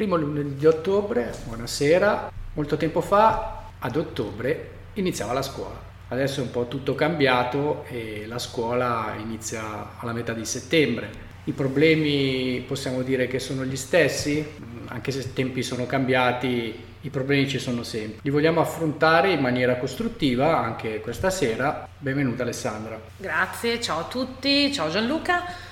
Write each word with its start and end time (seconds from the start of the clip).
Primo 0.00 0.16
lunedì 0.16 0.54
di 0.56 0.64
ottobre, 0.64 1.30
buonasera, 1.44 2.32
molto 2.54 2.78
tempo 2.78 3.02
fa, 3.02 3.64
ad 3.80 3.96
ottobre, 3.96 4.70
iniziava 4.94 5.34
la 5.34 5.42
scuola. 5.42 5.78
Adesso 6.08 6.40
è 6.40 6.42
un 6.42 6.50
po' 6.50 6.68
tutto 6.68 6.94
cambiato 6.94 7.84
e 7.86 8.24
la 8.26 8.38
scuola 8.38 9.14
inizia 9.18 9.98
alla 9.98 10.14
metà 10.14 10.32
di 10.32 10.46
settembre. 10.46 11.10
I 11.44 11.52
problemi 11.52 12.64
possiamo 12.66 13.02
dire 13.02 13.26
che 13.26 13.38
sono 13.38 13.62
gli 13.62 13.76
stessi, 13.76 14.42
anche 14.86 15.10
se 15.10 15.18
i 15.18 15.32
tempi 15.34 15.62
sono 15.62 15.84
cambiati, 15.84 16.82
i 17.02 17.10
problemi 17.10 17.46
ci 17.46 17.58
sono 17.58 17.82
sempre. 17.82 18.20
Li 18.22 18.30
vogliamo 18.30 18.62
affrontare 18.62 19.32
in 19.32 19.40
maniera 19.40 19.76
costruttiva 19.76 20.60
anche 20.60 21.00
questa 21.00 21.28
sera. 21.28 21.86
Benvenuta 21.98 22.42
Alessandra. 22.42 22.98
Grazie, 23.18 23.78
ciao 23.82 23.98
a 23.98 24.04
tutti, 24.04 24.72
ciao 24.72 24.88
Gianluca. 24.88 25.68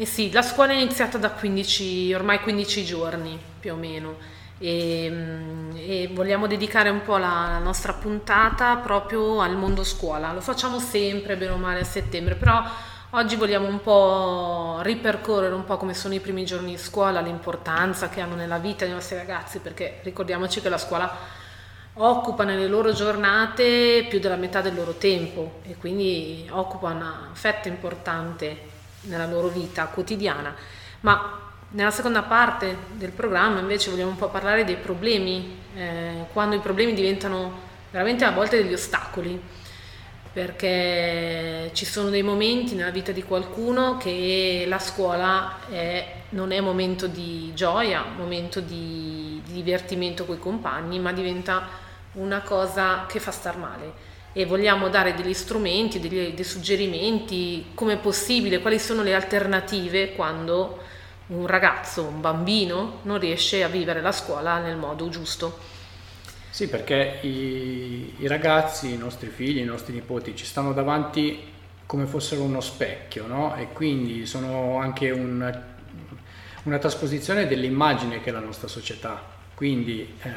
E 0.00 0.06
sì, 0.06 0.32
la 0.32 0.40
scuola 0.40 0.72
è 0.72 0.76
iniziata 0.76 1.18
da 1.18 1.28
15, 1.28 2.14
ormai 2.14 2.40
15 2.40 2.84
giorni 2.86 3.38
più 3.60 3.74
o 3.74 3.76
meno 3.76 4.16
e, 4.56 5.10
mm, 5.10 5.70
e, 5.76 6.10
vogliamo 6.14 6.46
dedicare 6.46 6.88
un 6.88 7.02
po' 7.02 7.18
la 7.18 7.58
nostra 7.58 7.92
puntata 7.92 8.76
proprio 8.76 9.42
al 9.42 9.58
mondo 9.58 9.84
scuola. 9.84 10.32
Lo 10.32 10.40
facciamo 10.40 10.78
sempre, 10.78 11.36
bene 11.36 11.52
o 11.52 11.58
male, 11.58 11.80
a 11.80 11.84
settembre, 11.84 12.34
però 12.34 12.64
oggi 13.10 13.36
vogliamo 13.36 13.66
un 13.66 13.82
po' 13.82 14.78
ripercorrere 14.80 15.52
un 15.52 15.66
po' 15.66 15.76
come 15.76 15.92
sono 15.92 16.14
i 16.14 16.20
primi 16.20 16.46
giorni 16.46 16.70
di 16.70 16.78
scuola, 16.78 17.20
l'importanza 17.20 18.08
che 18.08 18.22
hanno 18.22 18.36
nella 18.36 18.56
vita 18.56 18.86
dei 18.86 18.94
nostri 18.94 19.16
ragazzi, 19.16 19.58
perché 19.58 20.00
ricordiamoci 20.02 20.62
che 20.62 20.70
la 20.70 20.78
scuola 20.78 21.14
occupa 21.92 22.44
nelle 22.44 22.68
loro 22.68 22.94
giornate 22.94 24.06
più 24.08 24.18
della 24.18 24.36
metà 24.36 24.62
del 24.62 24.76
loro 24.76 24.94
tempo 24.94 25.60
e 25.64 25.76
quindi 25.76 26.48
occupa 26.50 26.88
una 26.88 27.28
fetta 27.34 27.68
importante 27.68 28.69
nella 29.02 29.26
loro 29.26 29.48
vita 29.48 29.86
quotidiana. 29.86 30.54
Ma 31.00 31.38
nella 31.70 31.90
seconda 31.90 32.22
parte 32.22 32.76
del 32.94 33.10
programma 33.10 33.60
invece 33.60 33.90
vogliamo 33.90 34.10
un 34.10 34.16
po' 34.16 34.28
parlare 34.28 34.64
dei 34.64 34.76
problemi, 34.76 35.56
eh, 35.74 36.24
quando 36.32 36.56
i 36.56 36.60
problemi 36.60 36.94
diventano 36.94 37.68
veramente 37.90 38.24
a 38.24 38.32
volte 38.32 38.62
degli 38.62 38.72
ostacoli, 38.72 39.40
perché 40.32 41.70
ci 41.72 41.84
sono 41.84 42.08
dei 42.08 42.22
momenti 42.22 42.74
nella 42.74 42.90
vita 42.90 43.12
di 43.12 43.22
qualcuno 43.22 43.96
che 43.96 44.64
la 44.66 44.78
scuola 44.78 45.58
è, 45.68 46.14
non 46.30 46.52
è 46.52 46.60
momento 46.60 47.06
di 47.06 47.52
gioia, 47.54 48.04
momento 48.16 48.60
di, 48.60 49.40
di 49.44 49.52
divertimento 49.52 50.24
con 50.24 50.36
i 50.36 50.38
compagni, 50.38 50.98
ma 51.00 51.12
diventa 51.12 51.68
una 52.12 52.40
cosa 52.40 53.06
che 53.06 53.20
fa 53.20 53.30
star 53.30 53.56
male 53.56 54.09
e 54.32 54.46
vogliamo 54.46 54.88
dare 54.88 55.14
degli 55.14 55.34
strumenti, 55.34 56.00
degli, 56.00 56.32
dei 56.32 56.44
suggerimenti, 56.44 57.66
come 57.74 57.94
è 57.94 57.98
possibile, 57.98 58.60
quali 58.60 58.78
sono 58.78 59.02
le 59.02 59.14
alternative 59.14 60.12
quando 60.12 60.78
un 61.28 61.46
ragazzo, 61.46 62.04
un 62.04 62.20
bambino, 62.20 63.00
non 63.02 63.18
riesce 63.18 63.62
a 63.62 63.68
vivere 63.68 64.00
la 64.00 64.12
scuola 64.12 64.58
nel 64.58 64.76
modo 64.76 65.08
giusto. 65.08 65.58
Sì, 66.50 66.68
perché 66.68 67.20
i, 67.22 68.14
i 68.18 68.26
ragazzi, 68.26 68.92
i 68.92 68.96
nostri 68.96 69.28
figli, 69.28 69.58
i 69.58 69.64
nostri 69.64 69.92
nipoti 69.92 70.34
ci 70.34 70.44
stanno 70.44 70.72
davanti 70.72 71.48
come 71.86 72.06
fossero 72.06 72.42
uno 72.42 72.60
specchio, 72.60 73.26
no? 73.26 73.56
E 73.56 73.68
quindi 73.72 74.26
sono 74.26 74.78
anche 74.78 75.10
un, 75.10 75.62
una 76.64 76.78
trasposizione 76.78 77.46
dell'immagine 77.46 78.20
che 78.20 78.30
la 78.30 78.40
nostra 78.40 78.68
società. 78.68 79.29
Quindi 79.60 80.16
eh, 80.22 80.30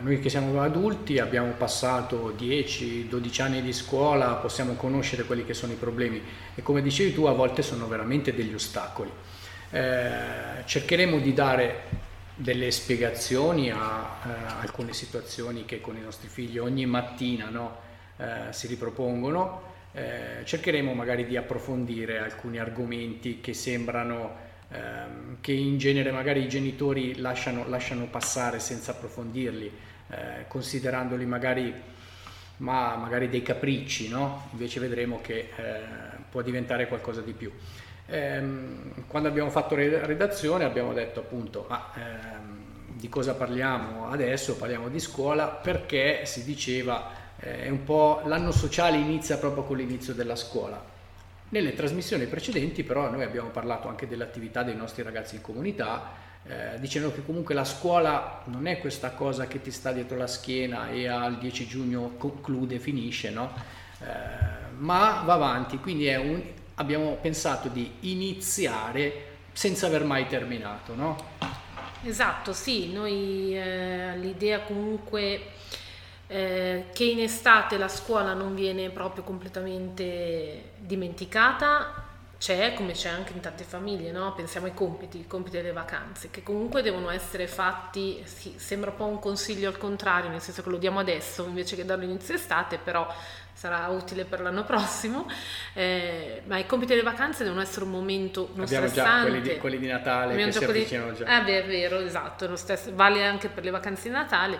noi 0.00 0.18
che 0.18 0.30
siamo 0.30 0.62
adulti 0.62 1.18
abbiamo 1.18 1.52
passato 1.58 2.34
10-12 2.38 3.42
anni 3.42 3.60
di 3.60 3.70
scuola, 3.70 4.32
possiamo 4.36 4.76
conoscere 4.76 5.24
quelli 5.24 5.44
che 5.44 5.52
sono 5.52 5.74
i 5.74 5.76
problemi 5.76 6.22
e 6.54 6.62
come 6.62 6.80
dicevi 6.80 7.12
tu 7.12 7.24
a 7.24 7.32
volte 7.32 7.60
sono 7.60 7.86
veramente 7.86 8.34
degli 8.34 8.54
ostacoli. 8.54 9.10
Eh, 9.72 10.64
cercheremo 10.64 11.18
di 11.18 11.34
dare 11.34 11.82
delle 12.34 12.70
spiegazioni 12.70 13.70
a, 13.70 13.76
eh, 14.24 14.30
alcune 14.62 14.94
situazioni 14.94 15.66
che 15.66 15.82
con 15.82 15.98
i 15.98 16.00
nostri 16.00 16.28
figli 16.28 16.56
ogni 16.56 16.86
mattina 16.86 17.50
no, 17.50 17.76
eh, 18.16 18.54
si 18.54 18.68
ripropongono. 18.68 19.70
Eh, 19.92 20.44
cercheremo 20.46 20.94
magari 20.94 21.26
di 21.26 21.36
approfondire 21.36 22.20
alcuni 22.20 22.58
argomenti 22.58 23.42
che 23.42 23.52
sembrano 23.52 24.51
ehm, 24.72 25.36
che 25.40 25.52
in 25.52 25.78
genere 25.78 26.10
magari 26.10 26.42
i 26.42 26.48
genitori 26.48 27.16
lasciano, 27.18 27.68
lasciano 27.68 28.06
passare 28.06 28.58
senza 28.58 28.92
approfondirli, 28.92 29.72
eh, 30.08 30.44
considerandoli 30.48 31.26
magari, 31.26 31.74
ma 32.58 32.96
magari 32.96 33.28
dei 33.28 33.42
capricci, 33.42 34.08
no? 34.08 34.48
invece 34.52 34.80
vedremo 34.80 35.20
che 35.20 35.50
eh, 35.54 35.80
può 36.30 36.42
diventare 36.42 36.88
qualcosa 36.88 37.20
di 37.20 37.32
più. 37.32 37.52
Ehm, 38.06 39.06
quando 39.06 39.28
abbiamo 39.28 39.50
fatto 39.50 39.74
redazione 39.74 40.64
abbiamo 40.64 40.92
detto 40.92 41.20
appunto 41.20 41.66
ma 41.68 41.92
ehm, 41.94 42.62
di 42.96 43.08
cosa 43.08 43.34
parliamo 43.34 44.10
adesso? 44.10 44.56
Parliamo 44.56 44.88
di 44.88 45.00
scuola 45.00 45.46
perché 45.46 46.26
si 46.26 46.44
diceva 46.44 47.10
eh, 47.38 47.70
un 47.70 47.84
po' 47.84 48.22
l'anno 48.24 48.52
sociale 48.52 48.96
inizia 48.96 49.38
proprio 49.38 49.64
con 49.64 49.76
l'inizio 49.76 50.14
della 50.14 50.36
scuola. 50.36 50.91
Nelle 51.52 51.74
trasmissioni 51.74 52.24
precedenti 52.24 52.82
però 52.82 53.10
noi 53.10 53.24
abbiamo 53.24 53.50
parlato 53.50 53.86
anche 53.86 54.08
dell'attività 54.08 54.62
dei 54.62 54.74
nostri 54.74 55.02
ragazzi 55.02 55.34
in 55.34 55.42
comunità, 55.42 56.12
eh, 56.44 56.80
dicendo 56.80 57.12
che 57.12 57.22
comunque 57.22 57.52
la 57.54 57.66
scuola 57.66 58.40
non 58.46 58.66
è 58.66 58.78
questa 58.78 59.10
cosa 59.10 59.46
che 59.46 59.60
ti 59.60 59.70
sta 59.70 59.92
dietro 59.92 60.16
la 60.16 60.26
schiena 60.26 60.88
e 60.88 61.08
al 61.08 61.36
10 61.36 61.66
giugno 61.66 62.14
conclude, 62.16 62.78
finisce, 62.78 63.28
no? 63.28 63.52
eh, 64.00 64.06
ma 64.78 65.24
va 65.26 65.34
avanti, 65.34 65.76
quindi 65.76 66.08
un, 66.14 66.42
abbiamo 66.76 67.18
pensato 67.20 67.68
di 67.68 67.96
iniziare 68.00 69.26
senza 69.52 69.88
aver 69.88 70.04
mai 70.04 70.26
terminato, 70.28 70.94
no? 70.94 71.16
Esatto, 72.02 72.54
sì, 72.54 72.90
noi 72.90 73.54
eh, 73.54 74.16
l'idea 74.16 74.60
comunque 74.60 75.48
eh, 76.32 76.86
che 76.94 77.04
in 77.04 77.20
estate 77.20 77.76
la 77.76 77.88
scuola 77.88 78.32
non 78.32 78.54
viene 78.54 78.88
proprio 78.88 79.22
completamente 79.22 80.70
dimenticata, 80.78 82.08
c'è 82.38 82.72
come 82.74 82.92
c'è 82.92 83.10
anche 83.10 83.34
in 83.34 83.40
tante 83.40 83.64
famiglie, 83.64 84.10
no? 84.12 84.32
pensiamo 84.32 84.66
ai 84.66 84.72
compiti, 84.72 85.18
i 85.18 85.26
compiti 85.26 85.58
delle 85.58 85.72
vacanze, 85.72 86.30
che 86.30 86.42
comunque 86.42 86.80
devono 86.80 87.10
essere 87.10 87.46
fatti, 87.46 88.22
sì, 88.24 88.54
sembra 88.56 88.90
un 88.90 88.96
po' 88.96 89.04
un 89.04 89.18
consiglio 89.18 89.68
al 89.68 89.76
contrario, 89.76 90.30
nel 90.30 90.40
senso 90.40 90.62
che 90.62 90.70
lo 90.70 90.78
diamo 90.78 91.00
adesso 91.00 91.44
invece 91.44 91.76
che 91.76 91.84
darlo 91.84 92.04
inizio 92.04 92.34
estate, 92.34 92.78
però 92.82 93.06
sarà 93.52 93.86
utile 93.88 94.24
per 94.24 94.40
l'anno 94.40 94.64
prossimo, 94.64 95.28
eh, 95.74 96.42
ma 96.46 96.56
i 96.56 96.64
compiti 96.64 96.92
delle 96.92 97.04
vacanze 97.04 97.44
devono 97.44 97.60
essere 97.60 97.84
un 97.84 97.90
momento 97.90 98.48
non 98.54 98.64
Abbiamo 98.64 98.88
stressante. 98.88 99.24
già 99.24 99.28
quelli 99.28 99.40
di, 99.42 99.56
quelli 99.58 99.78
di 99.78 99.86
Natale 99.86 100.34
che 100.34 100.52
si 100.52 100.64
avvicinano 100.64 101.12
già. 101.12 101.38
Eh 101.38 101.44
beh, 101.44 101.62
è 101.62 101.66
vero, 101.66 101.98
esatto, 101.98 102.56
stesso, 102.56 102.90
vale 102.94 103.22
anche 103.24 103.48
per 103.48 103.64
le 103.64 103.70
vacanze 103.70 104.08
di 104.08 104.14
Natale, 104.14 104.58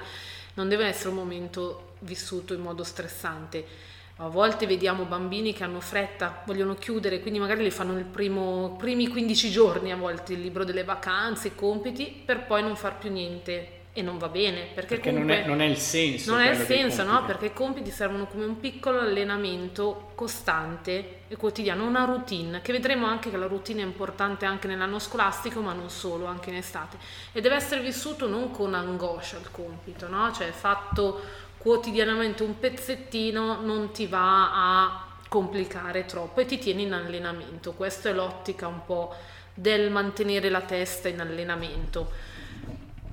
non 0.54 0.68
deve 0.68 0.86
essere 0.86 1.10
un 1.10 1.16
momento 1.16 1.94
vissuto 2.00 2.54
in 2.54 2.60
modo 2.60 2.84
stressante. 2.84 3.90
A 4.16 4.28
volte 4.28 4.66
vediamo 4.66 5.04
bambini 5.04 5.52
che 5.52 5.64
hanno 5.64 5.80
fretta, 5.80 6.42
vogliono 6.46 6.74
chiudere, 6.74 7.20
quindi 7.20 7.38
magari 7.38 7.62
li 7.62 7.70
fanno 7.70 7.92
nei 7.92 8.04
primi 8.04 9.08
15 9.08 9.50
giorni 9.50 9.90
a 9.90 9.96
volte 9.96 10.34
il 10.34 10.40
libro 10.40 10.64
delle 10.64 10.84
vacanze, 10.84 11.48
i 11.48 11.54
compiti, 11.54 12.22
per 12.24 12.44
poi 12.44 12.62
non 12.62 12.76
far 12.76 12.98
più 12.98 13.10
niente 13.10 13.80
e 13.94 14.00
non 14.00 14.16
va 14.16 14.28
bene 14.28 14.68
perché, 14.72 14.94
perché 14.94 15.10
non, 15.10 15.30
è, 15.30 15.44
non, 15.44 15.60
è, 15.60 15.66
il 15.66 15.76
senso 15.76 16.30
non 16.30 16.40
è 16.40 16.50
il 16.50 16.64
senso 16.64 17.04
no? 17.04 17.26
perché 17.26 17.46
i 17.46 17.52
compiti 17.52 17.90
servono 17.90 18.26
come 18.26 18.46
un 18.46 18.58
piccolo 18.58 19.00
allenamento 19.00 20.12
costante 20.14 21.20
e 21.28 21.36
quotidiano 21.36 21.84
una 21.84 22.04
routine 22.04 22.62
che 22.62 22.72
vedremo 22.72 23.06
anche 23.06 23.28
che 23.28 23.36
la 23.36 23.46
routine 23.46 23.82
è 23.82 23.84
importante 23.84 24.46
anche 24.46 24.66
nell'anno 24.66 24.98
scolastico 24.98 25.60
ma 25.60 25.74
non 25.74 25.90
solo 25.90 26.24
anche 26.24 26.48
in 26.48 26.56
estate. 26.56 26.96
E 27.32 27.42
deve 27.42 27.56
essere 27.56 27.82
vissuto 27.82 28.26
non 28.26 28.50
con 28.50 28.72
angoscia 28.72 29.36
il 29.36 29.50
compito 29.50 30.08
no? 30.08 30.32
Cioè 30.32 30.50
fatto 30.52 31.20
quotidianamente 31.58 32.42
un 32.42 32.58
pezzettino 32.58 33.60
non 33.60 33.92
ti 33.92 34.06
va 34.06 34.86
a 34.86 35.06
complicare 35.28 36.06
troppo 36.06 36.40
e 36.40 36.46
ti 36.46 36.58
tieni 36.58 36.84
in 36.84 36.94
allenamento. 36.94 37.72
Questa 37.72 38.08
è 38.08 38.12
l'ottica 38.14 38.66
un 38.66 38.84
po' 38.86 39.14
del 39.52 39.90
mantenere 39.90 40.48
la 40.48 40.62
testa 40.62 41.08
in 41.08 41.20
allenamento 41.20 42.30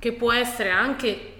che 0.00 0.12
può 0.12 0.32
essere 0.32 0.70
anche 0.70 1.34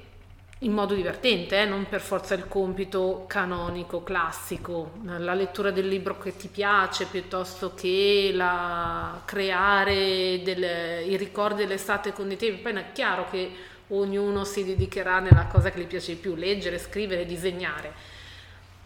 in 0.62 0.72
modo 0.72 0.94
divertente, 0.94 1.62
eh? 1.62 1.64
non 1.64 1.86
per 1.88 2.02
forza 2.02 2.34
il 2.34 2.46
compito 2.46 3.24
canonico, 3.26 4.02
classico, 4.02 4.92
la 5.04 5.32
lettura 5.32 5.70
del 5.70 5.88
libro 5.88 6.18
che 6.18 6.36
ti 6.36 6.48
piace 6.48 7.06
piuttosto 7.06 7.72
che 7.74 8.30
la, 8.34 9.22
creare 9.24 10.42
del, 10.44 11.08
i 11.08 11.16
ricordi 11.16 11.64
dell'estate 11.64 12.12
con 12.12 12.30
i 12.30 12.36
tempi. 12.36 12.60
Poi 12.60 12.74
è 12.74 12.92
chiaro 12.92 13.26
che 13.30 13.50
ognuno 13.88 14.44
si 14.44 14.62
dedicherà 14.62 15.20
nella 15.20 15.46
cosa 15.46 15.70
che 15.70 15.80
gli 15.80 15.86
piace 15.86 16.12
di 16.12 16.20
più, 16.20 16.34
leggere, 16.34 16.78
scrivere, 16.78 17.24
disegnare. 17.24 17.92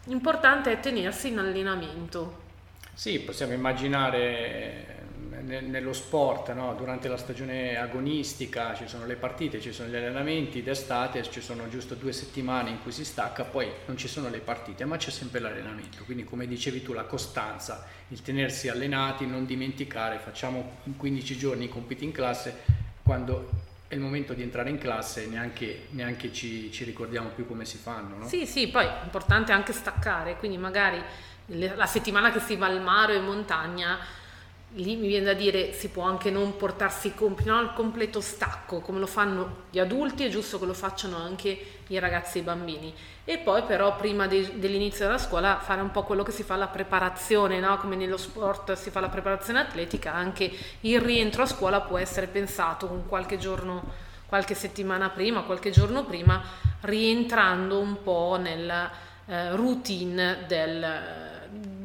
L'importante 0.04 0.70
è 0.70 0.78
tenersi 0.78 1.28
in 1.28 1.38
allenamento. 1.38 2.42
Sì, 2.92 3.18
possiamo 3.18 3.52
immaginare 3.52 4.93
nello 5.42 5.92
sport, 5.92 6.52
no? 6.52 6.74
durante 6.74 7.08
la 7.08 7.16
stagione 7.16 7.76
agonistica 7.76 8.74
ci 8.74 8.86
sono 8.86 9.06
le 9.06 9.16
partite, 9.16 9.60
ci 9.60 9.72
sono 9.72 9.88
gli 9.88 9.96
allenamenti, 9.96 10.62
d'estate 10.62 11.22
ci 11.22 11.40
sono 11.40 11.68
giusto 11.68 11.94
due 11.94 12.12
settimane 12.12 12.70
in 12.70 12.82
cui 12.82 12.92
si 12.92 13.04
stacca, 13.04 13.44
poi 13.44 13.70
non 13.86 13.96
ci 13.96 14.08
sono 14.08 14.28
le 14.28 14.38
partite, 14.38 14.84
ma 14.84 14.96
c'è 14.96 15.10
sempre 15.10 15.40
l'allenamento. 15.40 16.04
Quindi 16.04 16.24
come 16.24 16.46
dicevi 16.46 16.82
tu, 16.82 16.92
la 16.92 17.04
costanza, 17.04 17.86
il 18.08 18.22
tenersi 18.22 18.68
allenati, 18.68 19.26
non 19.26 19.46
dimenticare, 19.46 20.18
facciamo 20.18 20.78
in 20.84 20.96
15 20.96 21.36
giorni 21.36 21.64
i 21.64 21.68
compiti 21.68 22.04
in 22.04 22.12
classe, 22.12 22.62
quando 23.02 23.50
è 23.88 23.94
il 23.94 24.00
momento 24.00 24.32
di 24.32 24.42
entrare 24.42 24.70
in 24.70 24.78
classe 24.78 25.26
neanche, 25.26 25.86
neanche 25.90 26.32
ci, 26.32 26.72
ci, 26.72 26.84
ricordiamo 26.84 27.28
più 27.28 27.46
come 27.46 27.64
si 27.64 27.76
fanno. 27.76 28.16
No? 28.16 28.28
Sì, 28.28 28.46
sì, 28.46 28.68
poi 28.68 28.84
è 28.86 29.04
importante 29.04 29.52
anche 29.52 29.72
staccare, 29.72 30.36
quindi 30.36 30.56
magari 30.58 31.02
la 31.46 31.86
settimana 31.86 32.32
che 32.32 32.40
si 32.40 32.56
va 32.56 32.66
al 32.66 32.80
mare 32.80 33.14
o 33.14 33.18
in 33.18 33.24
montagna 33.24 33.98
lì 34.74 34.96
mi 34.96 35.06
viene 35.06 35.26
da 35.26 35.34
dire 35.34 35.72
si 35.72 35.88
può 35.88 36.02
anche 36.02 36.30
non 36.30 36.56
portarsi 36.56 37.14
compiti, 37.14 37.48
no? 37.48 37.60
il 37.60 37.72
completo 37.74 38.20
stacco, 38.20 38.80
come 38.80 38.98
lo 38.98 39.06
fanno 39.06 39.62
gli 39.70 39.78
adulti, 39.78 40.24
è 40.24 40.28
giusto 40.28 40.58
che 40.58 40.66
lo 40.66 40.74
facciano 40.74 41.16
anche 41.16 41.58
i 41.86 41.98
ragazzi 41.98 42.38
e 42.38 42.40
i 42.40 42.44
bambini. 42.44 42.92
E 43.24 43.38
poi 43.38 43.62
però 43.62 43.96
prima 43.96 44.26
de- 44.26 44.58
dell'inizio 44.58 45.06
della 45.06 45.18
scuola 45.18 45.58
fare 45.60 45.80
un 45.80 45.90
po' 45.90 46.02
quello 46.02 46.22
che 46.22 46.32
si 46.32 46.42
fa 46.42 46.56
la 46.56 46.66
preparazione, 46.66 47.60
no? 47.60 47.76
come 47.78 47.94
nello 47.94 48.16
sport 48.16 48.72
si 48.72 48.90
fa 48.90 49.00
la 49.00 49.08
preparazione 49.08 49.60
atletica, 49.60 50.12
anche 50.12 50.50
il 50.80 51.00
rientro 51.00 51.42
a 51.42 51.46
scuola 51.46 51.80
può 51.80 51.98
essere 51.98 52.26
pensato 52.26 52.88
con 52.88 53.06
qualche 53.06 53.38
giorno, 53.38 53.82
qualche 54.26 54.54
settimana 54.54 55.08
prima, 55.10 55.42
qualche 55.42 55.70
giorno 55.70 56.04
prima, 56.04 56.42
rientrando 56.80 57.78
un 57.78 58.02
po' 58.02 58.38
nella 58.40 58.90
eh, 59.26 59.54
routine 59.54 60.44
del 60.48 61.32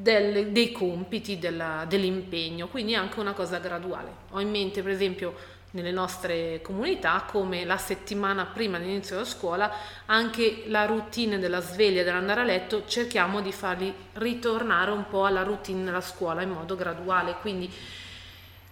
del, 0.01 0.51
dei 0.51 0.71
compiti, 0.71 1.39
della, 1.39 1.85
dell'impegno, 1.87 2.67
quindi 2.67 2.95
anche 2.95 3.19
una 3.19 3.33
cosa 3.33 3.59
graduale. 3.59 4.11
Ho 4.31 4.39
in 4.39 4.49
mente 4.49 4.81
per 4.81 4.91
esempio 4.91 5.57
nelle 5.71 5.91
nostre 5.91 6.61
comunità 6.63 7.25
come 7.29 7.63
la 7.63 7.77
settimana 7.77 8.45
prima 8.45 8.79
dell'inizio 8.79 9.17
della 9.17 9.27
scuola 9.27 9.71
anche 10.07 10.63
la 10.65 10.85
routine 10.85 11.37
della 11.37 11.61
sveglia 11.61 12.01
e 12.01 12.03
dell'andare 12.03 12.41
a 12.41 12.43
letto 12.43 12.87
cerchiamo 12.87 13.39
di 13.39 13.51
farli 13.51 13.93
ritornare 14.13 14.89
un 14.89 15.07
po' 15.07 15.25
alla 15.25 15.43
routine 15.43 15.83
della 15.83 16.01
scuola 16.01 16.41
in 16.41 16.49
modo 16.49 16.75
graduale 16.75 17.35
quindi 17.39 17.71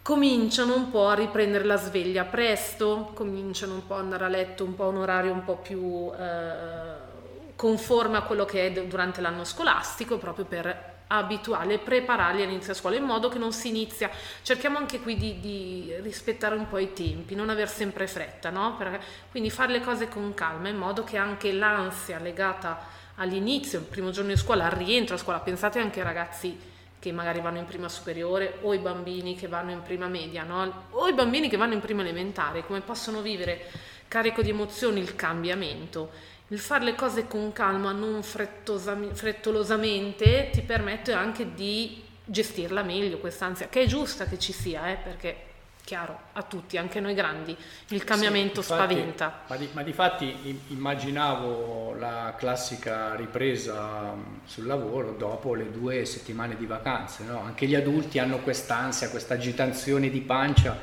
cominciano 0.01 0.73
un 0.73 0.89
po' 0.89 1.09
a 1.09 1.13
riprendere 1.13 1.65
la 1.65 1.77
sveglia 1.77 2.23
presto 2.23 3.11
cominciano 3.13 3.75
un 3.75 3.85
po' 3.85 3.93
ad 3.93 3.99
andare 3.99 4.25
a 4.25 4.29
letto 4.29 4.63
un 4.63 4.73
po' 4.73 4.87
un 4.87 4.97
orario 4.97 5.33
un 5.33 5.43
po' 5.43 5.57
più 5.57 6.11
eh, 6.17 7.55
conforme 7.55 8.17
a 8.17 8.21
quello 8.21 8.45
che 8.45 8.65
è 8.65 8.87
durante 8.87 9.21
l'anno 9.21 9.43
scolastico 9.43 10.17
proprio 10.17 10.45
per 10.45 10.95
abituale, 11.07 11.79
prepararli 11.79 12.43
all'inizio 12.43 12.73
a 12.73 12.75
scuola 12.75 12.95
in 12.95 13.03
modo 13.03 13.29
che 13.29 13.37
non 13.37 13.53
si 13.53 13.69
inizia. 13.69 14.09
Cerchiamo 14.41 14.77
anche 14.77 14.99
qui 14.99 15.15
di, 15.15 15.39
di 15.39 15.93
rispettare 16.01 16.55
un 16.55 16.67
po' 16.67 16.77
i 16.77 16.93
tempi, 16.93 17.35
non 17.35 17.49
aver 17.49 17.69
sempre 17.69 18.07
fretta, 18.07 18.49
no? 18.49 18.75
Per, 18.77 18.99
quindi 19.31 19.49
fare 19.49 19.71
le 19.71 19.81
cose 19.81 20.07
con 20.09 20.33
calma 20.33 20.69
in 20.69 20.77
modo 20.77 21.03
che 21.03 21.17
anche 21.17 21.51
l'ansia 21.51 22.19
legata 22.19 22.95
all'inizio, 23.15 23.79
il 23.79 23.85
primo 23.85 24.11
giorno 24.11 24.31
di 24.31 24.37
scuola, 24.37 24.65
al 24.65 24.71
rientro 24.71 25.15
a 25.15 25.17
scuola, 25.17 25.39
pensate 25.39 25.79
anche 25.79 25.99
ai 25.99 26.05
ragazzi 26.05 26.75
che 26.99 27.11
magari 27.11 27.39
vanno 27.41 27.59
in 27.59 27.65
prima 27.65 27.89
superiore 27.89 28.57
o 28.61 28.73
i 28.73 28.79
bambini 28.79 29.35
che 29.35 29.47
vanno 29.47 29.71
in 29.71 29.81
prima 29.81 30.07
media, 30.07 30.43
no? 30.43 30.85
o 30.91 31.07
i 31.07 31.13
bambini 31.13 31.47
che 31.47 31.57
vanno 31.57 31.73
in 31.73 31.79
prima 31.79 32.01
elementare, 32.01 32.65
come 32.65 32.81
possono 32.81 33.21
vivere 33.21 33.65
carico 34.07 34.41
di 34.41 34.49
emozioni 34.49 34.99
il 34.99 35.15
cambiamento 35.15 36.09
il 36.49 36.59
fare 36.59 36.85
le 36.85 36.95
cose 36.95 37.27
con 37.27 37.51
calma, 37.51 37.91
non 37.91 38.23
frettolosamente, 38.23 40.49
ti 40.51 40.61
permette 40.61 41.11
anche 41.13 41.53
di 41.53 42.01
gestirla 42.23 42.83
meglio 42.83 43.17
quest'ansia, 43.17 43.67
che 43.67 43.81
è 43.81 43.85
giusta 43.85 44.23
che 44.25 44.39
ci 44.39 44.53
sia, 44.53 44.89
eh, 44.89 44.95
perché 44.95 45.47
chiaro, 45.87 46.19
a 46.33 46.43
tutti, 46.43 46.77
anche 46.77 46.99
noi 46.99 47.13
grandi, 47.13 47.55
il 47.89 48.03
cambiamento 48.03 48.61
sì, 48.61 48.73
infatti, 48.73 48.93
spaventa. 48.93 49.43
Ma 49.47 49.55
di, 49.55 49.69
ma 49.71 49.83
di, 49.83 49.93
fatti 49.93 50.61
immaginavo 50.67 51.95
la 51.97 52.35
classica 52.37 53.15
ripresa 53.15 54.13
sul 54.43 54.65
lavoro 54.65 55.13
dopo 55.13 55.53
le 55.53 55.71
due 55.71 56.03
settimane 56.03 56.57
di 56.57 56.65
vacanze, 56.65 57.23
no? 57.23 57.41
anche 57.41 57.67
gli 57.67 57.75
adulti 57.75 58.19
hanno 58.19 58.39
quest'ansia, 58.39 59.09
questa 59.09 59.35
agitazione 59.35 60.09
di 60.09 60.19
pancia 60.19 60.77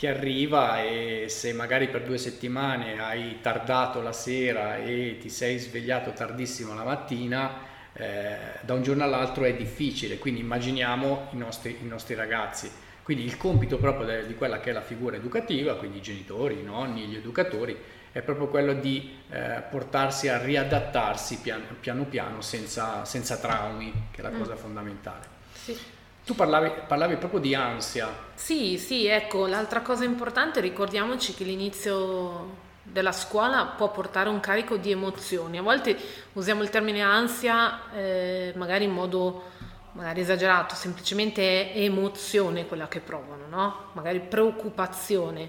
che 0.00 0.08
arriva 0.08 0.82
e 0.82 1.26
se 1.28 1.52
magari 1.52 1.88
per 1.88 2.04
due 2.04 2.16
settimane 2.16 2.98
hai 3.02 3.36
tardato 3.42 4.00
la 4.00 4.14
sera 4.14 4.78
e 4.78 5.18
ti 5.20 5.28
sei 5.28 5.58
svegliato 5.58 6.14
tardissimo 6.14 6.72
la 6.72 6.84
mattina, 6.84 7.58
eh, 7.92 8.34
da 8.62 8.72
un 8.72 8.82
giorno 8.82 9.04
all'altro 9.04 9.44
è 9.44 9.54
difficile, 9.54 10.16
quindi 10.16 10.40
immaginiamo 10.40 11.28
i 11.32 11.36
nostri, 11.36 11.76
i 11.82 11.86
nostri 11.86 12.14
ragazzi. 12.14 12.70
Quindi 13.02 13.24
il 13.24 13.36
compito 13.36 13.76
proprio 13.76 14.06
de, 14.06 14.26
di 14.26 14.34
quella 14.34 14.58
che 14.58 14.70
è 14.70 14.72
la 14.72 14.80
figura 14.80 15.16
educativa, 15.16 15.76
quindi 15.76 15.98
i 15.98 16.02
genitori, 16.02 16.60
i 16.60 16.64
nonni, 16.64 17.04
gli 17.04 17.16
educatori, 17.16 17.76
è 18.10 18.22
proprio 18.22 18.48
quello 18.48 18.72
di 18.72 19.18
eh, 19.28 19.62
portarsi 19.68 20.28
a 20.28 20.42
riadattarsi 20.42 21.40
piano 21.40 21.64
piano, 21.78 22.04
piano 22.04 22.40
senza, 22.40 23.04
senza, 23.04 23.36
traumi, 23.36 24.06
che 24.10 24.20
è 24.20 24.22
la 24.22 24.30
mm. 24.30 24.38
cosa 24.38 24.56
fondamentale. 24.56 25.26
Sì. 25.52 25.76
Tu 26.24 26.34
parlavi, 26.34 26.70
parlavi, 26.86 27.16
proprio 27.16 27.40
di 27.40 27.54
ansia. 27.54 28.08
Sì, 28.34 28.78
sì, 28.78 29.06
ecco, 29.06 29.46
l'altra 29.46 29.80
cosa 29.80 30.04
importante, 30.04 30.60
ricordiamoci 30.60 31.34
che 31.34 31.44
l'inizio 31.44 32.68
della 32.82 33.12
scuola 33.12 33.66
può 33.76 33.90
portare 33.90 34.28
un 34.28 34.40
carico 34.40 34.76
di 34.76 34.90
emozioni. 34.90 35.58
A 35.58 35.62
volte 35.62 35.96
usiamo 36.34 36.62
il 36.62 36.70
termine 36.70 37.02
ansia 37.02 37.90
eh, 37.94 38.52
magari 38.56 38.84
in 38.84 38.92
modo 38.92 39.44
magari 39.92 40.20
esagerato, 40.20 40.74
semplicemente 40.74 41.72
è 41.72 41.80
emozione 41.80 42.66
quella 42.66 42.86
che 42.88 43.00
provano, 43.00 43.46
no? 43.48 43.76
Magari 43.92 44.20
preoccupazione. 44.20 45.48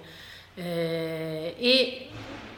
Eh, 0.56 1.56
e 1.58 2.10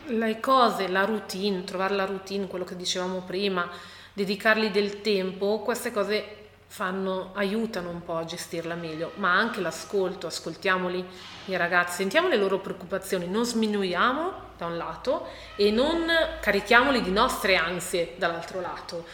le 0.06 0.39
cose, 0.39 0.88
la 0.88 1.06
routine, 1.06 1.63
trovare 1.63 1.95
la 1.95 2.06
routine, 2.06 2.48
quello 2.48 2.65
che 2.65 2.75
dicevamo 2.75 3.19
prima, 3.19 3.69
dedicargli 4.13 4.69
del 4.69 5.01
tempo, 5.01 5.60
queste 5.60 5.92
cose 5.92 6.43
fanno, 6.74 7.30
aiutano 7.36 7.92
un 7.92 8.04
po' 8.04 8.18
a 8.18 8.25
gestirla 8.25 8.74
meglio, 8.74 9.12
ma 9.18 9.31
anche 9.31 9.62
l'ascolto, 9.62 10.25
ascoltiamoli 10.25 11.06
i 11.46 11.56
ragazzi, 11.56 11.98
sentiamo 11.98 12.28
le 12.28 12.36
loro 12.36 12.58
preoccupazioni, 12.58 13.28
non 13.28 13.46
sminuiamo 13.46 14.31
da 14.58 14.66
un 14.66 14.78
lato 14.78 15.28
e 15.56 15.70
non 15.70 16.12
carichiamoli 16.42 17.04
di 17.04 17.12
nostre 17.12 17.58
ansie 17.58 18.16
dall'altro 18.18 18.60
lato, 18.60 19.06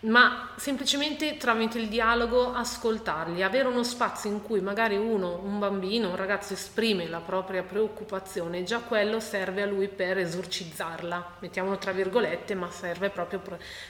ma 0.00 0.48
semplicemente 0.56 1.36
tramite 1.36 1.76
il 1.76 1.88
dialogo 1.88 2.54
ascoltarli, 2.54 3.42
avere 3.42 3.68
uno 3.68 3.84
spazio 3.84 4.30
in 4.30 4.42
cui 4.42 4.62
magari 4.62 4.96
uno, 4.96 5.40
un 5.44 5.58
bambino, 5.58 6.08
un 6.08 6.16
ragazzo 6.16 6.54
esprime 6.54 7.06
la 7.06 7.20
propria 7.20 7.62
preoccupazione, 7.62 8.64
già 8.64 8.78
quello 8.78 9.20
serve 9.20 9.60
a 9.60 9.66
lui 9.66 9.88
per 9.88 10.16
esorcizzarla, 10.16 11.32
mettiamolo 11.40 11.76
tra 11.76 11.92
virgolette, 11.92 12.54
ma 12.54 12.70
serve 12.70 13.10
proprio 13.10 13.42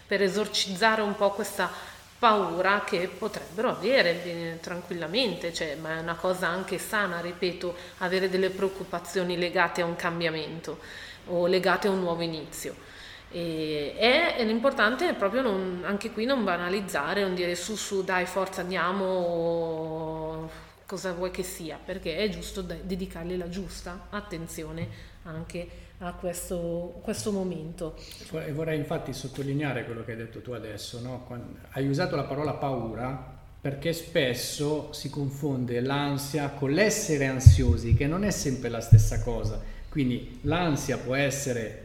per 0.04 0.20
esorcizzare 0.20 1.00
un 1.00 1.14
po' 1.14 1.30
questa 1.30 1.92
paura 2.18 2.84
che 2.84 3.08
potrebbero 3.08 3.70
avere 3.70 4.24
eh, 4.24 4.58
tranquillamente, 4.60 5.52
cioè, 5.52 5.76
ma 5.76 5.96
è 5.96 6.00
una 6.00 6.14
cosa 6.14 6.48
anche 6.48 6.78
sana, 6.78 7.20
ripeto, 7.20 7.74
avere 7.98 8.28
delle 8.28 8.50
preoccupazioni 8.50 9.36
legate 9.36 9.82
a 9.82 9.84
un 9.84 9.96
cambiamento 9.96 10.78
o 11.26 11.46
legate 11.46 11.88
a 11.88 11.90
un 11.90 12.00
nuovo 12.00 12.22
inizio. 12.22 12.74
E, 13.30 13.94
è, 13.96 14.44
l'importante 14.44 15.08
è 15.08 15.14
proprio 15.14 15.42
non, 15.42 15.82
anche 15.84 16.12
qui 16.12 16.24
non 16.24 16.44
banalizzare, 16.44 17.22
non 17.22 17.34
dire 17.34 17.54
su 17.56 17.74
su 17.76 18.04
dai 18.04 18.26
forza 18.26 18.60
andiamo 18.60 20.48
cosa 20.86 21.12
vuoi 21.12 21.30
che 21.30 21.42
sia, 21.42 21.78
perché 21.82 22.16
è 22.16 22.28
giusto 22.28 22.62
dedicargli 22.62 23.36
la 23.36 23.48
giusta 23.48 24.06
attenzione 24.10 25.12
anche 25.24 25.83
a 26.06 26.12
questo, 26.12 27.00
questo 27.02 27.32
momento. 27.32 27.96
Vorrei 28.52 28.78
infatti 28.78 29.12
sottolineare 29.12 29.84
quello 29.84 30.04
che 30.04 30.12
hai 30.12 30.16
detto 30.18 30.40
tu 30.40 30.52
adesso, 30.52 31.00
no? 31.00 31.26
hai 31.70 31.86
usato 31.88 32.16
la 32.16 32.24
parola 32.24 32.52
paura 32.54 33.32
perché 33.60 33.94
spesso 33.94 34.92
si 34.92 35.08
confonde 35.08 35.80
l'ansia 35.80 36.50
con 36.50 36.70
l'essere 36.70 37.26
ansiosi, 37.26 37.94
che 37.94 38.06
non 38.06 38.22
è 38.22 38.30
sempre 38.30 38.68
la 38.68 38.80
stessa 38.80 39.22
cosa. 39.22 39.58
Quindi 39.88 40.40
l'ansia 40.42 40.98
può 40.98 41.14
essere 41.14 41.83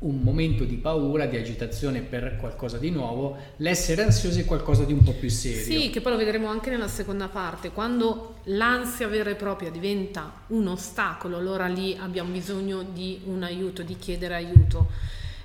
un 0.00 0.20
momento 0.20 0.64
di 0.64 0.76
paura, 0.76 1.26
di 1.26 1.36
agitazione 1.36 2.00
per 2.00 2.36
qualcosa 2.38 2.78
di 2.78 2.90
nuovo, 2.90 3.36
l'essere 3.56 4.02
ansiosi 4.02 4.40
è 4.40 4.44
qualcosa 4.44 4.84
di 4.84 4.92
un 4.92 5.02
po' 5.02 5.12
più 5.12 5.28
serio. 5.28 5.62
Sì, 5.62 5.90
che 5.90 6.00
poi 6.00 6.12
lo 6.12 6.18
vedremo 6.18 6.48
anche 6.48 6.70
nella 6.70 6.88
seconda 6.88 7.28
parte, 7.28 7.70
quando 7.70 8.36
l'ansia 8.44 9.08
vera 9.08 9.30
e 9.30 9.34
propria 9.34 9.70
diventa 9.70 10.44
un 10.48 10.68
ostacolo, 10.68 11.36
allora 11.36 11.66
lì 11.66 11.96
abbiamo 12.00 12.30
bisogno 12.30 12.82
di 12.82 13.20
un 13.24 13.42
aiuto, 13.42 13.82
di 13.82 13.96
chiedere 13.98 14.34
aiuto. 14.34 14.88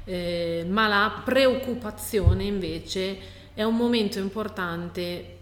Eh, 0.05 0.65
ma 0.69 0.87
la 0.87 1.21
preoccupazione 1.25 2.43
invece 2.43 3.17
è 3.53 3.63
un 3.63 3.75
momento 3.75 4.19
importante 4.19 5.34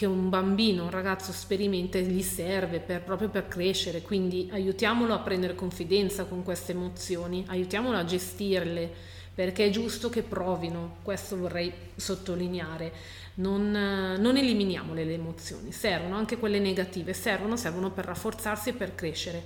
che 0.00 0.06
un 0.06 0.30
bambino, 0.30 0.84
un 0.84 0.90
ragazzo 0.90 1.30
sperimenta 1.30 1.98
e 1.98 2.04
gli 2.04 2.22
serve 2.22 2.80
per, 2.80 3.02
proprio 3.02 3.28
per 3.28 3.48
crescere, 3.48 4.00
quindi 4.00 4.48
aiutiamolo 4.50 5.12
a 5.12 5.18
prendere 5.18 5.54
confidenza 5.54 6.24
con 6.24 6.42
queste 6.42 6.72
emozioni, 6.72 7.44
aiutiamolo 7.48 7.98
a 7.98 8.04
gestirle, 8.06 8.90
perché 9.34 9.66
è 9.66 9.68
giusto 9.68 10.08
che 10.08 10.22
provino, 10.22 10.96
questo 11.02 11.36
vorrei 11.36 11.70
sottolineare, 11.96 12.90
non, 13.34 13.70
non 14.18 14.38
eliminiamo 14.38 14.94
le 14.94 15.02
emozioni, 15.12 15.70
servono 15.70 16.16
anche 16.16 16.38
quelle 16.38 16.60
negative, 16.60 17.12
servono, 17.12 17.58
servono 17.58 17.90
per 17.90 18.06
rafforzarsi 18.06 18.70
e 18.70 18.72
per 18.72 18.94
crescere, 18.94 19.44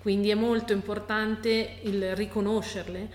quindi 0.00 0.30
è 0.30 0.34
molto 0.34 0.72
importante 0.72 1.76
il 1.82 2.16
riconoscerle, 2.16 3.08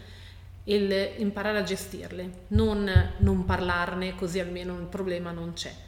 il 0.64 1.10
imparare 1.18 1.58
a 1.58 1.64
gestirle, 1.64 2.46
non, 2.48 2.90
non 3.18 3.44
parlarne 3.44 4.16
così 4.16 4.40
almeno 4.40 4.80
il 4.80 4.86
problema 4.86 5.32
non 5.32 5.52
c'è. 5.52 5.87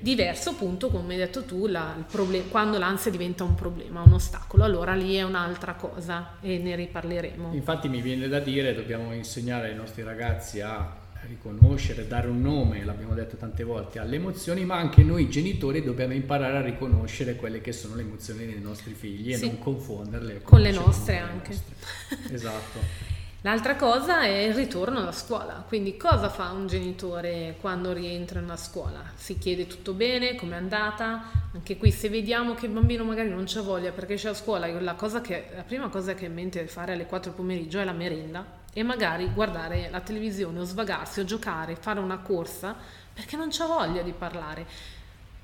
Diverso 0.00 0.50
appunto, 0.50 0.88
come 0.88 1.14
hai 1.14 1.18
detto 1.20 1.44
tu, 1.44 1.66
la, 1.66 1.96
problem- 2.10 2.48
quando 2.48 2.78
l'ansia 2.78 3.10
diventa 3.10 3.44
un 3.44 3.54
problema, 3.54 4.02
un 4.02 4.12
ostacolo, 4.12 4.64
allora 4.64 4.94
lì 4.94 5.14
è 5.14 5.22
un'altra 5.22 5.74
cosa 5.74 6.36
e 6.40 6.58
ne 6.58 6.74
riparleremo. 6.76 7.54
Infatti 7.54 7.88
mi 7.88 8.02
viene 8.02 8.28
da 8.28 8.40
dire, 8.40 8.74
dobbiamo 8.74 9.14
insegnare 9.14 9.68
ai 9.68 9.74
nostri 9.74 10.02
ragazzi 10.02 10.60
a 10.60 10.98
riconoscere, 11.28 12.06
dare 12.06 12.28
un 12.28 12.40
nome, 12.40 12.84
l'abbiamo 12.84 13.14
detto 13.14 13.36
tante 13.36 13.62
volte, 13.62 13.98
alle 13.98 14.16
emozioni, 14.16 14.64
ma 14.64 14.76
anche 14.76 15.02
noi 15.02 15.28
genitori 15.28 15.82
dobbiamo 15.82 16.12
imparare 16.12 16.58
a 16.58 16.62
riconoscere 16.62 17.36
quelle 17.36 17.60
che 17.60 17.72
sono 17.72 17.94
le 17.94 18.02
emozioni 18.02 18.46
dei 18.46 18.60
nostri 18.60 18.94
figli 18.94 19.34
sì. 19.34 19.44
e 19.44 19.46
non 19.46 19.58
confonderle 19.58 20.34
con, 20.34 20.42
con 20.44 20.60
le 20.60 20.72
nostre 20.72 21.18
anche. 21.18 21.50
Le 21.50 21.56
nostre. 22.18 22.34
esatto. 22.34 23.18
L'altra 23.42 23.74
cosa 23.74 24.20
è 24.20 24.36
il 24.36 24.52
ritorno 24.52 24.98
alla 24.98 25.12
scuola, 25.12 25.64
quindi 25.66 25.96
cosa 25.96 26.28
fa 26.28 26.50
un 26.50 26.66
genitore 26.66 27.56
quando 27.58 27.90
rientra 27.94 28.38
in 28.38 28.44
una 28.44 28.56
scuola? 28.58 29.02
Si 29.14 29.38
chiede 29.38 29.66
tutto 29.66 29.94
bene, 29.94 30.34
com'è 30.34 30.56
andata? 30.56 31.22
Anche 31.54 31.78
qui 31.78 31.90
se 31.90 32.10
vediamo 32.10 32.52
che 32.52 32.66
il 32.66 32.72
bambino 32.72 33.02
magari 33.02 33.30
non 33.30 33.44
c'ha 33.46 33.62
voglia 33.62 33.92
perché 33.92 34.16
c'è 34.16 34.28
a 34.28 34.34
scuola, 34.34 34.66
la, 34.66 34.94
che, 35.22 35.46
la 35.54 35.62
prima 35.62 35.88
cosa 35.88 36.12
che 36.12 36.26
ha 36.26 36.28
in 36.28 36.34
mente 36.34 36.66
fare 36.66 36.92
alle 36.92 37.06
4 37.06 37.32
pomeriggio 37.32 37.78
è 37.78 37.84
la 37.84 37.92
merenda 37.92 38.44
e 38.74 38.82
magari 38.82 39.30
guardare 39.32 39.88
la 39.90 40.00
televisione 40.00 40.60
o 40.60 40.64
svagarsi 40.64 41.20
o 41.20 41.24
giocare, 41.24 41.76
fare 41.76 41.98
una 41.98 42.18
corsa 42.18 42.76
perché 43.10 43.36
non 43.36 43.48
c'ha 43.50 43.64
voglia 43.64 44.02
di 44.02 44.12
parlare 44.12 44.66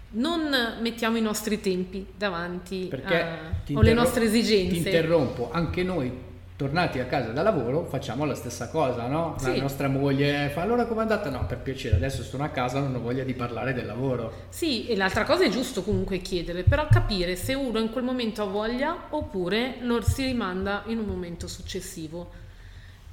non 0.09 0.77
mettiamo 0.81 1.17
i 1.17 1.23
nostri 1.23 1.61
tempi 1.61 2.07
davanti 2.17 2.91
a, 3.05 3.39
o 3.73 3.81
le 3.81 3.93
nostre 3.93 4.27
esigenze. 4.27 4.71
Ti 4.71 4.77
interrompo, 4.77 5.51
anche 5.51 5.83
noi 5.83 6.26
tornati 6.57 6.99
a 7.01 7.05
casa 7.05 7.33
da 7.33 7.43
lavoro 7.43 7.85
facciamo 7.85 8.25
la 8.25 8.35
stessa 8.35 8.71
cosa, 8.71 9.07
no? 9.07 9.37
La 9.43 9.53
sì. 9.53 9.61
nostra 9.61 9.89
moglie 9.89 10.49
fa 10.49 10.63
allora 10.63 10.87
com'è 10.87 11.03
andata? 11.03 11.29
No, 11.29 11.45
per 11.45 11.59
piacere, 11.59 11.97
adesso 11.97 12.23
sono 12.23 12.45
a 12.45 12.49
casa, 12.49 12.81
non 12.81 12.95
ho 12.95 13.01
voglia 13.01 13.25
di 13.25 13.35
parlare 13.35 13.75
del 13.75 13.85
lavoro. 13.85 14.33
Sì, 14.49 14.89
e 14.89 14.97
l'altra 14.97 15.25
cosa 15.25 15.45
è 15.45 15.51
giusto 15.51 15.83
comunque 15.83 16.19
chiedere, 16.19 16.63
però 16.63 16.87
capire 16.91 17.37
se 17.37 17.53
uno 17.53 17.79
in 17.79 17.91
quel 17.91 18.05
momento 18.05 18.43
ha 18.43 18.47
voglia 18.47 18.97
oppure 19.11 19.77
lo 19.81 20.01
si 20.01 20.25
rimanda 20.25 20.83
in 20.87 20.99
un 20.99 21.05
momento 21.05 21.47
successivo. 21.47 22.45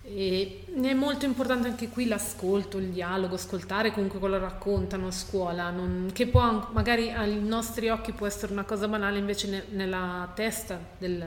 E 0.05 0.65
è 0.81 0.93
molto 0.93 1.25
importante 1.25 1.67
anche 1.67 1.89
qui 1.89 2.07
l'ascolto, 2.07 2.77
il 2.77 2.87
dialogo, 2.87 3.35
ascoltare 3.35 3.91
comunque 3.91 4.19
quello 4.19 4.37
che 4.37 4.43
raccontano 4.43 5.07
a 5.07 5.11
scuola, 5.11 5.69
non, 5.69 6.09
che 6.13 6.27
può 6.27 6.69
magari 6.71 7.11
ai 7.11 7.41
nostri 7.41 7.89
occhi 7.89 8.13
può 8.13 8.25
essere 8.25 8.53
una 8.53 8.63
cosa 8.63 8.87
banale, 8.87 9.17
invece 9.17 9.47
ne, 9.49 9.63
nella 9.69 10.29
testa 10.35 10.77
del, 10.97 11.25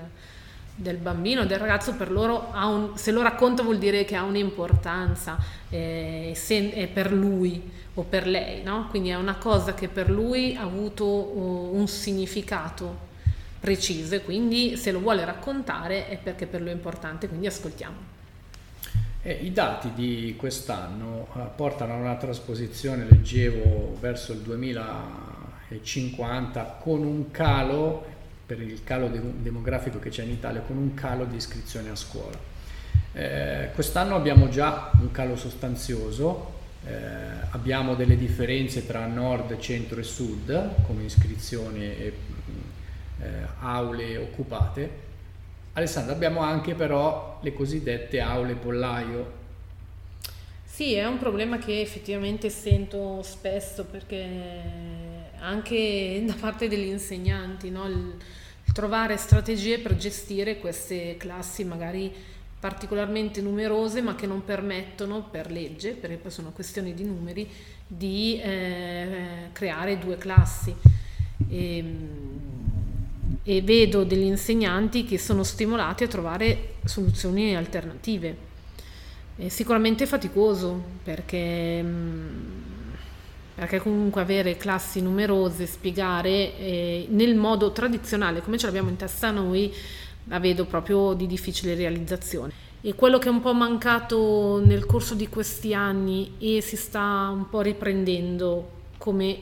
del 0.77 0.99
bambino, 0.99 1.45
del 1.47 1.59
ragazzo, 1.59 1.95
per 1.95 2.13
loro 2.13 2.53
un, 2.55 2.91
se 2.97 3.11
lo 3.11 3.23
racconta 3.23 3.63
vuol 3.63 3.79
dire 3.79 4.05
che 4.05 4.15
ha 4.15 4.23
un'importanza 4.23 5.39
eh, 5.71 6.35
se, 6.37 6.71
è 6.71 6.87
per 6.87 7.11
lui 7.13 7.73
o 7.95 8.03
per 8.03 8.27
lei, 8.27 8.63
no? 8.63 8.89
quindi 8.91 9.09
è 9.09 9.15
una 9.15 9.37
cosa 9.37 9.73
che 9.73 9.89
per 9.89 10.11
lui 10.11 10.55
ha 10.55 10.61
avuto 10.63 11.07
uh, 11.07 11.71
un 11.73 11.89
significato 11.89 13.05
preciso 13.59 14.17
e 14.17 14.23
quindi 14.23 14.77
se 14.77 14.93
lo 14.93 15.01
vuole 15.01 15.25
raccontare 15.25 16.09
è 16.09 16.19
perché 16.19 16.45
per 16.47 16.61
lui 16.61 16.69
è 16.69 16.75
importante, 16.75 17.27
quindi 17.27 17.47
ascoltiamo. 17.47 17.97
Eh, 19.23 19.33
I 19.33 19.51
dati 19.51 19.93
di 19.95 20.35
quest'anno 20.37 21.29
uh, 21.33 21.49
portano 21.57 21.95
a 21.95 21.97
una 21.97 22.17
trasposizione, 22.17 23.07
leggevo, 23.09 23.97
verso 23.99 24.33
il 24.33 24.41
2050 24.41 26.81
con 26.83 27.03
un 27.03 27.31
calo 27.31 28.16
per 28.47 28.61
il 28.63 28.85
calo 28.85 29.09
de- 29.09 29.43
demografico 29.43 29.99
che 29.99 30.11
c'è 30.11 30.23
in 30.23 30.31
Italia, 30.31 30.61
con 30.61 30.77
un 30.77 30.95
calo 30.95 31.25
di 31.25 31.37
iscrizioni 31.37 31.89
a 31.89 31.97
scuola. 31.97 32.39
Eh, 33.13 33.71
quest'anno 33.75 34.15
abbiamo 34.15 34.49
già 34.49 34.91
un 35.01 35.11
calo 35.11 35.37
sostanzioso, 35.37 36.55
eh, 36.87 36.93
abbiamo 37.51 37.95
delle 37.95 38.17
differenze 38.17 38.87
tra 38.87 39.07
nord, 39.07 39.59
centro 39.59 39.99
e 39.99 40.05
sud 40.05 40.85
come 40.87 41.03
iscrizioni 41.03 41.83
e 41.83 42.13
eh, 43.21 43.27
aule 43.61 44.17
occupate. 44.19 45.05
Alessandra, 45.73 46.15
abbiamo 46.15 46.41
anche 46.41 46.75
però 46.75 47.39
le 47.43 47.53
cosiddette 47.53 48.21
aule 48.21 48.55
pollaio. 48.55 49.45
Sì, 50.65 50.95
è 50.95 51.07
un 51.07 51.19
problema 51.19 51.59
che 51.59 51.81
effettivamente 51.81 52.51
sento 52.51 53.23
spesso 53.23 53.85
perché 53.85 55.06
anche 55.47 56.23
da 56.27 56.35
parte 56.35 56.69
degli 56.69 56.89
insegnanti, 56.89 57.71
no? 57.71 57.87
il, 57.87 58.15
il 58.65 58.73
trovare 58.73 59.17
strategie 59.17 59.79
per 59.79 59.97
gestire 59.97 60.59
queste 60.59 61.17
classi 61.17 61.65
magari 61.65 62.13
particolarmente 62.59 63.41
numerose 63.41 64.03
ma 64.03 64.15
che 64.17 64.27
non 64.27 64.45
permettono 64.45 65.23
per 65.31 65.51
legge, 65.51 65.93
perché 65.93 66.17
poi 66.17 66.31
sono 66.31 66.51
questioni 66.51 66.95
di 66.95 67.05
numeri, 67.05 67.49
di 67.87 68.41
eh, 68.41 69.49
creare 69.53 69.99
due 69.99 70.19
classi. 70.19 70.75
E, 71.49 71.85
e, 73.45 73.63
vedo 73.63 74.03
degli 74.03 74.25
insegnanti 74.25 75.05
che 75.05 75.19
sono 75.19 75.45
stimolati 75.45 76.03
a 76.03 76.09
trovare 76.09 76.75
soluzioni 76.85 77.55
alternative. 77.55 78.45
È 79.37 79.49
sicuramente 79.49 80.07
faticoso 80.07 80.83
perché 81.05 81.83
mh, 81.83 82.56
perché 83.57 83.81
comunque 83.81 84.21
avere 84.21 84.59
classi 84.59 85.01
numerose, 85.01 85.65
spiegare 85.65 86.59
eh, 86.59 87.07
nel 87.09 87.35
modo 87.35 87.73
tradizionale 87.73 88.43
come 88.43 88.59
ce 88.59 88.67
l'abbiamo 88.67 88.91
in 88.91 88.97
testa 88.97 89.31
noi, 89.31 89.73
la 90.25 90.39
vedo 90.39 90.67
proprio 90.67 91.15
di 91.15 91.27
difficile 91.27 91.75
realizzazione. 91.75 92.53
E 92.83 92.95
quello 92.95 93.19
che 93.19 93.29
è 93.29 93.31
un 93.31 93.41
po' 93.41 93.55
mancato 93.55 94.61
nel 94.63 94.85
corso 94.85 95.15
di 95.15 95.29
questi 95.29 95.73
anni 95.73 96.35
e 96.39 96.61
si 96.61 96.77
sta 96.77 97.31
un 97.33 97.49
po' 97.49 97.63
riprendendo 97.63 98.71
come 98.99 99.39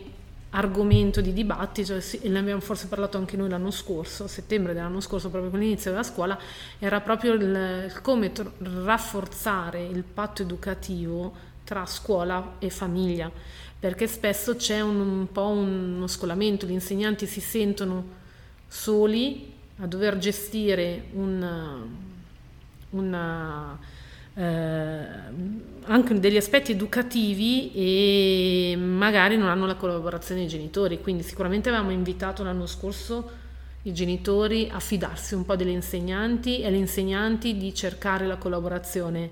argomento 0.50 1.20
di 1.20 1.32
dibattito, 1.32 1.96
e 1.96 2.28
ne 2.28 2.38
abbiamo 2.38 2.60
forse 2.60 2.86
parlato 2.86 3.18
anche 3.18 3.36
noi 3.36 3.48
l'anno 3.48 3.72
scorso, 3.72 4.24
a 4.24 4.28
settembre 4.28 4.74
dell'anno 4.74 5.00
scorso, 5.00 5.28
proprio 5.28 5.50
con 5.50 5.58
l'inizio 5.58 5.90
della 5.90 6.04
scuola, 6.04 6.38
era 6.78 7.00
proprio 7.00 7.32
il, 7.32 7.92
come 8.00 8.30
rafforzare 8.58 9.84
il 9.84 10.04
patto 10.04 10.42
educativo 10.42 11.52
tra 11.64 11.86
scuola 11.86 12.56
e 12.58 12.70
famiglia 12.70 13.30
perché 13.84 14.06
spesso 14.06 14.56
c'è 14.56 14.80
un, 14.80 14.98
un 14.98 15.30
po' 15.30 15.48
uno 15.48 16.06
scolamento, 16.06 16.64
gli 16.64 16.70
insegnanti 16.70 17.26
si 17.26 17.42
sentono 17.42 18.22
soli 18.66 19.52
a 19.76 19.86
dover 19.86 20.16
gestire 20.16 21.08
una, 21.12 21.86
una 22.90 23.78
eh, 24.32 25.06
anche 25.82 26.18
degli 26.18 26.38
aspetti 26.38 26.72
educativi 26.72 27.72
e 27.74 28.74
magari 28.74 29.36
non 29.36 29.48
hanno 29.48 29.66
la 29.66 29.74
collaborazione 29.74 30.40
dei 30.40 30.48
genitori. 30.48 31.02
Quindi 31.02 31.22
sicuramente 31.22 31.68
avevamo 31.68 31.90
invitato 31.90 32.42
l'anno 32.42 32.64
scorso 32.64 33.42
i 33.82 33.92
genitori 33.92 34.70
a 34.72 34.80
fidarsi 34.80 35.34
un 35.34 35.44
po' 35.44 35.56
degli 35.56 35.68
insegnanti 35.68 36.60
e 36.60 36.68
agli 36.68 36.76
insegnanti 36.76 37.58
di 37.58 37.74
cercare 37.74 38.26
la 38.26 38.36
collaborazione 38.36 39.30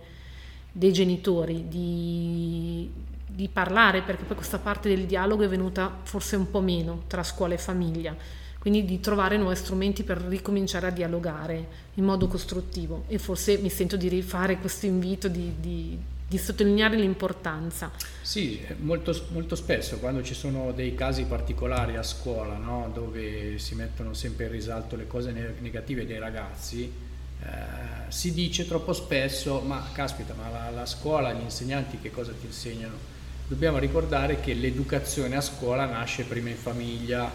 dei 0.72 0.92
genitori, 0.92 1.68
di 1.68 2.90
di 3.34 3.48
parlare, 3.48 4.02
perché 4.02 4.24
poi 4.24 4.36
questa 4.36 4.58
parte 4.58 4.88
del 4.88 5.06
dialogo 5.06 5.42
è 5.42 5.48
venuta 5.48 6.00
forse 6.02 6.36
un 6.36 6.50
po' 6.50 6.60
meno 6.60 7.04
tra 7.06 7.22
scuola 7.22 7.54
e 7.54 7.58
famiglia, 7.58 8.14
quindi 8.58 8.84
di 8.84 9.00
trovare 9.00 9.38
nuovi 9.38 9.56
strumenti 9.56 10.02
per 10.02 10.18
ricominciare 10.18 10.86
a 10.86 10.90
dialogare 10.90 11.66
in 11.94 12.04
modo 12.04 12.28
costruttivo 12.28 13.04
e 13.08 13.18
forse 13.18 13.58
mi 13.58 13.70
sento 13.70 13.96
di 13.96 14.08
rifare 14.08 14.58
questo 14.58 14.86
invito 14.86 15.28
di, 15.28 15.54
di, 15.58 15.98
di 16.28 16.38
sottolineare 16.38 16.96
l'importanza. 16.96 17.90
Sì, 18.20 18.60
molto, 18.80 19.18
molto, 19.30 19.56
spesso 19.56 19.98
quando 19.98 20.22
ci 20.22 20.34
sono 20.34 20.72
dei 20.72 20.94
casi 20.94 21.24
particolari 21.24 21.96
a 21.96 22.02
scuola 22.02 22.56
no, 22.56 22.90
dove 22.92 23.58
si 23.58 23.74
mettono 23.74 24.12
sempre 24.12 24.44
in 24.44 24.52
risalto 24.52 24.94
le 24.94 25.06
cose 25.06 25.56
negative 25.58 26.06
dei 26.06 26.18
ragazzi, 26.18 27.10
eh, 27.44 28.10
si 28.10 28.32
dice 28.32 28.66
troppo 28.66 28.92
spesso 28.92 29.60
ma 29.60 29.88
caspita 29.92 30.34
ma 30.34 30.48
la, 30.48 30.70
la 30.70 30.86
scuola, 30.86 31.32
gli 31.32 31.42
insegnanti 31.42 31.98
che 32.00 32.10
cosa 32.10 32.32
ti 32.32 32.46
insegnano? 32.46 33.10
dobbiamo 33.52 33.76
ricordare 33.76 34.40
che 34.40 34.54
l'educazione 34.54 35.36
a 35.36 35.42
scuola 35.42 35.84
nasce 35.84 36.24
prima 36.24 36.48
in 36.48 36.56
famiglia, 36.56 37.30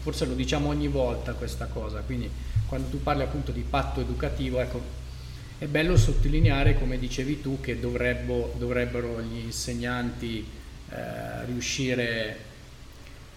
forse 0.00 0.26
lo 0.26 0.34
diciamo 0.34 0.68
ogni 0.68 0.88
volta 0.88 1.32
questa 1.34 1.66
cosa, 1.66 2.00
quindi 2.00 2.28
quando 2.66 2.88
tu 2.88 3.00
parli 3.00 3.22
appunto 3.22 3.52
di 3.52 3.60
patto 3.60 4.00
educativo, 4.00 4.58
ecco, 4.58 4.80
è 5.58 5.66
bello 5.66 5.96
sottolineare, 5.96 6.76
come 6.76 6.98
dicevi 6.98 7.40
tu, 7.40 7.60
che 7.60 7.78
dovrebbo, 7.78 8.52
dovrebbero 8.58 9.20
gli 9.20 9.44
insegnanti 9.44 10.44
eh, 10.90 11.44
riuscire 11.44 12.46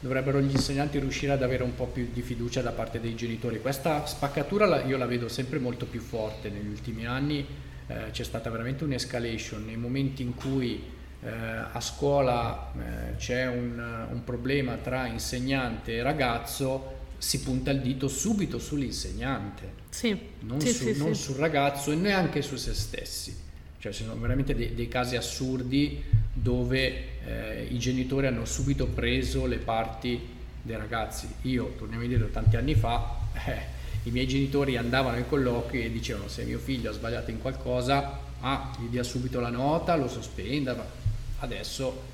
dovrebbero 0.02 0.42
gli 0.42 0.52
insegnanti 0.52 1.00
riuscire 1.00 1.32
ad 1.32 1.44
avere 1.44 1.64
un 1.64 1.76
po' 1.76 1.86
più 1.86 2.10
di 2.12 2.22
fiducia 2.22 2.62
da 2.62 2.72
parte 2.72 3.00
dei 3.00 3.16
genitori. 3.16 3.62
Questa 3.62 4.06
spaccatura 4.06 4.84
io 4.84 4.98
la 4.98 5.06
vedo 5.06 5.30
sempre 5.30 5.60
molto 5.60 5.86
più 5.86 6.02
forte 6.02 6.50
negli 6.50 6.68
ultimi 6.68 7.06
anni, 7.06 7.46
eh, 7.88 8.10
c'è 8.12 8.24
stata 8.24 8.50
veramente 8.50 8.84
un'escalation 8.84 9.64
nei 9.64 9.78
momenti 9.78 10.24
in 10.24 10.34
cui 10.34 10.84
eh, 11.24 11.30
a 11.30 11.80
scuola 11.80 12.74
eh, 12.74 13.16
c'è 13.18 13.46
un, 13.46 14.08
un, 14.12 14.24
problema 14.24 14.78
tra 14.78 15.06
insegnante 15.06 15.94
e 15.94 16.02
ragazzo, 16.02 17.00
si 17.20 17.42
punta 17.42 17.70
il 17.70 17.82
dito 17.82 18.08
subito 18.08 18.58
sull'insegnante, 18.58 19.74
sì. 19.90 20.20
non, 20.40 20.60
sì, 20.60 20.72
su, 20.72 20.92
sì, 20.92 20.98
non 20.98 21.14
sul 21.14 21.36
ragazzo 21.36 21.92
e 21.92 21.96
neanche 21.96 22.42
su 22.42 22.56
se 22.56 22.74
stessi. 22.74 23.38
Cioè, 23.78 23.92
ci 23.92 24.04
sono 24.04 24.20
veramente 24.20 24.56
dei, 24.56 24.74
dei 24.74 24.88
casi 24.88 25.16
assurdi 25.16 26.04
dove 26.34 27.11
eh, 27.26 27.68
i 27.70 27.78
genitori 27.78 28.28
hanno 28.28 28.46
subito 28.46 28.88
preso 28.88 29.46
le 29.46 29.58
parti 29.58 30.20
dei 30.62 30.76
ragazzi. 30.76 31.28
Io, 31.44 31.74
torniamo 31.78 32.04
indietro 32.04 32.28
tanti 32.28 32.56
anni 32.56 32.76
fa, 32.76 33.18
eh, 33.46 33.80
i 34.04 34.12
miei 34.12 34.28
genitori 34.28 34.78
andavano 34.78 35.18
ai 35.18 35.28
colloqui 35.28 35.84
e 35.84 35.92
dicevano 35.92 36.28
se 36.28 36.44
mio 36.44 36.60
figlio 36.60 36.90
ha 36.90 36.94
sbagliato 36.94 37.30
in 37.32 37.40
qualcosa, 37.40 38.20
ah, 38.42 38.76
gli 38.80 38.88
dia 38.88 39.04
subito 39.04 39.40
la 39.40 39.50
nota, 39.50 39.96
lo 39.96 40.08
sospenda. 40.08 41.00
Adesso 41.40 42.10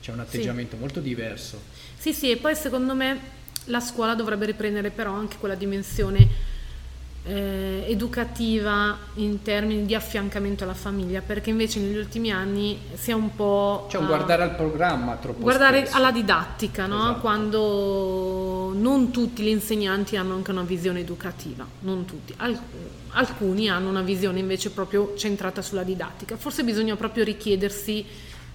c'è 0.00 0.12
un 0.12 0.20
atteggiamento 0.20 0.74
sì. 0.74 0.80
molto 0.80 1.00
diverso. 1.00 1.60
Sì, 1.96 2.12
sì, 2.12 2.30
e 2.30 2.36
poi 2.36 2.54
secondo 2.54 2.94
me 2.94 3.36
la 3.66 3.80
scuola 3.80 4.14
dovrebbe 4.14 4.46
riprendere 4.46 4.90
però 4.90 5.12
anche 5.12 5.36
quella 5.36 5.54
dimensione 5.54 6.26
eh, 7.28 7.84
educativa 7.88 8.96
in 9.14 9.42
termini 9.42 9.84
di 9.84 9.94
affiancamento 9.94 10.64
alla 10.64 10.74
famiglia, 10.74 11.20
perché 11.20 11.50
invece 11.50 11.78
negli 11.78 11.96
ultimi 11.96 12.32
anni 12.32 12.78
si 12.94 13.10
è 13.10 13.14
un 13.14 13.34
po'... 13.34 13.86
Cioè 13.90 14.00
un 14.00 14.06
uh, 14.06 14.08
guardare 14.08 14.42
al 14.42 14.54
programma 14.54 15.16
troppo 15.16 15.42
Guardare 15.42 15.80
spesso. 15.80 15.96
alla 15.96 16.10
didattica, 16.10 16.86
no? 16.86 17.02
esatto. 17.02 17.20
quando 17.20 18.72
non 18.74 19.10
tutti 19.10 19.42
gli 19.42 19.48
insegnanti 19.48 20.16
hanno 20.16 20.34
anche 20.34 20.50
una 20.50 20.62
visione 20.62 21.00
educativa, 21.00 21.66
non 21.80 22.06
tutti. 22.06 22.32
Al- 22.38 22.58
alcuni 23.10 23.68
hanno 23.68 23.90
una 23.90 24.02
visione 24.02 24.38
invece 24.38 24.70
proprio 24.70 25.14
centrata 25.16 25.60
sulla 25.60 25.82
didattica. 25.82 26.36
Forse 26.36 26.64
bisogna 26.64 26.96
proprio 26.96 27.24
richiedersi 27.24 28.04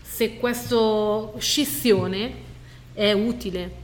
se 0.02 0.38
questa 0.38 1.30
scissione 1.38 2.52
è 2.94 3.12
utile 3.12 3.82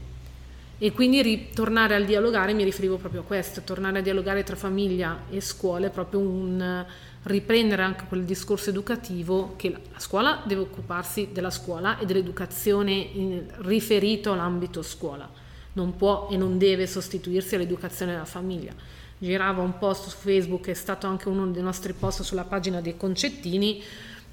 e 0.82 0.92
quindi 0.92 1.20
ritornare 1.20 1.94
al 1.94 2.06
dialogare, 2.06 2.54
mi 2.54 2.64
riferivo 2.64 2.96
proprio 2.96 3.20
a 3.20 3.24
questo, 3.24 3.60
tornare 3.60 3.98
a 3.98 4.00
dialogare 4.00 4.44
tra 4.44 4.56
famiglia 4.56 5.24
e 5.28 5.42
scuola 5.42 5.88
è 5.88 5.90
proprio 5.90 6.20
un 6.20 6.86
riprendere 7.24 7.82
anche 7.82 8.06
quel 8.08 8.24
discorso 8.24 8.70
educativo 8.70 9.52
che 9.56 9.70
la 9.70 9.98
scuola 9.98 10.42
deve 10.46 10.62
occuparsi 10.62 11.28
della 11.32 11.50
scuola 11.50 11.98
e 11.98 12.06
dell'educazione 12.06 13.44
riferito 13.58 14.32
all'ambito 14.32 14.80
scuola, 14.80 15.28
non 15.74 15.96
può 15.96 16.28
e 16.30 16.38
non 16.38 16.56
deve 16.56 16.86
sostituirsi 16.86 17.56
all'educazione 17.56 18.12
della 18.12 18.24
famiglia. 18.24 18.72
Girava 19.18 19.60
un 19.60 19.76
post 19.76 20.08
su 20.08 20.16
Facebook, 20.16 20.68
è 20.68 20.72
stato 20.72 21.06
anche 21.06 21.28
uno 21.28 21.46
dei 21.48 21.62
nostri 21.62 21.92
post 21.92 22.22
sulla 22.22 22.44
pagina 22.44 22.80
dei 22.80 22.96
concettini, 22.96 23.82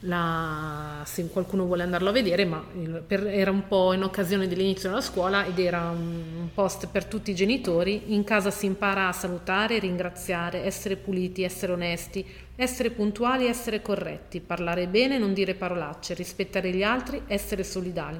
la, 0.01 1.01
se 1.05 1.27
qualcuno 1.29 1.65
vuole 1.65 1.81
andarlo 1.81 2.09
a 2.09 2.11
vedere, 2.11 2.45
ma 2.45 2.63
per, 3.05 3.25
era 3.25 3.49
un 3.49 3.67
po' 3.67 3.93
in 3.93 4.03
occasione 4.03 4.47
dell'inizio 4.47 4.89
della 4.89 5.01
scuola 5.01 5.45
ed 5.45 5.57
era 5.57 5.89
un, 5.89 6.49
post 6.53 6.87
per 6.87 7.05
tutti 7.05 7.31
i 7.31 7.35
genitori. 7.35 8.13
In 8.13 8.23
casa 8.23 8.51
si 8.51 8.65
impara 8.67 9.07
a 9.07 9.13
salutare, 9.13 9.79
ringraziare, 9.79 10.63
essere 10.63 10.95
puliti, 10.97 11.43
essere 11.43 11.71
onesti, 11.71 12.25
essere 12.55 12.91
puntuali, 12.91 13.47
essere 13.47 13.81
corretti, 13.81 14.39
parlare 14.39 14.87
bene, 14.87 15.17
non 15.17 15.33
dire 15.33 15.55
parolacce, 15.55 16.13
rispettare 16.13 16.71
gli 16.71 16.83
altri, 16.83 17.21
essere 17.27 17.63
solidali. 17.63 18.19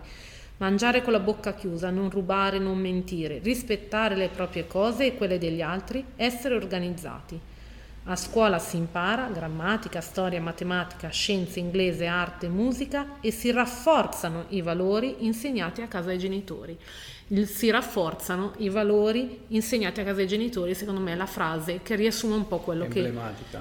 Mangiare 0.58 1.04
con 1.04 1.14
la 1.14 1.20
bocca 1.20 1.54
chiusa, 1.54 1.92
non 1.92 2.10
rubare, 2.10 2.58
non 2.58 2.80
mentire, 2.80 3.40
rispettare 3.44 4.16
le 4.16 4.30
proprie 4.30 4.66
cose 4.66 5.06
e 5.06 5.16
quelle 5.16 5.38
degli 5.38 5.62
altri, 5.62 6.04
essere 6.16 6.56
organizzati. 6.56 7.40
A 8.10 8.16
scuola 8.16 8.58
si 8.58 8.78
impara 8.78 9.28
grammatica, 9.28 10.00
storia, 10.00 10.40
matematica, 10.40 11.10
scienze, 11.10 11.60
inglese, 11.60 12.06
arte, 12.06 12.48
musica 12.48 13.20
e 13.20 13.32
si 13.32 13.52
rafforzano 13.52 14.46
i 14.50 14.62
valori 14.62 15.26
insegnati 15.26 15.82
a 15.82 15.88
casa 15.88 16.12
ai 16.12 16.18
genitori 16.18 16.80
si 17.44 17.70
rafforzano 17.70 18.54
i 18.60 18.70
valori 18.70 19.42
insegnati 19.48 20.00
a 20.00 20.06
casa 20.06 20.22
ai 20.22 20.28
genitori, 20.28 20.74
secondo 20.74 21.02
me 21.02 21.12
è 21.12 21.16
la 21.16 21.26
frase 21.26 21.82
che 21.84 21.96
riassume 21.96 22.36
un 22.36 22.48
po' 22.48 22.60
quello 22.60 22.88
che, 22.88 23.12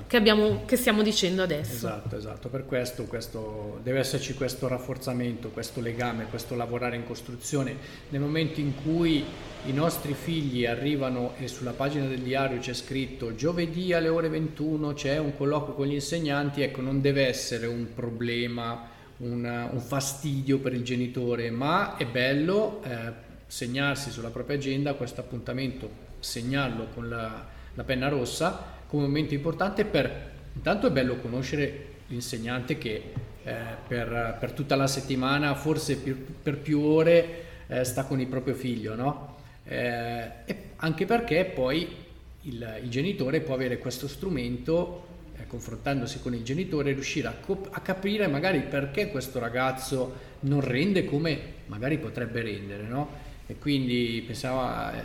che, 0.07 0.17
abbiamo, 0.17 0.65
che, 0.65 0.77
stiamo 0.77 1.03
dicendo 1.03 1.43
adesso. 1.43 1.75
Esatto, 1.75 2.17
esatto, 2.17 2.49
per 2.49 2.65
questo, 2.65 3.05
questo, 3.05 3.81
deve 3.83 3.99
esserci 3.99 4.35
questo 4.35 4.69
rafforzamento, 4.69 5.51
questo 5.51 5.81
legame, 5.81 6.27
questo 6.27 6.55
lavorare 6.55 6.95
in 6.95 7.05
costruzione. 7.05 7.77
Nel 8.11 8.21
momento 8.21 8.61
in 8.61 8.73
cui 8.83 9.25
i 9.65 9.73
nostri 9.73 10.15
figli 10.15 10.65
arrivano 10.65 11.35
e 11.37 11.49
sulla 11.49 11.73
pagina 11.73 12.07
del 12.07 12.21
diario 12.21 12.61
c'è 12.61 12.73
scritto 12.73 13.35
giovedì 13.35 13.93
alle 13.93 14.09
ore 14.09 14.29
21 14.29 14.93
c'è 14.93 15.19
un 15.19 15.37
colloquio 15.37 15.75
con 15.75 15.87
gli 15.87 15.95
insegnanti, 15.95 16.63
ecco 16.63 16.83
non 16.83 17.01
deve 17.01 17.27
essere 17.27 17.67
un 17.67 17.89
problema, 17.93 18.91
un, 19.19 19.69
un 19.73 19.81
fastidio 19.81 20.59
per 20.61 20.73
il 20.73 20.85
genitore, 20.85 21.51
ma 21.51 21.97
è 21.97 22.07
bello. 22.07 22.81
Eh, 22.85 23.26
segnarsi 23.47 24.11
sulla 24.11 24.31
propria 24.31 24.57
agenda 24.57 24.95
questo 24.95 25.21
appuntamento, 25.21 26.05
segnarlo 26.19 26.89
con 26.95 27.09
la, 27.09 27.47
la 27.75 27.85
penna 27.85 28.09
rossa 28.09 28.75
come 28.87 29.05
un 29.05 29.09
momento 29.09 29.35
importante 29.35 29.85
per, 29.85 30.31
intanto 30.53 30.87
è 30.87 30.91
bello 30.91 31.17
conoscere 31.17 31.95
l'insegnante 32.09 32.79
che 32.79 33.13
eh, 33.43 33.55
per, 33.87 34.37
per, 34.39 34.53
tutta 34.53 34.77
la 34.77 34.87
settimana, 34.87 35.55
forse 35.55 35.97
per, 35.97 36.15
per 36.15 36.59
più 36.59 36.81
ore, 36.81 37.45
eh, 37.67 37.85
sta 37.85 38.05
con 38.05 38.21
il 38.21 38.27
proprio 38.27 38.55
figlio, 38.55 38.95
no? 38.95 39.35
Eh, 39.65 40.31
anche 40.77 41.07
perché 41.07 41.45
poi 41.45 41.89
il, 42.43 42.79
il, 42.83 42.89
genitore 42.89 43.41
può 43.41 43.55
avere 43.55 43.79
questo 43.79 44.07
strumento, 44.07 45.07
eh, 45.37 45.47
confrontandosi 45.47 46.21
con 46.21 46.35
il 46.35 46.45
genitore, 46.45 46.93
riuscire 46.93 47.27
a, 47.27 47.35
cop- 47.41 47.69
a 47.73 47.81
capire 47.81 48.29
magari 48.29 48.61
perché 48.61 49.11
questo 49.11 49.41
ragazzo 49.41 50.35
non 50.41 50.61
rende 50.61 51.05
come 51.05 51.55
magari 51.67 51.99
potrebbe 51.99 52.43
rendere, 52.43 52.85
no? 52.85 53.25
E 53.47 53.59
quindi 53.59 54.23
pensava 54.27 54.93
eh, 54.93 55.03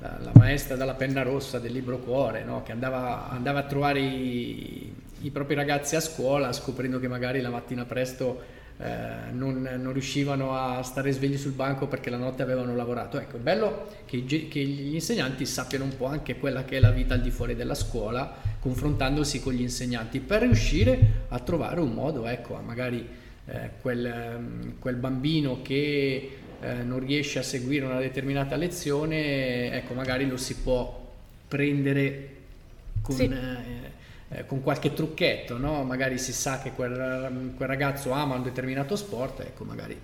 la, 0.00 0.18
la, 0.22 0.32
maestra 0.34 0.76
dalla 0.76 0.94
penna 0.94 1.22
rossa 1.22 1.58
del 1.58 1.72
libro 1.72 1.98
cuore 1.98 2.44
no? 2.44 2.62
che 2.62 2.72
andava, 2.72 3.28
andava, 3.28 3.60
a 3.60 3.64
trovare 3.64 4.00
i, 4.00 4.92
i, 5.20 5.30
propri 5.30 5.54
ragazzi 5.54 5.96
a 5.96 6.00
scuola 6.00 6.52
scoprendo 6.52 7.00
che 7.00 7.08
magari 7.08 7.40
la 7.40 7.50
mattina 7.50 7.84
presto 7.84 8.54
eh, 8.78 9.32
non, 9.32 9.62
non, 9.62 9.92
riuscivano 9.92 10.54
a 10.54 10.82
stare 10.82 11.10
svegli 11.10 11.38
sul 11.38 11.52
banco 11.52 11.86
perché 11.86 12.10
la 12.10 12.18
notte 12.18 12.42
avevano 12.42 12.76
lavorato. 12.76 13.18
Ecco, 13.18 13.36
è 13.36 13.40
bello 13.40 13.86
che, 14.04 14.24
che, 14.24 14.60
gli 14.60 14.92
insegnanti 14.92 15.46
sappiano 15.46 15.84
un 15.84 15.96
po' 15.96 16.04
anche 16.04 16.36
quella 16.36 16.64
che 16.64 16.76
è 16.76 16.80
la 16.80 16.90
vita 16.90 17.14
al 17.14 17.22
di 17.22 17.30
fuori 17.30 17.56
della 17.56 17.74
scuola, 17.74 18.34
confrontandosi 18.60 19.40
con 19.40 19.54
gli 19.54 19.62
insegnanti, 19.62 20.20
per 20.20 20.42
riuscire 20.42 21.24
a 21.28 21.38
trovare 21.38 21.80
un 21.80 21.94
modo, 21.94 22.26
ecco, 22.26 22.60
magari 22.62 23.08
eh, 23.46 23.70
quel, 23.80 24.74
quel, 24.78 24.96
bambino 24.96 25.62
che 25.62 26.38
eh, 26.60 26.82
non 26.82 27.00
riesce 27.00 27.38
a 27.38 27.42
seguire 27.42 27.84
una 27.84 28.00
determinata 28.00 28.56
lezione, 28.56 29.72
ecco, 29.72 29.94
magari 29.94 30.26
lo 30.26 30.36
si 30.36 30.56
può 30.56 31.04
prendere 31.48 32.34
con, 33.02 33.14
sì. 33.14 33.24
eh, 33.24 34.38
eh, 34.38 34.46
con 34.46 34.62
qualche 34.62 34.92
trucchetto, 34.92 35.58
no? 35.58 35.82
magari 35.84 36.18
si 36.18 36.32
sa 36.32 36.60
che 36.60 36.72
quel, 36.72 37.52
quel, 37.56 37.68
ragazzo 37.68 38.10
ama 38.10 38.34
un 38.34 38.42
determinato 38.42 38.96
sport, 38.96 39.40
ecco, 39.40 39.64
magari 39.64 39.98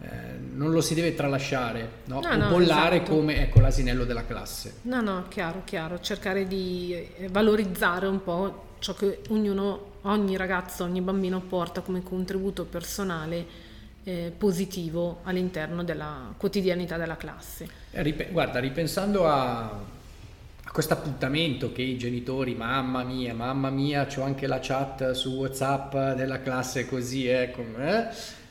eh, 0.00 0.08
non 0.52 0.70
lo 0.70 0.80
si 0.80 0.94
deve 0.94 1.14
tralasciare 1.14 1.88
no? 2.04 2.20
no 2.20 2.28
o 2.28 2.36
no, 2.36 2.48
bollare 2.48 2.96
esatto. 2.96 3.14
come 3.14 3.40
ecco, 3.40 3.60
l'asinello 3.60 4.04
della 4.04 4.24
classe. 4.24 4.74
No, 4.82 5.00
no, 5.00 5.24
chiaro, 5.28 5.62
chiaro, 5.64 6.00
cercare 6.00 6.46
di 6.46 7.08
valorizzare 7.30 8.06
un 8.06 8.22
po' 8.22 8.72
ciò 8.78 8.94
che 8.94 9.20
ognuno, 9.30 9.92
ogni 10.02 10.36
ragazzo, 10.36 10.84
ogni 10.84 11.00
bambino 11.00 11.40
porta 11.40 11.80
come 11.80 12.02
contributo 12.02 12.64
personale 12.64 13.63
eh, 14.04 14.32
positivo 14.36 15.20
all'interno 15.24 15.82
della 15.82 16.32
quotidianità 16.36 16.96
della 16.96 17.16
classe. 17.16 17.66
Eh, 17.90 18.28
guarda, 18.30 18.60
ripensando 18.60 19.26
a, 19.26 19.62
a 19.62 20.70
questo 20.70 20.92
appuntamento 20.92 21.72
che 21.72 21.82
i 21.82 21.96
genitori, 21.96 22.54
mamma 22.54 23.02
mia, 23.02 23.34
mamma 23.34 23.70
mia, 23.70 24.06
c'ho 24.06 24.22
anche 24.22 24.46
la 24.46 24.60
chat 24.60 25.12
su 25.12 25.30
WhatsApp 25.30 25.96
della 26.14 26.40
classe 26.40 26.86
così, 26.86 27.26
ecco, 27.26 27.64
eh, 27.78 28.06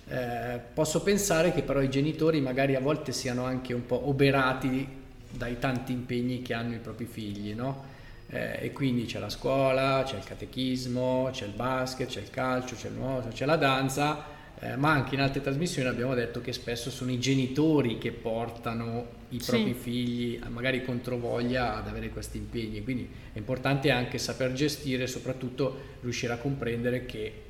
eh, 0.08 0.60
posso 0.74 1.02
pensare 1.02 1.54
che 1.54 1.62
però 1.62 1.82
i 1.82 1.90
genitori 1.90 2.42
magari 2.42 2.76
a 2.76 2.80
volte 2.80 3.12
siano 3.12 3.46
anche 3.46 3.74
un 3.74 3.86
po' 3.86 4.10
oberati 4.10 5.02
dai 5.30 5.58
tanti 5.60 5.92
impegni 5.92 6.42
che 6.42 6.54
hanno 6.54 6.74
i 6.74 6.80
propri 6.80 7.06
figli, 7.06 7.54
no? 7.54 7.92
Eh, 8.30 8.66
e 8.66 8.72
quindi 8.72 9.06
c'è 9.06 9.20
la 9.20 9.30
scuola, 9.30 10.02
c'è 10.04 10.18
il 10.18 10.24
catechismo, 10.24 11.30
c'è 11.32 11.46
il 11.46 11.54
basket, 11.54 12.08
c'è 12.08 12.22
il 12.22 12.32
calcio, 12.32 12.76
c'è 12.76 12.88
il 12.88 12.96
nuoto, 12.96 13.28
c'è 13.30 13.46
la 13.46 13.56
danza 13.56 14.33
eh, 14.64 14.78
ma 14.78 14.92
anche 14.92 15.16
in 15.16 15.22
altre 15.22 15.42
trasmissioni 15.42 15.90
abbiamo 15.90 16.14
detto 16.14 16.40
che 16.40 16.54
spesso 16.54 16.90
sono 16.90 17.12
i 17.12 17.20
genitori 17.20 17.98
che 17.98 18.14
portano 18.14 19.22
i 19.30 19.42
propri 19.46 19.74
sì. 19.74 19.80
figli, 19.80 20.42
magari 20.48 20.86
contro 20.86 21.18
voglia, 21.18 21.76
ad 21.76 21.88
avere 21.90 22.10
questi 22.10 22.38
impegni. 22.38 22.82
Quindi 22.82 23.10
è 23.34 23.38
importante 23.38 23.92
anche 23.92 24.18
saper 24.18 24.54
gestire 24.54 25.04
e 25.04 25.08
soprattutto 25.08 25.98
riuscire 26.02 26.32
a 26.32 26.38
comprendere 26.38 27.06
che 27.06 27.42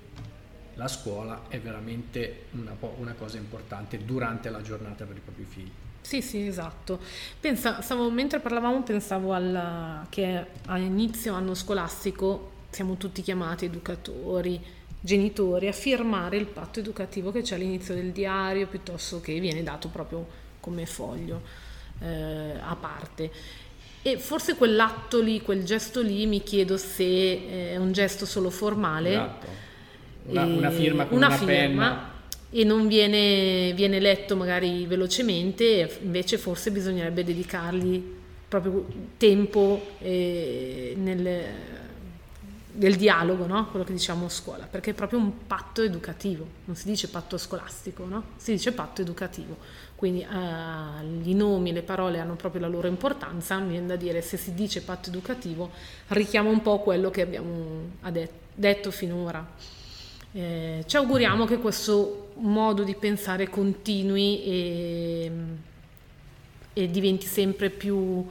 la 0.73 0.87
scuola 0.87 1.43
è 1.49 1.59
veramente 1.59 2.45
una, 2.53 2.75
una 2.97 3.13
cosa 3.13 3.37
importante 3.37 4.03
durante 4.03 4.49
la 4.49 4.61
giornata 4.61 5.05
per 5.05 5.15
i 5.15 5.19
propri 5.19 5.45
figli. 5.47 5.71
Sì, 6.01 6.19
sì, 6.23 6.47
esatto. 6.47 6.99
Pensa, 7.39 7.81
stavo, 7.81 8.09
mentre 8.09 8.39
parlavamo 8.39 8.81
pensavo 8.81 9.35
alla, 9.35 10.05
che 10.09 10.45
a 10.65 10.77
inizio 10.79 11.35
anno 11.35 11.53
scolastico 11.53 12.51
siamo 12.71 12.97
tutti 12.97 13.21
chiamati 13.21 13.65
educatori, 13.65 14.59
genitori 15.05 15.67
a 15.67 15.73
firmare 15.73 16.37
il 16.37 16.45
patto 16.45 16.79
educativo 16.79 17.29
che 17.31 17.41
c'è 17.41 17.55
all'inizio 17.55 17.93
del 17.93 18.11
diario 18.11 18.67
piuttosto 18.67 19.19
che 19.19 19.37
viene 19.41 19.61
dato 19.61 19.89
proprio 19.89 20.25
come 20.61 20.85
foglio 20.85 21.41
eh, 21.99 22.53
a 22.57 22.75
parte. 22.79 23.29
E 24.01 24.17
forse 24.17 24.55
quell'atto 24.55 25.19
lì, 25.19 25.41
quel 25.41 25.65
gesto 25.65 26.01
lì, 26.01 26.25
mi 26.25 26.41
chiedo 26.41 26.77
se 26.77 27.73
è 27.73 27.75
un 27.75 27.91
gesto 27.91 28.25
solo 28.25 28.49
formale. 28.49 29.09
Esatto. 29.09 29.47
Una, 30.25 30.45
una 30.45 30.71
firma 30.71 31.05
con 31.05 31.17
una, 31.17 31.27
una 31.27 31.35
firma, 31.35 31.53
penna. 31.55 32.11
e 32.49 32.63
non 32.63 32.87
viene, 32.87 33.73
viene 33.73 33.99
letto 33.99 34.37
magari 34.37 34.85
velocemente, 34.85 35.99
invece 36.01 36.37
forse 36.37 36.71
bisognerebbe 36.71 37.25
dedicargli 37.25 38.01
proprio 38.47 38.85
tempo 39.17 39.95
eh, 39.99 40.93
nel, 40.95 41.45
nel, 42.73 42.95
dialogo, 42.95 43.45
no? 43.45 43.67
quello 43.69 43.85
che 43.85 43.93
diciamo 43.93 44.25
a 44.25 44.29
scuola, 44.29 44.65
perché 44.65 44.91
è 44.91 44.93
proprio 44.93 45.19
un 45.19 45.45
patto 45.45 45.81
educativo, 45.81 46.45
non 46.65 46.75
si 46.75 46.87
dice 46.87 47.07
patto 47.09 47.37
scolastico, 47.37 48.05
no? 48.05 48.23
si 48.37 48.51
dice 48.51 48.71
patto 48.71 49.01
educativo. 49.01 49.57
Quindi 49.95 50.21
eh, 50.21 51.29
i 51.29 51.33
nomi 51.33 51.71
le 51.71 51.81
parole 51.81 52.19
hanno 52.19 52.35
proprio 52.35 52.61
la 52.61 52.67
loro 52.67 52.87
importanza, 52.87 53.57
mi 53.59 53.69
viene 53.69 53.87
da 53.87 53.95
dire 53.95 54.21
se 54.21 54.37
si 54.37 54.53
dice 54.53 54.81
patto 54.81 55.09
educativo 55.09 55.71
richiama 56.09 56.49
un 56.49 56.61
po' 56.61 56.79
quello 56.79 57.09
che 57.09 57.21
abbiamo 57.21 57.89
detto 58.53 58.91
finora. 58.91 59.45
Eh, 60.35 60.83
ci 60.87 60.97
auguriamo 60.97 61.45
che 61.45 61.59
questo 61.59 62.31
modo 62.37 62.83
di 62.83 62.95
pensare 62.95 63.49
continui 63.49 64.43
e, 64.43 65.31
e 66.73 66.89
diventi 66.89 67.27
sempre 67.27 67.69
più 67.69 68.27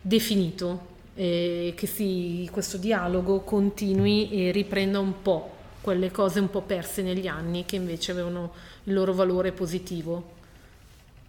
definito, 0.00 0.92
e 1.14 1.74
che 1.76 1.86
si, 1.86 2.48
questo 2.50 2.76
dialogo 2.76 3.40
continui 3.40 4.30
e 4.30 4.50
riprenda 4.50 4.98
un 4.98 5.22
po' 5.22 5.52
quelle 5.80 6.10
cose 6.10 6.40
un 6.40 6.50
po' 6.50 6.62
perse 6.62 7.02
negli 7.02 7.26
anni 7.26 7.64
che 7.64 7.76
invece 7.76 8.12
avevano 8.12 8.52
il 8.84 8.94
loro 8.94 9.12
valore 9.12 9.52
positivo 9.52 10.32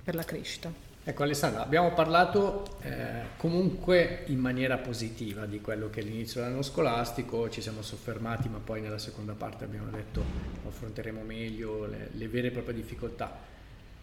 per 0.04 0.16
la 0.16 0.24
crescita. 0.24 0.72
Ecco 1.08 1.22
Alessandra, 1.22 1.62
abbiamo 1.62 1.94
parlato 1.94 2.78
eh, 2.82 3.38
comunque 3.38 4.24
in 4.28 4.40
maniera 4.40 4.78
positiva 4.78 5.46
di 5.46 5.62
quello 5.62 5.92
che 5.92 6.00
è 6.00 6.04
l'inizio 6.04 6.42
dell'anno 6.42 6.64
scolastico, 6.64 7.48
ci 7.50 7.62
siamo 7.62 7.84
soffermati 7.84 8.50
ma 8.50 8.58
poi 8.58 8.82
nella 8.82 8.98
seconda 8.98 9.34
parte 9.34 9.66
abbiamo 9.66 9.92
detto 9.92 10.24
affronteremo 10.68 11.22
meglio 11.22 11.86
le, 11.86 12.10
le 12.12 12.28
vere 12.28 12.48
e 12.48 12.52
proprie 12.52 12.74
difficoltà. 12.74 13.38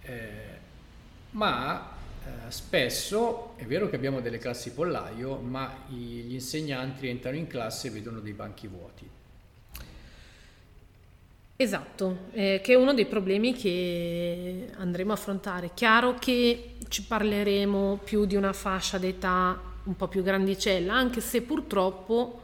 Eh, 0.03 0.71
ma 1.31 1.91
eh, 2.25 2.51
spesso 2.51 3.55
è 3.57 3.65
vero 3.65 3.89
che 3.89 3.97
abbiamo 3.97 4.21
delle 4.21 4.39
classi 4.39 4.73
pollaio, 4.73 5.37
ma 5.39 5.85
i, 5.91 5.95
gli 5.95 6.35
insegnanti 6.35 7.09
entrano 7.09 7.37
in 7.37 7.47
classe 7.47 7.89
e 7.89 7.91
vedono 7.91 8.21
dei 8.21 8.33
banchi 8.33 8.67
vuoti. 8.67 9.09
Esatto, 11.57 12.29
eh, 12.33 12.61
che 12.63 12.73
è 12.73 12.77
uno 12.77 12.93
dei 12.93 13.07
problemi 13.07 13.53
che 13.53 14.71
andremo 14.77 15.13
a 15.13 15.15
affrontare. 15.15 15.71
Chiaro 15.75 16.15
che 16.15 16.75
ci 16.89 17.05
parleremo 17.05 18.01
più 18.03 18.25
di 18.25 18.35
una 18.35 18.53
fascia 18.53 18.99
d'età 18.99 19.61
un 19.85 19.97
po' 19.97 20.09
più 20.09 20.23
grandicella, 20.23 20.95
anche 20.95 21.21
se 21.21 21.43
purtroppo 21.43 22.41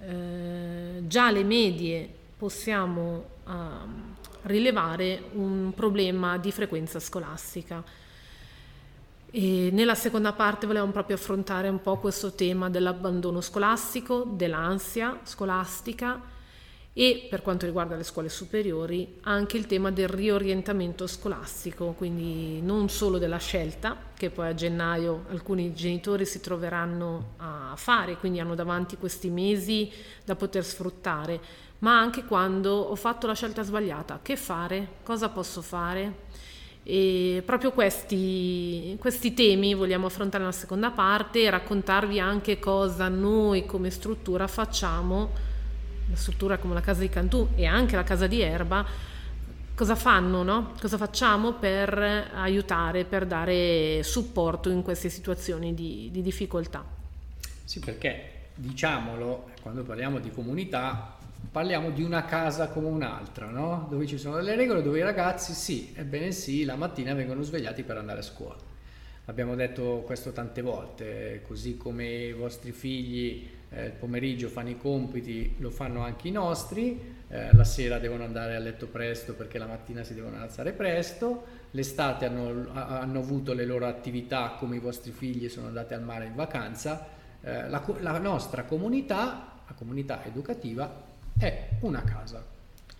eh, 0.00 1.02
già 1.06 1.26
alle 1.26 1.44
medie 1.44 2.08
possiamo 2.36 3.24
uh, 3.44 3.50
rilevare 4.42 5.22
un 5.32 5.72
problema 5.74 6.38
di 6.38 6.52
frequenza 6.52 7.00
scolastica. 7.00 7.82
E 9.30 9.68
nella 9.72 9.94
seconda 9.94 10.32
parte 10.32 10.66
volevamo 10.66 10.90
proprio 10.90 11.16
affrontare 11.16 11.68
un 11.68 11.82
po' 11.82 11.98
questo 11.98 12.32
tema 12.32 12.70
dell'abbandono 12.70 13.42
scolastico, 13.42 14.24
dell'ansia 14.26 15.20
scolastica 15.24 16.18
e 16.94 17.26
per 17.28 17.42
quanto 17.42 17.66
riguarda 17.66 17.94
le 17.94 18.04
scuole 18.04 18.30
superiori 18.30 19.18
anche 19.24 19.58
il 19.58 19.66
tema 19.66 19.90
del 19.90 20.08
riorientamento 20.08 21.06
scolastico, 21.06 21.92
quindi 21.92 22.62
non 22.62 22.88
solo 22.88 23.18
della 23.18 23.36
scelta, 23.36 23.96
che 24.16 24.30
poi 24.30 24.48
a 24.48 24.54
gennaio 24.54 25.26
alcuni 25.28 25.74
genitori 25.74 26.24
si 26.24 26.40
troveranno 26.40 27.34
a 27.36 27.74
fare, 27.76 28.16
quindi 28.16 28.40
hanno 28.40 28.54
davanti 28.54 28.96
questi 28.96 29.28
mesi 29.28 29.90
da 30.24 30.36
poter 30.36 30.64
sfruttare, 30.64 31.38
ma 31.80 32.00
anche 32.00 32.24
quando 32.24 32.72
ho 32.72 32.96
fatto 32.96 33.26
la 33.26 33.34
scelta 33.34 33.62
sbagliata, 33.62 34.20
che 34.22 34.36
fare, 34.36 34.94
cosa 35.02 35.28
posso 35.28 35.60
fare. 35.60 36.26
E 36.90 37.42
proprio 37.44 37.72
questi, 37.72 38.96
questi 38.98 39.34
temi 39.34 39.74
vogliamo 39.74 40.06
affrontare 40.06 40.42
nella 40.42 40.56
seconda 40.56 40.90
parte 40.90 41.42
e 41.42 41.50
raccontarvi 41.50 42.18
anche 42.18 42.58
cosa 42.58 43.08
noi 43.08 43.66
come 43.66 43.90
struttura 43.90 44.46
facciamo 44.46 45.48
la 46.10 46.16
struttura 46.16 46.58
come 46.58 46.74
la 46.74 46.80
casa 46.80 47.00
di 47.00 47.08
Cantù 47.08 47.48
e 47.54 47.66
anche 47.66 47.96
la 47.96 48.04
casa 48.04 48.26
di 48.26 48.40
Erba, 48.40 48.84
cosa 49.74 49.94
fanno, 49.94 50.42
no? 50.42 50.72
cosa 50.80 50.96
facciamo 50.96 51.52
per 51.52 52.30
aiutare, 52.34 53.04
per 53.04 53.26
dare 53.26 54.02
supporto 54.02 54.70
in 54.70 54.82
queste 54.82 55.08
situazioni 55.08 55.74
di, 55.74 56.08
di 56.10 56.22
difficoltà. 56.22 56.84
Sì, 57.64 57.80
perché 57.80 58.48
diciamolo, 58.54 59.50
quando 59.60 59.82
parliamo 59.82 60.18
di 60.18 60.30
comunità, 60.30 61.17
parliamo 61.50 61.90
di 61.90 62.02
una 62.02 62.24
casa 62.24 62.68
come 62.68 62.88
un'altra, 62.88 63.46
no? 63.46 63.86
dove 63.90 64.06
ci 64.06 64.18
sono 64.18 64.36
delle 64.36 64.54
regole, 64.54 64.82
dove 64.82 64.98
i 64.98 65.02
ragazzi, 65.02 65.52
sì, 65.52 65.92
ebbene 65.94 66.32
sì, 66.32 66.64
la 66.64 66.76
mattina 66.76 67.14
vengono 67.14 67.42
svegliati 67.42 67.82
per 67.82 67.96
andare 67.96 68.20
a 68.20 68.22
scuola. 68.22 68.56
Abbiamo 69.26 69.54
detto 69.54 70.02
questo 70.06 70.32
tante 70.32 70.62
volte, 70.62 71.42
così 71.46 71.76
come 71.76 72.06
i 72.06 72.32
vostri 72.32 72.72
figli 72.72 73.46
eh, 73.70 73.86
il 73.86 73.92
pomeriggio 73.92 74.48
fanno 74.48 74.70
i 74.70 74.78
compiti, 74.78 75.56
lo 75.58 75.70
fanno 75.70 76.02
anche 76.02 76.28
i 76.28 76.30
nostri, 76.30 77.16
eh, 77.28 77.54
la 77.54 77.64
sera 77.64 77.98
devono 77.98 78.24
andare 78.24 78.56
a 78.56 78.58
letto 78.58 78.86
presto 78.86 79.34
perché 79.34 79.58
la 79.58 79.66
mattina 79.66 80.02
si 80.02 80.14
devono 80.14 80.40
alzare 80.40 80.72
presto, 80.72 81.44
l'estate 81.72 82.24
hanno, 82.24 82.70
hanno 82.72 83.18
avuto 83.18 83.52
le 83.52 83.66
loro 83.66 83.86
attività 83.86 84.56
come 84.58 84.76
i 84.76 84.80
vostri 84.80 85.10
figli 85.10 85.48
sono 85.50 85.66
andati 85.66 85.92
al 85.92 86.02
mare 86.02 86.24
in 86.24 86.34
vacanza, 86.34 87.08
eh, 87.42 87.68
la, 87.68 87.84
la 88.00 88.18
nostra 88.18 88.64
comunità, 88.64 89.60
la 89.66 89.74
comunità 89.74 90.24
educativa, 90.24 91.07
è 91.38 91.68
una 91.80 92.02
casa. 92.02 92.44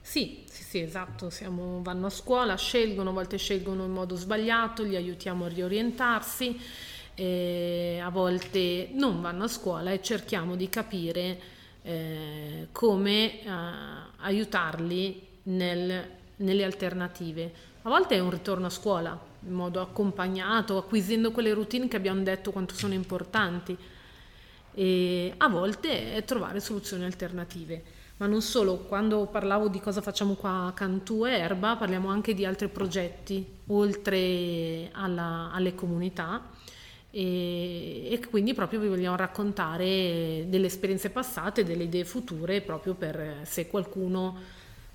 Sì, 0.00 0.44
sì, 0.48 0.62
sì, 0.62 0.80
esatto, 0.80 1.28
Siamo, 1.28 1.82
vanno 1.82 2.06
a 2.06 2.10
scuola, 2.10 2.56
scelgono, 2.56 3.10
a 3.10 3.12
volte 3.12 3.36
scelgono 3.36 3.84
in 3.84 3.92
modo 3.92 4.14
sbagliato, 4.16 4.84
li 4.84 4.96
aiutiamo 4.96 5.44
a 5.44 5.48
riorientarsi, 5.48 6.58
a 8.00 8.08
volte 8.10 8.88
non 8.92 9.20
vanno 9.20 9.44
a 9.44 9.48
scuola 9.48 9.90
e 9.90 10.00
cerchiamo 10.00 10.54
di 10.54 10.68
capire 10.68 11.40
eh, 11.82 12.68
come 12.70 13.42
eh, 13.42 13.50
aiutarli 14.18 15.26
nel, 15.44 16.08
nelle 16.36 16.64
alternative. 16.64 17.52
A 17.82 17.88
volte 17.90 18.14
è 18.14 18.20
un 18.20 18.30
ritorno 18.30 18.66
a 18.66 18.70
scuola, 18.70 19.18
in 19.46 19.52
modo 19.52 19.80
accompagnato, 19.80 20.78
acquisendo 20.78 21.32
quelle 21.32 21.52
routine 21.52 21.88
che 21.88 21.96
abbiamo 21.96 22.22
detto 22.22 22.52
quanto 22.52 22.74
sono 22.74 22.94
importanti, 22.94 23.76
e 24.74 25.34
a 25.36 25.48
volte 25.48 26.14
è 26.14 26.24
trovare 26.24 26.60
soluzioni 26.60 27.04
alternative 27.04 27.96
ma 28.18 28.26
non 28.26 28.42
solo, 28.42 28.78
quando 28.78 29.26
parlavo 29.26 29.68
di 29.68 29.80
cosa 29.80 30.00
facciamo 30.00 30.34
qua 30.34 30.66
a 30.66 30.72
Cantù 30.72 31.24
e 31.24 31.32
Erba, 31.32 31.76
parliamo 31.76 32.08
anche 32.08 32.34
di 32.34 32.44
altri 32.44 32.68
progetti 32.68 33.46
oltre 33.66 34.90
alla, 34.92 35.50
alle 35.52 35.74
comunità 35.74 36.42
e, 37.10 38.12
e, 38.12 38.20
quindi 38.28 38.54
proprio 38.54 38.80
vi 38.80 38.88
vogliamo 38.88 39.16
raccontare 39.16 40.44
delle 40.48 40.66
esperienze 40.66 41.10
passate, 41.10 41.64
delle 41.64 41.84
idee 41.84 42.04
future, 42.04 42.60
proprio 42.60 42.94
per 42.94 43.40
se 43.44 43.68
qualcuno 43.68 44.36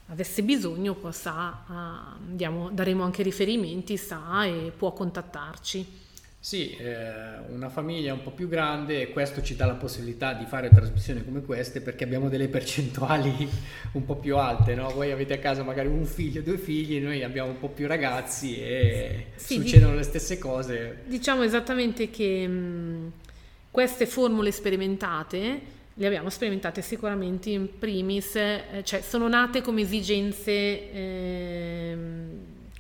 avesse 0.08 0.44
bisogno, 0.44 0.94
possa, 0.94 1.64
uh, 1.68 2.36
diamo, 2.36 2.70
daremo 2.72 3.04
anche 3.04 3.24
riferimenti, 3.24 3.98
sa 3.98 4.46
e 4.46 4.72
può 4.76 4.92
contattarci. 4.92 6.02
Sì, 6.44 6.76
eh, 6.76 7.38
una 7.52 7.70
famiglia 7.70 8.12
un 8.12 8.22
po' 8.22 8.32
più 8.32 8.50
grande 8.50 9.00
e 9.00 9.12
questo 9.14 9.42
ci 9.42 9.56
dà 9.56 9.66
la 9.66 9.76
possibilità 9.76 10.34
di 10.34 10.44
fare 10.44 10.70
trasmissioni 10.72 11.24
come 11.24 11.42
queste 11.42 11.80
perché 11.80 12.04
abbiamo 12.04 12.28
delle 12.28 12.50
percentuali 12.50 13.48
un 13.94 14.04
po' 14.04 14.18
più 14.18 14.36
alte, 14.36 14.76
no? 14.76 14.90
Voi 14.90 15.10
avete 15.12 15.36
a 15.36 15.38
casa 15.38 15.64
magari 15.64 15.88
un 15.88 16.04
figlio, 16.04 16.42
due 16.42 16.58
figli, 16.58 17.00
noi 17.00 17.24
abbiamo 17.24 17.52
un 17.52 17.60
po' 17.60 17.70
più 17.70 17.88
ragazzi 17.88 18.58
e 18.58 19.28
sì, 19.36 19.56
succedono 19.56 19.96
le 19.96 20.04
stesse 20.04 20.38
cose. 20.38 21.04
Diciamo 21.06 21.44
esattamente 21.44 22.10
che 22.10 22.46
mh, 22.46 23.12
queste 23.72 24.06
formule 24.06 24.52
sperimentate 24.52 25.62
le 25.94 26.06
abbiamo 26.06 26.30
sperimentate 26.30 26.82
sicuramente 26.82 27.52
in 27.52 27.80
primis, 27.80 28.36
eh, 28.36 28.82
cioè 28.84 29.00
sono 29.00 29.30
nate 29.30 29.62
come 29.62 29.84
esigenze 29.84 30.52
eh, 30.52 31.98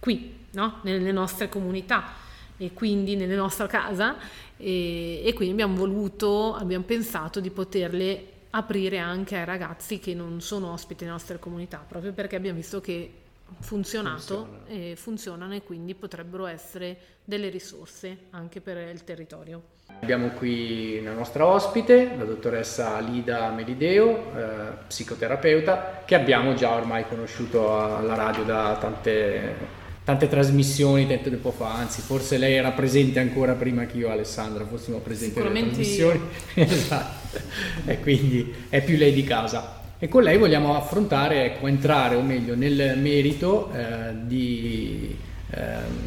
qui, 0.02 0.36
no? 0.52 0.80
nelle 0.82 1.14
nostre 1.14 1.48
comunità 1.48 2.23
e 2.66 2.74
quindi 2.74 3.16
nella 3.16 3.36
nostra 3.36 3.68
casa 3.68 4.16
e, 4.58 5.22
e 5.24 5.34
quindi 5.34 5.54
abbiamo 5.54 5.76
voluto, 5.76 6.54
abbiamo 6.54 6.84
pensato 6.86 7.40
di 7.40 7.50
poterle 7.50 8.28
aprire 8.52 9.00
anche 9.00 9.36
ai 9.36 9.46
ragazzi 9.46 10.00
che 10.00 10.14
non 10.14 10.40
sono 10.42 10.72
ospiti 10.72 11.04
nelle 11.04 11.16
nostre 11.16 11.40
comunità, 11.40 11.84
proprio 11.88 12.14
perché 12.14 12.36
abbiamo 12.36 12.58
visto 12.58 12.80
che 12.80 13.12
funzionato 13.60 14.46
Funziona. 14.46 14.68
e 14.68 14.96
funzionano 14.96 15.54
e 15.56 15.64
quindi 15.64 15.94
potrebbero 15.96 16.46
essere 16.46 16.98
delle 17.24 17.50
risorse 17.50 18.18
anche 18.32 18.62
per 18.62 18.78
il 18.78 19.04
territorio. 19.04 19.62
Abbiamo 20.00 20.30
qui 20.30 21.02
la 21.04 21.14
nostra 21.14 21.46
ospite, 21.46 22.16
la 22.18 22.24
dottoressa 22.24 23.00
Lida 23.00 23.50
Melideo, 23.52 24.34
eh, 24.36 24.72
psicoterapeuta, 24.88 26.04
che 26.06 26.16
abbiamo 26.16 26.54
già 26.54 26.74
ormai 26.74 27.06
conosciuto 27.08 27.78
alla 27.78 28.16
radio 28.16 28.44
da 28.44 28.78
tante 28.80 29.82
tante 30.04 30.28
trasmissioni 30.28 31.08
tanto 31.08 31.30
tempo 31.30 31.52
fa, 31.52 31.76
anzi 31.76 32.02
forse 32.02 32.38
lei 32.38 32.56
era 32.56 32.72
presente 32.72 33.20
ancora 33.20 33.54
prima 33.54 33.86
che 33.86 33.98
io 33.98 34.10
Alessandra 34.10 34.66
fossimo 34.66 34.98
presenti 34.98 35.40
nelle 35.40 35.62
trasmissioni, 35.62 36.20
esatto, 36.56 37.40
e 37.86 38.00
quindi 38.00 38.54
è 38.70 38.84
più 38.84 38.98
lei 38.98 39.14
di 39.14 39.24
casa. 39.24 39.82
e 40.00 40.10
con 40.10 40.24
lei 40.24 40.38
vogliamo 40.38 40.76
affrontare, 40.76 41.46
ecco, 41.46 41.68
entrare 41.68 42.16
o 42.16 42.22
meglio 42.22 42.56
nel 42.56 42.98
merito 42.98 43.72
eh, 43.74 44.14
di, 44.24 45.16
eh, 45.52 45.60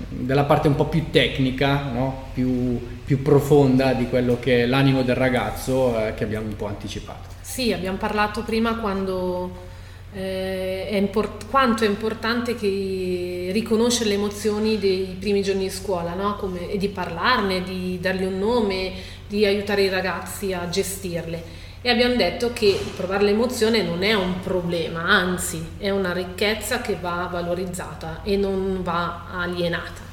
della 0.08 0.44
parte 0.44 0.68
un 0.68 0.74
po' 0.74 0.86
più 0.86 1.04
tecnica, 1.10 1.84
no? 1.84 2.24
più, 2.34 2.78
più, 3.02 3.22
profonda 3.22 3.94
di 3.94 4.06
quello 4.08 4.38
che 4.38 4.64
è 4.64 4.66
l'animo 4.66 5.02
del 5.02 5.14
ragazzo 5.14 5.98
eh, 5.98 6.12
che 6.12 6.24
abbiamo 6.24 6.46
un 6.48 6.56
po' 6.56 6.66
anticipato. 6.66 7.28
Sì, 7.40 7.72
abbiamo 7.72 7.96
parlato 7.96 8.42
prima 8.42 8.76
quando 8.76 9.64
eh, 10.12 10.88
è 10.88 10.96
import- 10.96 11.46
quanto 11.50 11.84
è 11.84 11.86
importante 11.86 12.54
che 12.54 13.50
riconoscere 13.52 14.10
le 14.10 14.14
emozioni 14.14 14.78
dei 14.78 15.16
primi 15.18 15.42
giorni 15.42 15.64
di 15.64 15.70
scuola 15.70 16.14
no? 16.14 16.36
Come, 16.36 16.70
e 16.70 16.78
di 16.78 16.88
parlarne, 16.88 17.62
di 17.62 17.98
dargli 18.00 18.24
un 18.24 18.38
nome, 18.38 18.92
di 19.28 19.44
aiutare 19.44 19.82
i 19.82 19.88
ragazzi 19.88 20.52
a 20.52 20.68
gestirle. 20.68 21.64
E 21.82 21.90
abbiamo 21.90 22.16
detto 22.16 22.52
che 22.52 22.80
provare 22.96 23.24
l'emozione 23.24 23.82
non 23.82 24.02
è 24.02 24.14
un 24.14 24.40
problema, 24.40 25.02
anzi 25.02 25.64
è 25.78 25.90
una 25.90 26.12
ricchezza 26.12 26.80
che 26.80 26.96
va 27.00 27.28
valorizzata 27.30 28.22
e 28.24 28.36
non 28.36 28.82
va 28.82 29.26
alienata. 29.30 30.05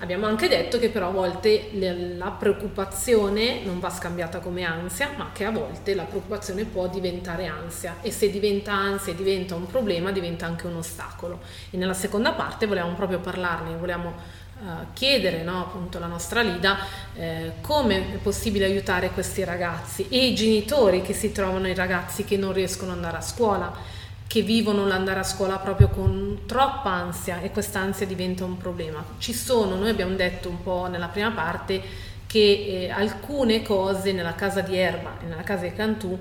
Abbiamo 0.00 0.26
anche 0.26 0.46
detto 0.46 0.78
che 0.78 0.90
però 0.90 1.08
a 1.08 1.10
volte 1.10 1.70
la 2.16 2.30
preoccupazione 2.30 3.64
non 3.64 3.80
va 3.80 3.90
scambiata 3.90 4.38
come 4.38 4.62
ansia, 4.62 5.10
ma 5.16 5.30
che 5.32 5.44
a 5.44 5.50
volte 5.50 5.96
la 5.96 6.04
preoccupazione 6.04 6.64
può 6.64 6.86
diventare 6.86 7.46
ansia 7.46 7.96
e 8.00 8.12
se 8.12 8.30
diventa 8.30 8.72
ansia 8.72 9.12
e 9.12 9.16
diventa 9.16 9.56
un 9.56 9.66
problema 9.66 10.12
diventa 10.12 10.46
anche 10.46 10.68
un 10.68 10.76
ostacolo. 10.76 11.40
E 11.70 11.76
nella 11.76 11.94
seconda 11.94 12.30
parte 12.30 12.66
volevamo 12.66 12.94
proprio 12.94 13.18
parlarne, 13.18 13.74
volevamo 13.74 14.14
uh, 14.60 14.66
chiedere 14.92 15.42
no, 15.42 15.62
appunto 15.62 15.96
alla 15.96 16.06
nostra 16.06 16.42
Lida 16.42 16.78
eh, 17.16 17.54
come 17.60 18.14
è 18.14 18.16
possibile 18.18 18.66
aiutare 18.66 19.10
questi 19.10 19.42
ragazzi 19.42 20.06
e 20.08 20.26
i 20.26 20.34
genitori 20.36 21.02
che 21.02 21.12
si 21.12 21.32
trovano 21.32 21.66
i 21.66 21.74
ragazzi 21.74 22.22
che 22.22 22.36
non 22.36 22.52
riescono 22.52 22.92
ad 22.92 22.98
andare 22.98 23.16
a 23.16 23.22
scuola 23.22 23.97
che 24.28 24.42
vivono 24.42 24.86
l'andare 24.86 25.20
a 25.20 25.24
scuola 25.24 25.58
proprio 25.58 25.88
con 25.88 26.42
troppa 26.46 26.90
ansia 26.90 27.40
e 27.40 27.50
questa 27.50 27.80
ansia 27.80 28.06
diventa 28.06 28.44
un 28.44 28.58
problema. 28.58 29.04
Ci 29.18 29.32
sono, 29.32 29.74
noi 29.74 29.88
abbiamo 29.88 30.14
detto 30.14 30.50
un 30.50 30.62
po' 30.62 30.86
nella 30.86 31.08
prima 31.08 31.30
parte, 31.30 31.82
che 32.26 32.38
eh, 32.38 32.90
alcune 32.90 33.62
cose 33.62 34.12
nella 34.12 34.34
casa 34.34 34.60
di 34.60 34.76
Erba 34.76 35.16
e 35.22 35.24
nella 35.24 35.42
casa 35.42 35.62
di 35.62 35.72
Cantù 35.72 36.16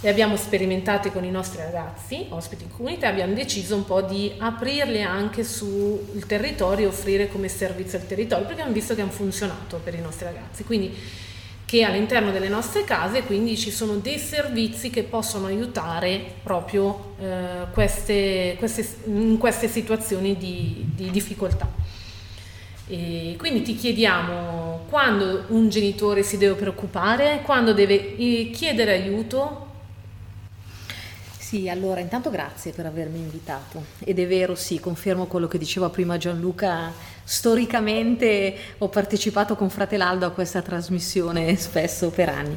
le 0.00 0.10
abbiamo 0.10 0.34
sperimentate 0.36 1.12
con 1.12 1.22
i 1.22 1.30
nostri 1.30 1.62
ragazzi, 1.62 2.26
ospiti 2.30 2.64
in 2.64 2.70
comunità, 2.70 3.06
abbiamo 3.06 3.32
deciso 3.34 3.76
un 3.76 3.84
po' 3.84 4.02
di 4.02 4.32
aprirle 4.36 5.02
anche 5.02 5.44
sul 5.44 6.26
territorio 6.26 6.86
e 6.86 6.88
offrire 6.88 7.28
come 7.28 7.46
servizio 7.46 7.98
al 7.98 8.08
territorio, 8.08 8.44
perché 8.44 8.62
abbiamo 8.62 8.76
visto 8.76 8.96
che 8.96 9.02
hanno 9.02 9.12
funzionato 9.12 9.80
per 9.84 9.94
i 9.94 10.00
nostri 10.00 10.24
ragazzi. 10.24 10.64
Quindi 10.64 10.92
che 11.72 11.84
all'interno 11.84 12.30
delle 12.32 12.50
nostre 12.50 12.84
case 12.84 13.22
quindi 13.22 13.56
ci 13.56 13.70
sono 13.70 13.94
dei 13.94 14.18
servizi 14.18 14.90
che 14.90 15.04
possono 15.04 15.46
aiutare 15.46 16.22
proprio 16.42 17.14
eh, 17.18 17.64
queste, 17.72 18.56
queste, 18.58 18.86
in 19.06 19.38
queste 19.38 19.68
situazioni 19.68 20.36
di, 20.36 20.84
di 20.94 21.10
difficoltà. 21.10 21.66
E 22.88 23.36
quindi 23.38 23.62
ti 23.62 23.74
chiediamo 23.74 24.84
quando 24.90 25.44
un 25.46 25.70
genitore 25.70 26.22
si 26.22 26.36
deve 26.36 26.56
preoccupare, 26.56 27.40
quando 27.42 27.72
deve 27.72 28.16
eh, 28.16 28.50
chiedere 28.52 28.92
aiuto? 28.92 29.68
Sì, 31.38 31.70
allora 31.70 32.00
intanto 32.00 32.28
grazie 32.28 32.72
per 32.72 32.84
avermi 32.84 33.18
invitato. 33.18 33.84
Ed 34.00 34.18
è 34.18 34.26
vero, 34.26 34.54
sì, 34.54 34.78
confermo 34.78 35.24
quello 35.24 35.48
che 35.48 35.56
diceva 35.56 35.88
prima 35.88 36.18
Gianluca, 36.18 36.92
storicamente 37.24 38.54
ho 38.78 38.88
partecipato 38.88 39.56
con 39.56 39.70
Fratelaldo 39.70 40.26
a 40.26 40.30
questa 40.30 40.62
trasmissione 40.62 41.56
spesso 41.56 42.10
per 42.10 42.28
anni. 42.28 42.56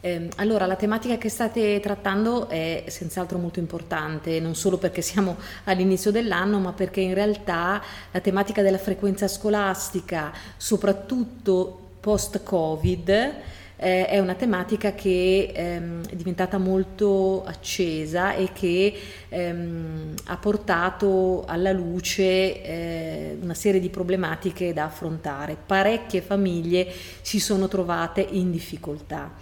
Eh, 0.00 0.28
allora, 0.36 0.66
la 0.66 0.76
tematica 0.76 1.18
che 1.18 1.28
state 1.28 1.80
trattando 1.80 2.48
è 2.48 2.84
senz'altro 2.86 3.38
molto 3.38 3.58
importante, 3.58 4.38
non 4.38 4.54
solo 4.54 4.78
perché 4.78 5.02
siamo 5.02 5.36
all'inizio 5.64 6.10
dell'anno, 6.12 6.58
ma 6.58 6.72
perché 6.72 7.00
in 7.00 7.14
realtà 7.14 7.82
la 8.12 8.20
tematica 8.20 8.62
della 8.62 8.78
frequenza 8.78 9.26
scolastica, 9.26 10.32
soprattutto 10.56 11.80
post-Covid, 11.98 13.34
eh, 13.76 14.06
è 14.06 14.18
una 14.18 14.34
tematica 14.34 14.92
che 14.94 15.52
ehm, 15.54 16.08
è 16.08 16.14
diventata 16.14 16.58
molto 16.58 17.44
accesa 17.44 18.34
e 18.34 18.50
che 18.52 18.94
ehm, 19.28 20.14
ha 20.24 20.36
portato 20.38 21.44
alla 21.46 21.72
luce 21.72 22.62
eh, 22.62 23.38
una 23.40 23.54
serie 23.54 23.80
di 23.80 23.90
problematiche 23.90 24.72
da 24.72 24.84
affrontare. 24.84 25.56
Parecchie 25.64 26.22
famiglie 26.22 26.90
si 27.20 27.38
sono 27.38 27.68
trovate 27.68 28.26
in 28.30 28.50
difficoltà. 28.50 29.34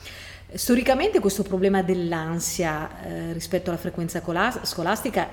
Storicamente 0.52 1.20
questo 1.20 1.42
problema 1.42 1.82
dell'ansia 1.82 3.02
eh, 3.02 3.32
rispetto 3.32 3.70
alla 3.70 3.78
frequenza 3.78 4.22
scolastica 4.62 5.28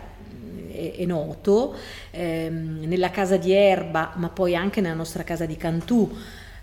è, 0.71 0.93
è 0.97 1.05
noto, 1.05 1.75
ehm, 2.11 2.83
nella 2.85 3.11
casa 3.11 3.37
di 3.37 3.51
Erba, 3.51 4.13
ma 4.15 4.29
poi 4.29 4.55
anche 4.55 4.81
nella 4.81 4.95
nostra 4.95 5.23
casa 5.23 5.45
di 5.45 5.57
Cantù 5.57 6.09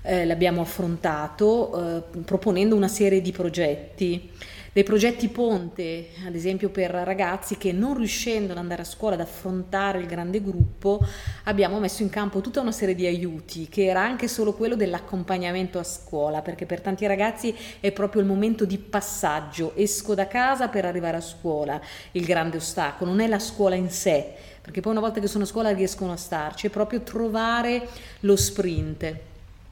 eh, 0.09 0.25
l'abbiamo 0.25 0.62
affrontato 0.62 2.03
eh, 2.14 2.21
proponendo 2.23 2.75
una 2.75 2.88
serie 2.88 3.21
di 3.21 3.31
progetti, 3.31 4.31
dei 4.73 4.83
progetti 4.83 5.29
ponte, 5.29 6.09
ad 6.27 6.35
esempio 6.35 6.71
per 6.71 6.90
ragazzi 6.90 7.59
che 7.59 7.73
non 7.73 7.97
riuscendo 7.97 8.53
ad 8.53 8.59
andare 8.59 8.83
a 8.83 8.85
scuola 8.87 9.16
ad 9.16 9.21
affrontare 9.21 9.99
il 9.99 10.07
grande 10.07 10.40
gruppo, 10.40 11.05
abbiamo 11.44 11.79
messo 11.79 12.03
in 12.03 12.09
campo 12.09 12.40
tutta 12.40 12.62
una 12.62 12.73
serie 12.73 12.94
di 12.94 13.05
aiuti, 13.05 13.68
che 13.68 13.85
era 13.85 14.01
anche 14.01 14.29
solo 14.29 14.55
quello 14.55 14.77
dell'accompagnamento 14.77 15.79
a 15.79 15.85
scuola, 15.85 16.40
perché 16.40 16.64
per 16.64 16.81
tanti 16.81 17.07
ragazzi 17.07 17.55
è 17.79 17.92
proprio 17.92 18.23
il 18.23 18.29
momento 18.29 18.64
di 18.64 18.79
passaggio, 18.79 19.73
esco 19.75 20.14
da 20.14 20.27
casa 20.27 20.68
per 20.68 20.87
arrivare 20.87 21.18
a 21.18 21.23
scuola, 21.23 21.79
il 22.12 22.25
grande 22.25 22.57
ostacolo, 22.57 23.11
non 23.11 23.21
è 23.21 23.27
la 23.27 23.38
scuola 23.38 23.75
in 23.75 23.90
sé, 23.90 24.33
perché 24.62 24.81
poi 24.81 24.92
una 24.92 25.03
volta 25.03 25.21
che 25.21 25.27
sono 25.27 25.44
a 25.44 25.47
scuola 25.47 25.71
riescono 25.71 26.12
a 26.12 26.16
starci, 26.16 26.68
è 26.68 26.71
proprio 26.71 27.03
trovare 27.03 27.87
lo 28.21 28.37
sprint. 28.37 29.27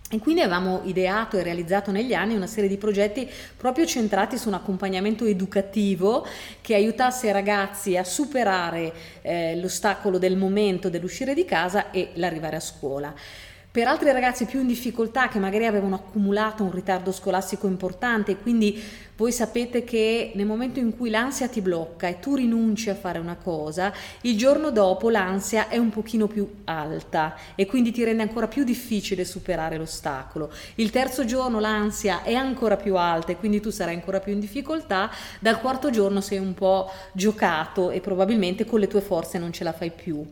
E 0.08 0.20
quindi 0.20 0.40
avevamo 0.40 0.82
ideato 0.84 1.36
e 1.36 1.42
realizzato 1.42 1.90
negli 1.90 2.14
anni 2.14 2.36
una 2.36 2.46
serie 2.46 2.68
di 2.68 2.76
progetti 2.76 3.28
proprio 3.56 3.84
centrati 3.86 4.38
su 4.38 4.46
un 4.46 4.54
accompagnamento 4.54 5.24
educativo 5.24 6.24
che 6.60 6.76
aiutasse 6.76 7.26
i 7.26 7.32
ragazzi 7.32 7.96
a 7.96 8.04
superare 8.04 8.92
eh, 9.22 9.56
l'ostacolo 9.56 10.18
del 10.18 10.36
momento 10.36 10.88
dell'uscire 10.88 11.34
di 11.34 11.44
casa 11.44 11.90
e 11.90 12.10
l'arrivare 12.14 12.54
a 12.54 12.60
scuola. 12.60 13.12
Per 13.76 13.86
altri 13.86 14.10
ragazzi 14.10 14.46
più 14.46 14.60
in 14.60 14.66
difficoltà 14.66 15.28
che 15.28 15.38
magari 15.38 15.66
avevano 15.66 15.96
accumulato 15.96 16.62
un 16.62 16.70
ritardo 16.72 17.12
scolastico 17.12 17.66
importante 17.66 18.38
quindi 18.38 18.82
voi 19.16 19.30
sapete 19.32 19.84
che 19.84 20.32
nel 20.34 20.46
momento 20.46 20.78
in 20.78 20.96
cui 20.96 21.10
l'ansia 21.10 21.46
ti 21.48 21.60
blocca 21.60 22.08
e 22.08 22.18
tu 22.18 22.36
rinunci 22.36 22.88
a 22.88 22.94
fare 22.94 23.18
una 23.18 23.34
cosa, 23.34 23.92
il 24.22 24.38
giorno 24.38 24.70
dopo 24.70 25.10
l'ansia 25.10 25.68
è 25.68 25.76
un 25.76 25.90
pochino 25.90 26.26
più 26.26 26.62
alta 26.64 27.36
e 27.54 27.66
quindi 27.66 27.92
ti 27.92 28.02
rende 28.02 28.22
ancora 28.22 28.48
più 28.48 28.64
difficile 28.64 29.26
superare 29.26 29.76
l'ostacolo. 29.76 30.50
Il 30.76 30.88
terzo 30.88 31.26
giorno 31.26 31.60
l'ansia 31.60 32.22
è 32.22 32.32
ancora 32.32 32.78
più 32.78 32.96
alta 32.96 33.32
e 33.32 33.36
quindi 33.36 33.60
tu 33.60 33.68
sarai 33.68 33.94
ancora 33.94 34.20
più 34.20 34.32
in 34.32 34.40
difficoltà, 34.40 35.10
dal 35.38 35.60
quarto 35.60 35.90
giorno 35.90 36.22
sei 36.22 36.38
un 36.38 36.54
po' 36.54 36.90
giocato 37.12 37.90
e 37.90 38.00
probabilmente 38.00 38.64
con 38.64 38.80
le 38.80 38.86
tue 38.86 39.02
forze 39.02 39.36
non 39.36 39.52
ce 39.52 39.64
la 39.64 39.72
fai 39.74 39.90
più. 39.90 40.24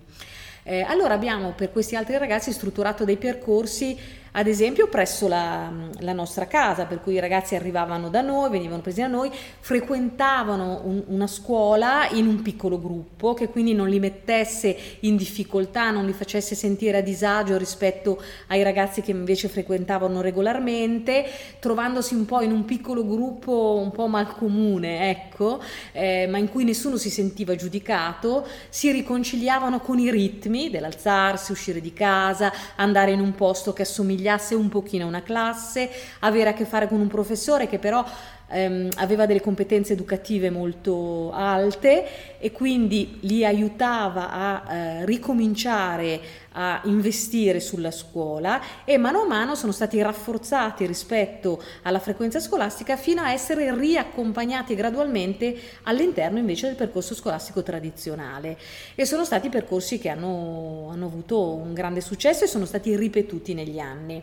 Eh, 0.67 0.81
allora 0.81 1.13
abbiamo 1.13 1.53
per 1.53 1.71
questi 1.71 1.95
altri 1.95 2.17
ragazzi 2.17 2.51
strutturato 2.51 3.05
dei 3.05 3.19
percorsi 3.19 3.99
ad 4.37 4.49
esempio 4.49 4.89
presso 4.89 5.29
la, 5.29 5.71
la, 6.01 6.13
nostra 6.13 6.49
casa, 6.49 6.87
per 6.87 7.01
cui 7.01 7.15
i 7.15 7.21
ragazzi 7.21 7.55
arrivavano 7.55 8.09
da 8.09 8.21
noi, 8.21 8.51
venivano 8.51 8.83
presi 8.83 9.01
da 9.01 9.07
noi, 9.07 9.31
frequentavano 9.33 10.81
un, 10.85 11.05
una 11.07 11.29
scuola 11.29 12.09
in 12.11 12.27
un 12.27 12.43
piccolo 12.43 12.81
gruppo 12.81 13.33
che 13.35 13.49
quindi 13.49 13.75
non 13.75 13.89
li 13.89 14.01
mettesse 14.01 14.77
in 15.01 15.17
difficoltà, 15.17 15.93
non 15.93 16.05
li 16.05 16.13
facesse 16.13 16.57
sentire 16.57 16.99
a 16.99 17.01
disagio 17.01 17.57
rispetto 17.57 18.21
ai 18.49 18.65
ragazzi 18.65 19.03
che 19.03 19.13
invece 19.13 19.47
frequentavano 19.47 20.21
regolarmente, 20.21 21.27
trovandosi 21.61 22.15
un 22.15 22.25
po' 22.25 22.41
in 22.41 22.51
un 22.51 22.65
piccolo 22.65 23.07
gruppo 23.07 23.79
un 23.81 23.93
po' 23.93 24.09
malcomune, 24.09 25.11
ecco, 25.11 25.63
eh, 25.93 26.27
ma 26.29 26.39
in 26.39 26.49
cui 26.49 26.65
nessuno 26.65 26.97
si 26.97 27.09
sentiva 27.09 27.55
giudicato, 27.55 28.45
si 28.69 28.91
riconciliavano 28.91 29.79
con 29.79 30.01
i 30.01 30.11
ritmi 30.11 30.71
dell'alzarsi, 30.71 31.53
uscire 31.53 31.81
di 31.81 31.93
casa, 31.93 32.53
andare 32.75 33.13
in 33.13 33.21
un 33.21 33.33
posto 33.37 33.73
che 33.73 33.83
assomiglia 33.83 34.23
assomigliasse 34.25 34.55
un 34.55 34.69
pochino 34.69 35.07
una 35.07 35.23
classe, 35.23 35.91
avere 36.21 36.51
a 36.51 36.53
che 36.55 36.65
fare 36.65 36.89
con 36.89 37.01
un 37.01 37.09
professore 37.09 37.69
che 37.69 37.79
però 37.79 38.05
ehm, 38.49 38.91
aveva 38.97 39.27
delle 39.27 39.41
competenze 39.41 39.93
educative 39.93 40.51
molto 40.51 41.31
alte 41.33 42.39
e 42.39 42.53
quindi 42.53 43.19
li 43.21 43.45
aiutava 43.45 44.31
a 44.31 44.73
eh, 44.73 45.05
ricominciare 45.07 46.43
a 46.57 46.81
investire 46.85 47.59
sulla 47.59 47.91
scuola 47.91 48.85
e 48.85 48.97
mano 48.97 49.23
a 49.23 49.27
mano 49.27 49.55
sono 49.55 49.73
stati 49.73 50.01
rafforzati 50.01 50.87
rispetto 50.87 51.63
alla 51.83 51.99
frequenza 51.99 52.39
scolastica 52.39 52.97
fino 52.97 53.23
a 53.23 53.33
essere 53.33 53.75
riaccompagnati 53.75 54.75
gradualmente 54.75 55.57
all'interno 55.83 56.39
invece 56.39 56.67
del 56.67 56.77
percorso 56.77 57.15
scolastico 57.15 57.63
tradizionale 57.63 58.57
e 58.95 59.05
sono 59.05 59.25
stati 59.25 59.49
percorsi 59.49 59.99
che 59.99 60.09
hanno, 60.09 60.91
hanno 60.93 61.07
avuto 61.07 61.55
un 61.55 61.75
grande 61.75 62.01
successo 62.01 62.45
e 62.45 62.49
sono 62.49 62.67
stati 62.67 62.95
ripetuti 62.97 63.55
negli 63.55 63.81
anni. 63.81 64.23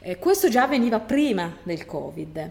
Eh, 0.00 0.18
questo 0.18 0.48
già 0.48 0.64
avveniva 0.64 0.98
prima 0.98 1.58
del 1.62 1.86
Covid. 1.86 2.50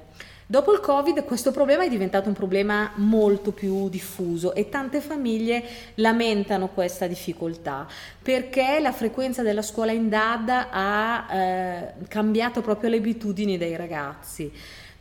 Dopo 0.51 0.73
il 0.73 0.81
Covid 0.81 1.23
questo 1.23 1.51
problema 1.51 1.85
è 1.85 1.87
diventato 1.87 2.27
un 2.27 2.33
problema 2.33 2.91
molto 2.95 3.53
più 3.53 3.87
diffuso 3.87 4.53
e 4.53 4.67
tante 4.67 4.99
famiglie 4.99 5.63
lamentano 5.95 6.67
questa 6.67 7.07
difficoltà 7.07 7.87
perché 8.21 8.79
la 8.81 8.91
frequenza 8.91 9.43
della 9.43 9.61
scuola 9.61 9.93
in 9.93 10.09
DAD 10.09 10.49
ha 10.71 11.33
eh, 11.33 11.93
cambiato 12.09 12.59
proprio 12.59 12.89
le 12.89 12.97
abitudini 12.97 13.57
dei 13.57 13.77
ragazzi 13.77 14.51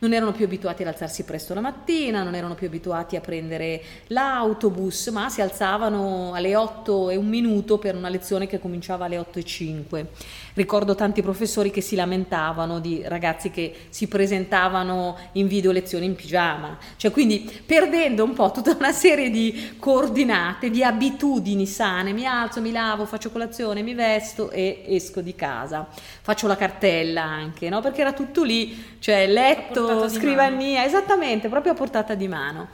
non 0.01 0.13
erano 0.13 0.31
più 0.31 0.45
abituati 0.45 0.81
ad 0.81 0.87
alzarsi 0.87 1.23
presto 1.23 1.53
la 1.53 1.61
mattina, 1.61 2.23
non 2.23 2.33
erano 2.33 2.55
più 2.55 2.67
abituati 2.67 3.15
a 3.15 3.21
prendere 3.21 3.81
l'autobus, 4.07 5.07
ma 5.07 5.29
si 5.29 5.41
alzavano 5.41 6.33
alle 6.33 6.55
8 6.55 7.11
e 7.11 7.15
un 7.17 7.27
minuto 7.27 7.77
per 7.77 7.95
una 7.95 8.09
lezione 8.09 8.47
che 8.47 8.59
cominciava 8.59 9.05
alle 9.05 9.19
8 9.19 9.39
e 9.39 9.43
5. 9.43 10.07
Ricordo 10.53 10.95
tanti 10.95 11.21
professori 11.21 11.71
che 11.71 11.81
si 11.81 11.95
lamentavano 11.95 12.79
di 12.79 13.01
ragazzi 13.05 13.51
che 13.51 13.73
si 13.89 14.07
presentavano 14.07 15.17
in 15.33 15.47
video 15.47 15.71
lezioni 15.71 16.05
in 16.05 16.15
pigiama, 16.15 16.77
cioè 16.97 17.11
quindi 17.11 17.49
perdendo 17.65 18.23
un 18.23 18.33
po' 18.33 18.51
tutta 18.51 18.75
una 18.77 18.91
serie 18.91 19.29
di 19.29 19.75
coordinate, 19.79 20.69
di 20.69 20.83
abitudini 20.83 21.65
sane, 21.65 22.11
mi 22.11 22.25
alzo, 22.25 22.61
mi 22.61 22.71
lavo, 22.71 23.05
faccio 23.05 23.31
colazione, 23.31 23.81
mi 23.81 23.93
vesto 23.93 24.51
e 24.51 24.83
esco 24.87 25.21
di 25.21 25.35
casa. 25.35 25.87
Faccio 26.21 26.47
la 26.47 26.55
cartella 26.55 27.23
anche, 27.23 27.69
no? 27.69 27.81
Perché 27.81 28.01
era 28.01 28.13
tutto 28.13 28.43
lì, 28.43 28.97
cioè 28.99 29.27
letto, 29.27 30.07
scrivania, 30.09 30.83
esattamente, 30.85 31.49
proprio 31.49 31.71
a 31.71 31.75
portata 31.75 32.13
di 32.13 32.27
mano. 32.27 32.69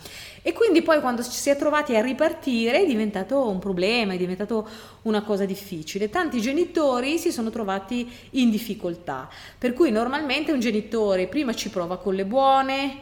E 0.48 0.54
quindi 0.54 0.82
poi 0.82 1.02
quando 1.02 1.22
ci 1.24 1.32
si 1.32 1.50
è 1.50 1.58
trovati 1.58 1.98
a 1.98 2.02
ripartire 2.02 2.80
è 2.80 2.86
diventato 2.86 3.50
un 3.50 3.60
problema, 3.60 4.14
è 4.14 4.18
diventato 4.18 4.66
una 5.02 5.22
cosa 5.22 5.44
difficile. 5.44 6.10
Tanti 6.10 6.40
genitori 6.40 7.18
si 7.18 7.34
sono 7.34 7.50
trovati 7.50 8.10
in 8.30 8.50
difficoltà, 8.50 9.28
per 9.58 9.74
cui 9.74 9.92
normalmente 9.92 10.54
un 10.54 10.62
genitore 10.62 11.28
prima 11.28 11.54
ci 11.54 11.70
prova 11.70 11.98
con 11.98 12.16
le 12.16 12.24
buone, 12.24 12.98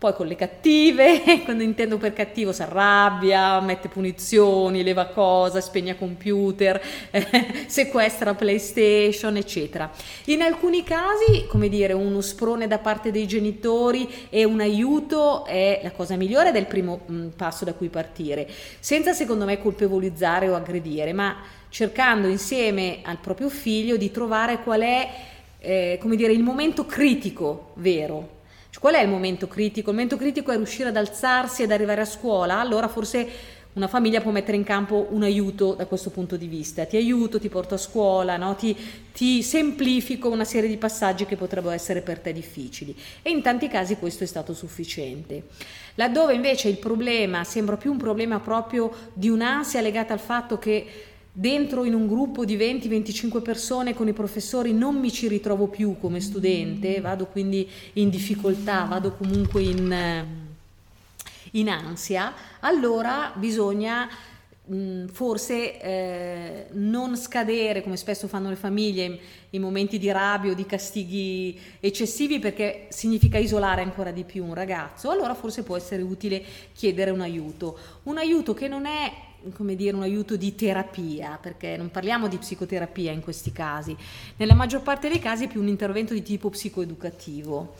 poi 0.00 0.14
con 0.14 0.26
le 0.26 0.34
cattive, 0.34 1.20
quando 1.44 1.62
intendo 1.62 1.98
per 1.98 2.14
cattivo 2.14 2.52
si 2.52 2.62
arrabbia, 2.62 3.60
mette 3.60 3.88
punizioni, 3.88 4.82
leva 4.82 5.04
cose, 5.08 5.60
spegne 5.60 5.94
computer, 5.94 6.80
eh, 7.10 7.64
sequestra 7.68 8.32
PlayStation, 8.32 9.36
eccetera. 9.36 9.90
In 10.24 10.40
alcuni 10.40 10.84
casi, 10.84 11.44
come 11.48 11.68
dire, 11.68 11.92
uno 11.92 12.22
sprone 12.22 12.66
da 12.66 12.78
parte 12.78 13.10
dei 13.10 13.26
genitori 13.26 14.08
e 14.30 14.44
un 14.44 14.60
aiuto 14.60 15.44
è 15.44 15.80
la 15.82 15.90
cosa 15.90 16.16
migliore 16.16 16.48
ed 16.48 16.56
è 16.56 16.60
il 16.60 16.66
primo 16.66 17.00
mh, 17.04 17.14
mm, 17.14 17.28
passo 17.36 17.66
da 17.66 17.74
cui 17.74 17.90
partire, 17.90 18.48
senza 18.78 19.12
secondo 19.12 19.44
me 19.44 19.60
colpevolizzare 19.60 20.48
o 20.48 20.54
aggredire, 20.54 21.12
ma 21.12 21.36
cercando 21.68 22.26
insieme 22.26 23.00
al 23.02 23.18
proprio 23.18 23.50
figlio 23.50 23.98
di 23.98 24.10
trovare 24.10 24.62
qual 24.62 24.80
è, 24.80 25.08
eh, 25.58 25.98
come 26.00 26.16
dire, 26.16 26.32
il 26.32 26.42
momento 26.42 26.86
critico 26.86 27.72
vero 27.74 28.38
qual 28.80 28.94
è 28.94 29.02
il 29.02 29.08
momento 29.08 29.46
critico? 29.46 29.90
Il 29.90 29.96
momento 29.96 30.16
critico 30.16 30.50
è 30.50 30.56
riuscire 30.56 30.88
ad 30.88 30.96
alzarsi 30.96 31.62
ed 31.62 31.70
arrivare 31.70 32.00
a 32.00 32.06
scuola, 32.06 32.58
allora 32.58 32.88
forse 32.88 33.58
una 33.72 33.86
famiglia 33.86 34.20
può 34.20 34.32
mettere 34.32 34.56
in 34.56 34.64
campo 34.64 35.06
un 35.10 35.22
aiuto 35.22 35.74
da 35.74 35.86
questo 35.86 36.10
punto 36.10 36.36
di 36.36 36.46
vista. 36.48 36.86
Ti 36.86 36.96
aiuto, 36.96 37.38
ti 37.38 37.48
porto 37.48 37.74
a 37.74 37.78
scuola, 37.78 38.36
no? 38.36 38.56
ti, 38.56 38.76
ti, 39.12 39.42
semplifico 39.44 40.28
una 40.28 40.44
serie 40.44 40.68
di 40.68 40.76
passaggi 40.76 41.24
che 41.24 41.36
potrebbero 41.36 41.72
essere 41.72 42.00
per 42.00 42.18
te 42.18 42.32
difficili. 42.32 42.96
E 43.22 43.30
in 43.30 43.42
tanti 43.42 43.68
casi 43.68 43.96
questo 43.96 44.24
è 44.24 44.26
stato 44.26 44.54
sufficiente. 44.54 45.44
Laddove 45.94 46.34
invece 46.34 46.68
il 46.68 46.78
problema 46.78 47.44
sembra 47.44 47.76
più 47.76 47.92
un 47.92 47.98
problema 47.98 48.40
proprio 48.40 48.90
di 49.12 49.28
un'ansia 49.28 49.80
legata 49.80 50.14
al 50.14 50.20
fatto 50.20 50.58
che 50.58 51.09
dentro 51.32 51.84
in 51.84 51.94
un 51.94 52.06
gruppo 52.06 52.44
di 52.44 52.56
20-25 52.56 53.42
persone 53.42 53.94
con 53.94 54.08
i 54.08 54.12
professori 54.12 54.72
non 54.72 54.96
mi 54.96 55.12
ci 55.12 55.28
ritrovo 55.28 55.68
più 55.68 55.96
come 55.98 56.20
studente, 56.20 57.00
vado 57.00 57.26
quindi 57.26 57.68
in 57.94 58.10
difficoltà, 58.10 58.84
vado 58.84 59.12
comunque 59.12 59.62
in, 59.62 59.92
eh, 59.92 60.26
in 61.52 61.68
ansia, 61.68 62.32
allora 62.60 63.32
bisogna 63.36 64.08
forse 65.10 65.80
eh, 65.80 66.66
non 66.72 67.16
scadere 67.16 67.82
come 67.82 67.96
spesso 67.96 68.28
fanno 68.28 68.50
le 68.50 68.54
famiglie 68.54 69.18
in 69.50 69.60
momenti 69.60 69.98
di 69.98 70.12
rabbia 70.12 70.52
o 70.52 70.54
di 70.54 70.64
castighi 70.64 71.58
eccessivi 71.80 72.38
perché 72.38 72.86
significa 72.90 73.36
isolare 73.36 73.82
ancora 73.82 74.12
di 74.12 74.22
più 74.22 74.44
un 74.44 74.54
ragazzo, 74.54 75.10
allora 75.10 75.34
forse 75.34 75.64
può 75.64 75.76
essere 75.76 76.02
utile 76.02 76.44
chiedere 76.72 77.10
un 77.10 77.20
aiuto. 77.20 77.76
Un 78.04 78.18
aiuto 78.18 78.54
che 78.54 78.68
non 78.68 78.86
è 78.86 79.12
come 79.54 79.76
dire, 79.76 79.96
un 79.96 80.02
aiuto 80.02 80.36
di 80.36 80.54
terapia, 80.54 81.38
perché 81.40 81.76
non 81.76 81.90
parliamo 81.90 82.28
di 82.28 82.36
psicoterapia 82.36 83.12
in 83.12 83.22
questi 83.22 83.52
casi, 83.52 83.96
nella 84.36 84.54
maggior 84.54 84.82
parte 84.82 85.08
dei 85.08 85.18
casi 85.18 85.44
è 85.44 85.48
più 85.48 85.60
un 85.60 85.68
intervento 85.68 86.14
di 86.14 86.22
tipo 86.22 86.50
psicoeducativo. 86.50 87.74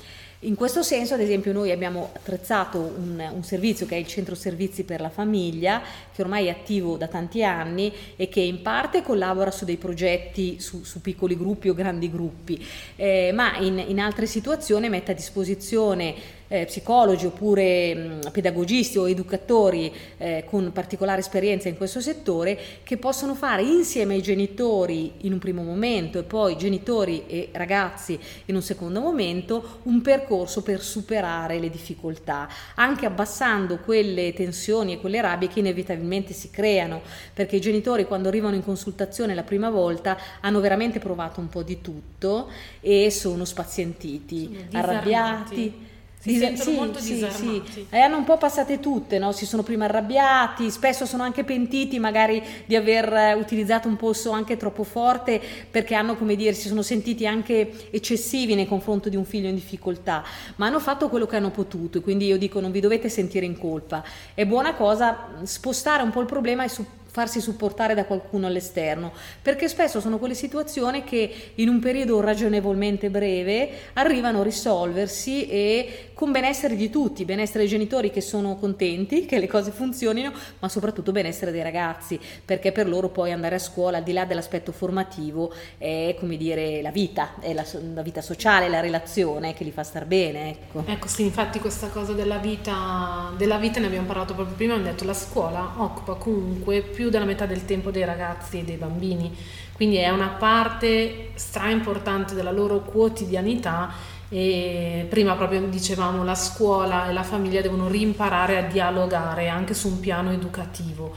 In 0.44 0.54
questo 0.54 0.82
senso, 0.82 1.12
ad 1.12 1.20
esempio, 1.20 1.52
noi 1.52 1.70
abbiamo 1.70 2.12
attrezzato 2.14 2.78
un, 2.78 3.22
un, 3.30 3.44
servizio 3.44 3.84
che 3.84 3.96
è 3.96 3.98
il 3.98 4.06
Centro 4.06 4.34
Servizi 4.34 4.84
per 4.84 5.02
la 5.02 5.10
Famiglia, 5.10 5.82
che 6.14 6.22
ormai 6.22 6.46
è 6.46 6.50
attivo 6.50 6.96
da 6.96 7.08
tanti 7.08 7.44
anni 7.44 7.92
e 8.16 8.30
che 8.30 8.40
in 8.40 8.62
parte 8.62 9.02
collabora 9.02 9.50
su 9.50 9.66
dei 9.66 9.76
progetti 9.76 10.58
su, 10.58 10.82
su 10.82 11.02
piccoli 11.02 11.36
gruppi 11.36 11.68
o 11.68 11.74
grandi 11.74 12.10
gruppi, 12.10 12.64
eh, 12.96 13.32
ma 13.34 13.58
in, 13.58 13.84
in 13.86 14.00
altre 14.00 14.24
situazioni 14.24 14.88
mette 14.88 15.10
a 15.10 15.14
disposizione 15.14 16.38
eh, 16.52 16.64
psicologi 16.64 17.26
oppure 17.26 17.94
mh, 17.94 18.30
pedagogisti 18.32 18.98
o 18.98 19.08
educatori 19.08 19.92
eh, 20.18 20.44
con 20.48 20.72
particolare 20.72 21.20
esperienza 21.20 21.68
in 21.68 21.76
questo 21.76 22.00
settore 22.00 22.58
che 22.82 22.96
possono 22.96 23.36
fare 23.36 23.62
insieme 23.62 24.14
ai 24.14 24.22
genitori 24.22 25.12
in 25.18 25.32
un 25.32 25.38
primo 25.38 25.62
momento 25.62 26.18
e 26.18 26.24
poi 26.24 26.56
genitori 26.56 27.24
e 27.28 27.50
ragazzi 27.52 28.18
in 28.46 28.56
un 28.56 28.62
secondo 28.62 29.00
momento 29.00 29.78
un 29.84 30.02
percorso 30.02 30.62
per 30.62 30.82
superare 30.82 31.60
le 31.60 31.70
difficoltà, 31.70 32.48
anche 32.74 33.06
abbassando 33.06 33.78
quelle 33.78 34.32
tensioni 34.32 34.94
e 34.94 35.00
quelle 35.00 35.20
rabbie 35.20 35.48
che 35.48 35.60
inevitabilmente 35.60 36.32
si 36.32 36.50
creano, 36.50 37.00
perché 37.32 37.56
i 37.56 37.60
genitori 37.60 38.06
quando 38.06 38.26
arrivano 38.26 38.56
in 38.56 38.64
consultazione 38.64 39.34
la 39.34 39.44
prima 39.44 39.70
volta 39.70 40.18
hanno 40.40 40.58
veramente 40.58 40.98
provato 40.98 41.38
un 41.38 41.48
po' 41.48 41.62
di 41.62 41.80
tutto 41.80 42.48
e 42.80 43.08
sono 43.10 43.44
spazientiti, 43.44 44.66
arrabbiati 44.72 45.88
si 46.20 46.32
Dis- 46.32 46.38
sentono 46.38 46.70
sì, 46.70 46.76
molto 46.76 46.98
sì, 46.98 47.14
disarmati. 47.14 47.62
Sì. 47.72 47.86
E 47.88 47.98
hanno 47.98 48.18
un 48.18 48.24
po' 48.24 48.36
passate 48.36 48.78
tutte, 48.78 49.18
no? 49.18 49.32
si 49.32 49.46
sono 49.46 49.62
prima 49.62 49.86
arrabbiati, 49.86 50.70
spesso 50.70 51.06
sono 51.06 51.22
anche 51.22 51.44
pentiti 51.44 51.98
magari 51.98 52.42
di 52.66 52.76
aver 52.76 53.10
eh, 53.10 53.32
utilizzato 53.32 53.88
un 53.88 53.96
polso 53.96 54.30
anche 54.30 54.58
troppo 54.58 54.84
forte 54.84 55.40
perché 55.70 55.94
hanno, 55.94 56.16
come 56.16 56.36
dire, 56.36 56.52
si 56.52 56.68
sono 56.68 56.82
sentiti 56.82 57.26
anche 57.26 57.88
eccessivi 57.90 58.54
nei 58.54 58.66
confronti 58.66 59.08
di 59.08 59.16
un 59.16 59.24
figlio 59.24 59.48
in 59.48 59.54
difficoltà, 59.54 60.22
ma 60.56 60.66
hanno 60.66 60.78
fatto 60.78 61.08
quello 61.08 61.24
che 61.24 61.36
hanno 61.36 61.50
potuto 61.50 61.96
e 61.96 62.00
quindi 62.02 62.26
io 62.26 62.36
dico 62.36 62.60
non 62.60 62.70
vi 62.70 62.80
dovete 62.80 63.08
sentire 63.08 63.46
in 63.46 63.58
colpa. 63.58 64.04
È 64.34 64.44
buona 64.44 64.74
cosa 64.74 65.28
spostare 65.44 66.02
un 66.02 66.10
po' 66.10 66.20
il 66.20 66.26
problema 66.26 66.64
e 66.64 66.68
su 66.68 66.84
farsi 67.10 67.40
supportare 67.40 67.94
da 67.94 68.04
qualcuno 68.04 68.46
all'esterno, 68.46 69.12
perché 69.42 69.68
spesso 69.68 70.00
sono 70.00 70.18
quelle 70.18 70.34
situazioni 70.34 71.02
che 71.02 71.52
in 71.56 71.68
un 71.68 71.80
periodo 71.80 72.20
ragionevolmente 72.20 73.10
breve 73.10 73.68
arrivano 73.94 74.40
a 74.40 74.44
risolversi 74.44 75.48
e 75.48 76.09
con 76.20 76.32
benessere 76.32 76.76
di 76.76 76.90
tutti, 76.90 77.24
benessere 77.24 77.60
dei 77.60 77.68
genitori 77.68 78.10
che 78.10 78.20
sono 78.20 78.56
contenti 78.56 79.24
che 79.24 79.38
le 79.38 79.46
cose 79.46 79.70
funzionino, 79.70 80.30
ma 80.58 80.68
soprattutto 80.68 81.12
benessere 81.12 81.50
dei 81.50 81.62
ragazzi, 81.62 82.20
perché 82.44 82.72
per 82.72 82.86
loro 82.86 83.08
poi 83.08 83.32
andare 83.32 83.54
a 83.54 83.58
scuola, 83.58 83.96
al 83.96 84.02
di 84.02 84.12
là 84.12 84.26
dell'aspetto 84.26 84.70
formativo, 84.70 85.50
è 85.78 86.14
come 86.18 86.36
dire 86.36 86.82
la 86.82 86.90
vita, 86.90 87.36
è 87.40 87.54
la, 87.54 87.64
la 87.94 88.02
vita 88.02 88.20
sociale, 88.20 88.68
la 88.68 88.80
relazione 88.80 89.54
che 89.54 89.64
li 89.64 89.70
fa 89.70 89.82
star 89.82 90.04
bene. 90.04 90.50
Ecco. 90.50 90.84
ecco 90.84 91.08
sì, 91.08 91.22
infatti 91.22 91.58
questa 91.58 91.86
cosa 91.86 92.12
della 92.12 92.36
vita, 92.36 93.32
della 93.38 93.56
vita 93.56 93.80
ne 93.80 93.86
abbiamo 93.86 94.06
parlato 94.06 94.34
proprio 94.34 94.54
prima, 94.54 94.74
abbiamo 94.74 94.90
detto 94.90 95.06
la 95.06 95.14
scuola 95.14 95.72
occupa 95.78 96.16
comunque 96.16 96.82
più 96.82 97.08
della 97.08 97.24
metà 97.24 97.46
del 97.46 97.64
tempo 97.64 97.90
dei 97.90 98.04
ragazzi 98.04 98.58
e 98.58 98.64
dei 98.64 98.76
bambini, 98.76 99.34
quindi 99.72 99.96
è 99.96 100.10
una 100.10 100.36
parte 100.38 101.30
stra 101.36 101.70
importante 101.70 102.34
della 102.34 102.50
loro 102.50 102.82
quotidianità 102.82 104.09
e 104.32 105.06
prima 105.08 105.34
proprio 105.34 105.60
dicevamo 105.62 106.22
la 106.22 106.36
scuola 106.36 107.08
e 107.08 107.12
la 107.12 107.24
famiglia 107.24 107.60
devono 107.60 107.88
rimparare 107.88 108.58
a 108.58 108.62
dialogare 108.62 109.48
anche 109.48 109.74
su 109.74 109.88
un 109.88 109.98
piano 109.98 110.30
educativo 110.30 111.14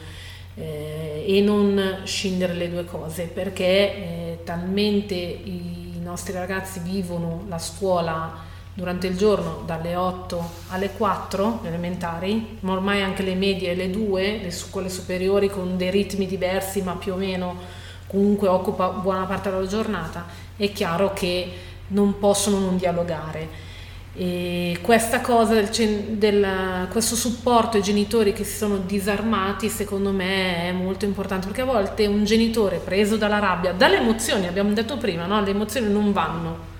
eh, 0.55 1.23
e 1.27 1.41
non 1.41 2.01
scindere 2.05 2.53
le 2.53 2.71
due 2.71 2.85
cose 2.85 3.25
perché 3.25 3.65
eh, 3.65 4.39
talmente 4.43 5.13
i 5.13 5.99
nostri 6.01 6.33
ragazzi 6.33 6.79
vivono 6.79 7.45
la 7.47 7.59
scuola 7.59 8.51
durante 8.73 9.05
il 9.05 9.15
giorno 9.15 9.61
dalle 9.65 9.95
8 9.95 10.49
alle 10.69 10.89
4 10.89 11.59
elementari, 11.63 12.57
ma 12.61 12.73
ormai 12.73 13.03
anche 13.03 13.21
le 13.21 13.35
medie 13.35 13.71
e 13.71 13.75
le 13.75 13.91
2, 13.91 14.39
le 14.41 14.51
scuole 14.51 14.89
superiori 14.89 15.49
con 15.49 15.77
dei 15.77 15.91
ritmi 15.91 16.25
diversi 16.25 16.81
ma 16.81 16.95
più 16.95 17.13
o 17.13 17.17
meno 17.17 17.81
comunque 18.07 18.47
occupa 18.47 18.89
buona 18.89 19.25
parte 19.25 19.49
della 19.49 19.65
giornata, 19.65 20.25
è 20.55 20.71
chiaro 20.71 21.13
che 21.13 21.51
non 21.87 22.19
possono 22.19 22.59
non 22.59 22.77
dialogare. 22.77 23.71
E 24.15 24.77
questa 24.81 25.21
cosa 25.21 25.55
del, 25.55 25.69
del, 26.17 26.87
questo 26.91 27.15
supporto 27.15 27.77
ai 27.77 27.83
genitori 27.83 28.31
che 28.31 28.43
si 28.43 28.57
sono 28.57 28.77
disarmati 28.77 29.69
secondo 29.69 30.11
me 30.11 30.69
è 30.69 30.71
molto 30.71 31.05
importante 31.05 31.47
perché 31.47 31.61
a 31.61 31.65
volte 31.65 32.05
un 32.05 32.23
genitore 32.23 32.77
preso 32.77 33.17
dalla 33.17 33.39
rabbia, 33.39 33.71
dalle 33.73 33.97
emozioni, 33.97 34.45
abbiamo 34.45 34.71
detto 34.73 34.97
prima, 34.97 35.25
no? 35.25 35.41
le 35.41 35.49
emozioni 35.49 35.91
non 35.91 36.11
vanno, 36.11 36.71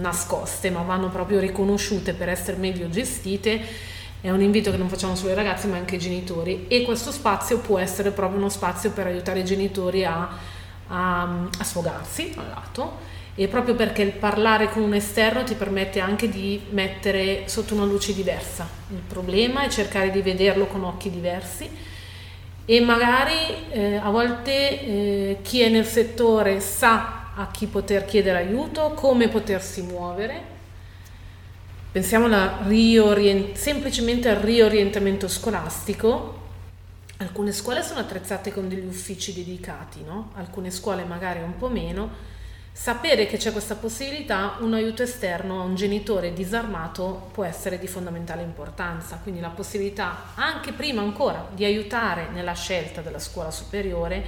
nascoste, 0.00 0.70
ma 0.70 0.82
vanno 0.82 1.08
proprio 1.08 1.38
riconosciute 1.38 2.12
per 2.14 2.28
essere 2.28 2.56
meglio 2.56 2.88
gestite. 2.88 3.60
È 4.20 4.30
un 4.30 4.40
invito 4.40 4.70
che 4.70 4.76
non 4.76 4.88
facciamo 4.88 5.14
solo 5.14 5.30
ai 5.30 5.36
ragazzi, 5.36 5.68
ma 5.68 5.76
anche 5.76 5.94
ai 5.94 6.00
genitori. 6.00 6.66
E 6.66 6.82
questo 6.82 7.12
spazio 7.12 7.58
può 7.58 7.78
essere 7.78 8.10
proprio 8.10 8.38
uno 8.38 8.48
spazio 8.48 8.90
per 8.90 9.06
aiutare 9.06 9.40
i 9.40 9.44
genitori 9.44 10.04
a, 10.04 10.28
a, 10.88 11.22
a 11.22 11.64
sfogarsi, 11.64 12.32
da 12.34 12.40
un 12.40 12.48
lato, 12.48 12.96
e 13.40 13.46
proprio 13.46 13.76
perché 13.76 14.02
il 14.02 14.10
parlare 14.10 14.68
con 14.68 14.82
un 14.82 14.94
esterno 14.94 15.44
ti 15.44 15.54
permette 15.54 16.00
anche 16.00 16.28
di 16.28 16.60
mettere 16.70 17.44
sotto 17.46 17.72
una 17.72 17.84
luce 17.84 18.12
diversa 18.12 18.68
il 18.90 19.00
problema 19.06 19.62
e 19.62 19.70
cercare 19.70 20.10
di 20.10 20.20
vederlo 20.22 20.66
con 20.66 20.82
occhi 20.82 21.08
diversi 21.08 21.70
e 22.64 22.80
magari 22.80 23.70
eh, 23.70 23.94
a 23.94 24.10
volte 24.10 24.80
eh, 24.80 25.38
chi 25.42 25.60
è 25.60 25.68
nel 25.68 25.86
settore 25.86 26.58
sa 26.58 27.30
a 27.36 27.48
chi 27.52 27.66
poter 27.66 28.04
chiedere 28.04 28.38
aiuto, 28.38 28.90
come 28.94 29.28
potersi 29.28 29.80
muovere. 29.82 30.56
Pensiamo 31.92 32.28
riorient- 32.66 33.56
semplicemente 33.56 34.28
al 34.28 34.36
riorientamento 34.36 35.28
scolastico. 35.28 36.46
Alcune 37.18 37.52
scuole 37.52 37.82
sono 37.82 38.00
attrezzate 38.00 38.52
con 38.52 38.68
degli 38.68 38.84
uffici 38.84 39.32
dedicati, 39.32 40.02
no? 40.04 40.32
alcune 40.34 40.70
scuole 40.70 41.04
magari 41.04 41.40
un 41.40 41.56
po' 41.56 41.68
meno 41.68 42.36
Sapere 42.80 43.26
che 43.26 43.38
c'è 43.38 43.50
questa 43.50 43.74
possibilità, 43.74 44.58
un 44.60 44.72
aiuto 44.72 45.02
esterno 45.02 45.60
a 45.60 45.64
un 45.64 45.74
genitore 45.74 46.32
disarmato 46.32 47.28
può 47.32 47.42
essere 47.42 47.76
di 47.76 47.88
fondamentale 47.88 48.42
importanza, 48.42 49.18
quindi 49.20 49.40
la 49.40 49.48
possibilità 49.48 50.26
anche 50.36 50.70
prima 50.72 51.02
ancora 51.02 51.48
di 51.52 51.64
aiutare 51.64 52.28
nella 52.32 52.52
scelta 52.52 53.00
della 53.00 53.18
scuola 53.18 53.50
superiore 53.50 54.24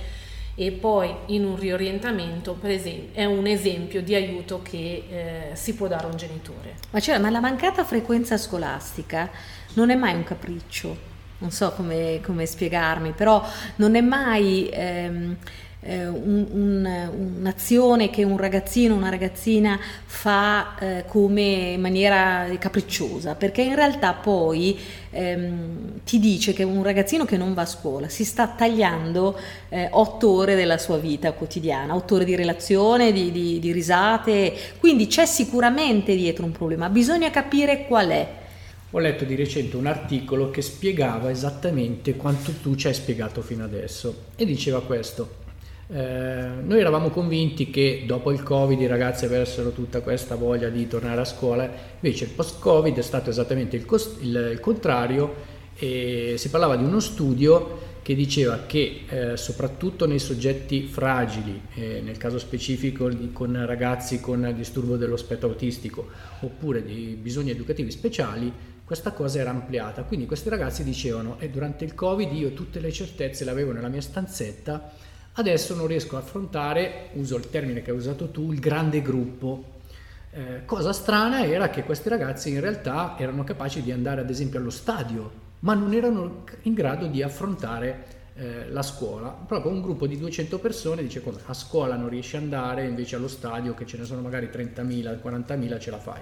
e 0.57 0.73
poi 0.73 1.15
in 1.27 1.45
un 1.45 1.57
riorientamento, 1.57 2.59
esempio, 2.65 3.21
è 3.21 3.25
un 3.25 3.47
esempio 3.47 4.03
di 4.03 4.17
aiuto 4.17 4.63
che 4.63 5.05
eh, 5.09 5.55
si 5.55 5.75
può 5.75 5.87
dare 5.87 6.07
a 6.07 6.11
un 6.11 6.17
genitore. 6.17 6.75
Ma, 6.91 6.99
cioè, 6.99 7.19
ma 7.19 7.31
la 7.31 7.41
mancata 7.41 7.85
frequenza 7.85 8.37
scolastica 8.37 9.31
non 9.75 9.91
è 9.91 9.95
mai 9.95 10.15
un 10.15 10.25
capriccio, 10.25 10.97
non 11.39 11.53
so 11.53 11.71
come, 11.71 12.21
come 12.21 12.47
spiegarmi, 12.47 13.13
però 13.13 13.47
non 13.77 13.95
è 13.95 14.01
mai... 14.01 14.69
Ehm, 14.73 15.37
eh, 15.83 16.07
un, 16.07 16.47
un, 16.51 17.37
un'azione 17.39 18.11
che 18.11 18.23
un 18.23 18.37
ragazzino 18.37 18.95
o 18.95 18.97
una 18.97 19.09
ragazzina 19.09 19.79
fa 20.05 20.79
eh, 20.79 21.05
come 21.07 21.73
in 21.73 21.81
maniera 21.81 22.47
capricciosa, 22.59 23.35
perché 23.35 23.63
in 23.63 23.75
realtà 23.75 24.13
poi 24.13 24.79
ehm, 25.11 26.01
ti 26.05 26.19
dice 26.19 26.53
che 26.53 26.63
un 26.63 26.83
ragazzino 26.83 27.25
che 27.25 27.37
non 27.37 27.55
va 27.55 27.63
a 27.63 27.67
scuola 27.67 28.09
si 28.09 28.25
sta 28.25 28.49
tagliando 28.49 29.39
eh, 29.69 29.89
otto 29.93 30.31
ore 30.31 30.55
della 30.55 30.79
sua 30.79 30.99
vita 30.99 31.33
quotidiana, 31.33 31.95
otto 31.95 32.17
ore 32.17 32.25
di 32.25 32.35
relazione, 32.35 33.13
di, 33.13 33.33
di, 33.33 33.59
di 33.59 33.73
risate, 33.73 34.55
quindi 34.79 35.07
c'è 35.07 35.27
sicuramente 35.27 36.15
dietro 36.15 36.45
un 36.45 36.53
problema, 36.53 36.89
bisogna 36.89 37.31
capire 37.31 37.87
qual 37.87 38.09
è. 38.09 38.39
Ho 38.93 38.99
letto 38.99 39.25
di 39.25 39.37
recente 39.37 39.77
un 39.77 39.87
articolo 39.87 40.51
che 40.51 40.63
spiegava 40.63 41.31
esattamente 41.31 42.17
quanto 42.17 42.51
tu 42.61 42.75
ci 42.75 42.89
hai 42.89 42.95
spiegato 42.95 43.41
fino 43.41 43.63
adesso 43.63 44.25
e 44.35 44.45
diceva 44.45 44.83
questo. 44.83 45.40
Eh, 45.93 46.49
noi 46.63 46.79
eravamo 46.79 47.11
convinti 47.11 47.69
che 47.69 48.05
dopo 48.07 48.31
il 48.31 48.45
Covid 48.45 48.81
i 48.81 48.87
ragazzi 48.87 49.25
avessero 49.25 49.73
tutta 49.73 50.01
questa 50.03 50.37
voglia 50.37 50.69
di 50.69 50.87
tornare 50.87 51.21
a 51.21 51.25
scuola, 51.25 51.69
invece 52.01 52.25
il 52.25 52.31
post-Covid 52.31 52.97
è 52.97 53.03
stato 53.03 53.31
esattamente 53.31 53.75
il, 53.75 53.85
cost- 53.85 54.23
il, 54.23 54.51
il 54.53 54.61
contrario 54.61 55.59
e 55.77 56.35
si 56.37 56.49
parlava 56.49 56.77
di 56.77 56.85
uno 56.85 57.01
studio 57.01 57.89
che 58.03 58.15
diceva 58.15 58.61
che 58.67 59.01
eh, 59.09 59.37
soprattutto 59.37 60.07
nei 60.07 60.21
soggetti 60.21 60.85
fragili, 60.85 61.61
eh, 61.75 62.01
nel 62.05 62.19
caso 62.19 62.39
specifico 62.39 63.09
di, 63.09 63.33
con 63.33 63.61
ragazzi 63.67 64.21
con 64.21 64.53
disturbo 64.57 64.97
dello 64.97 65.17
spettro 65.17 65.49
autistico 65.49 66.09
oppure 66.41 66.85
di 66.85 67.19
bisogni 67.21 67.51
educativi 67.51 67.91
speciali, 67.91 68.53
questa 68.85 69.11
cosa 69.11 69.41
era 69.41 69.51
ampliata. 69.51 70.05
Quindi 70.05 70.27
questi 70.27 70.49
ragazzi 70.49 70.85
dicevano, 70.85 71.37
e 71.41 71.47
eh, 71.47 71.51
durante 71.51 71.85
il 71.85 71.95
Covid 71.95 72.33
io 72.33 72.53
tutte 72.53 72.79
le 72.79 72.93
certezze 72.93 73.45
le 73.45 73.51
avevo 73.51 73.73
nella 73.73 73.89
mia 73.89 74.01
stanzetta, 74.01 75.09
Adesso 75.41 75.75
non 75.75 75.87
riesco 75.87 76.17
a 76.17 76.19
affrontare, 76.19 77.09
uso 77.15 77.35
il 77.39 77.49
termine 77.49 77.81
che 77.81 77.91
hai 77.91 77.97
usato 77.97 78.29
tu, 78.29 78.53
il 78.53 78.61
grande 78.61 79.01
gruppo. 79.01 79.65
Eh, 80.33 80.67
cosa 80.67 80.93
strana 80.93 81.47
era 81.47 81.71
che 81.71 81.83
questi 81.83 82.11
ragazzi 82.11 82.51
in 82.51 82.61
realtà 82.61 83.15
erano 83.17 83.43
capaci 83.43 83.83
di 83.83 83.91
andare 83.91 84.21
ad 84.21 84.29
esempio 84.29 84.59
allo 84.59 84.69
stadio, 84.69 85.31
ma 85.61 85.73
non 85.73 85.95
erano 85.95 86.45
in 86.65 86.75
grado 86.75 87.07
di 87.07 87.23
affrontare 87.23 88.05
eh, 88.35 88.69
la 88.69 88.83
scuola. 88.83 89.29
Proprio 89.29 89.73
un 89.73 89.81
gruppo 89.81 90.07
di 90.07 90.19
200 90.19 90.59
persone 90.59 91.01
dice? 91.01 91.23
A 91.47 91.55
scuola 91.55 91.97
non 91.97 92.11
riesci 92.11 92.37
ad 92.37 92.43
andare, 92.43 92.85
invece 92.85 93.17
allo 93.17 93.29
stadio 93.29 93.73
che 93.73 93.87
ce 93.87 93.97
ne 93.97 94.05
sono 94.05 94.21
magari 94.21 94.51
30.000, 94.53 95.21
40.000 95.25 95.81
ce 95.81 95.91
la 95.91 95.99
fai. 95.99 96.21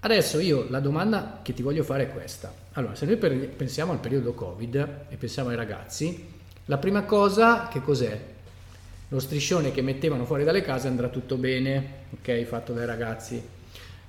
Adesso 0.00 0.38
io 0.38 0.64
la 0.70 0.80
domanda 0.80 1.40
che 1.42 1.52
ti 1.52 1.60
voglio 1.60 1.82
fare 1.82 2.04
è 2.04 2.10
questa. 2.10 2.50
Allora, 2.72 2.94
se 2.94 3.04
noi 3.04 3.18
pensiamo 3.18 3.92
al 3.92 3.98
periodo 3.98 4.32
Covid 4.32 5.04
e 5.10 5.16
pensiamo 5.16 5.50
ai 5.50 5.56
ragazzi, 5.56 6.36
la 6.68 6.76
prima 6.76 7.04
cosa, 7.04 7.66
che 7.68 7.80
cos'è? 7.80 8.20
Lo 9.08 9.20
striscione 9.20 9.72
che 9.72 9.80
mettevano 9.80 10.26
fuori 10.26 10.44
dalle 10.44 10.60
case 10.60 10.86
andrà 10.86 11.08
tutto 11.08 11.36
bene, 11.36 11.92
ok, 12.20 12.44
fatto 12.44 12.74
dai 12.74 12.84
ragazzi. 12.84 13.42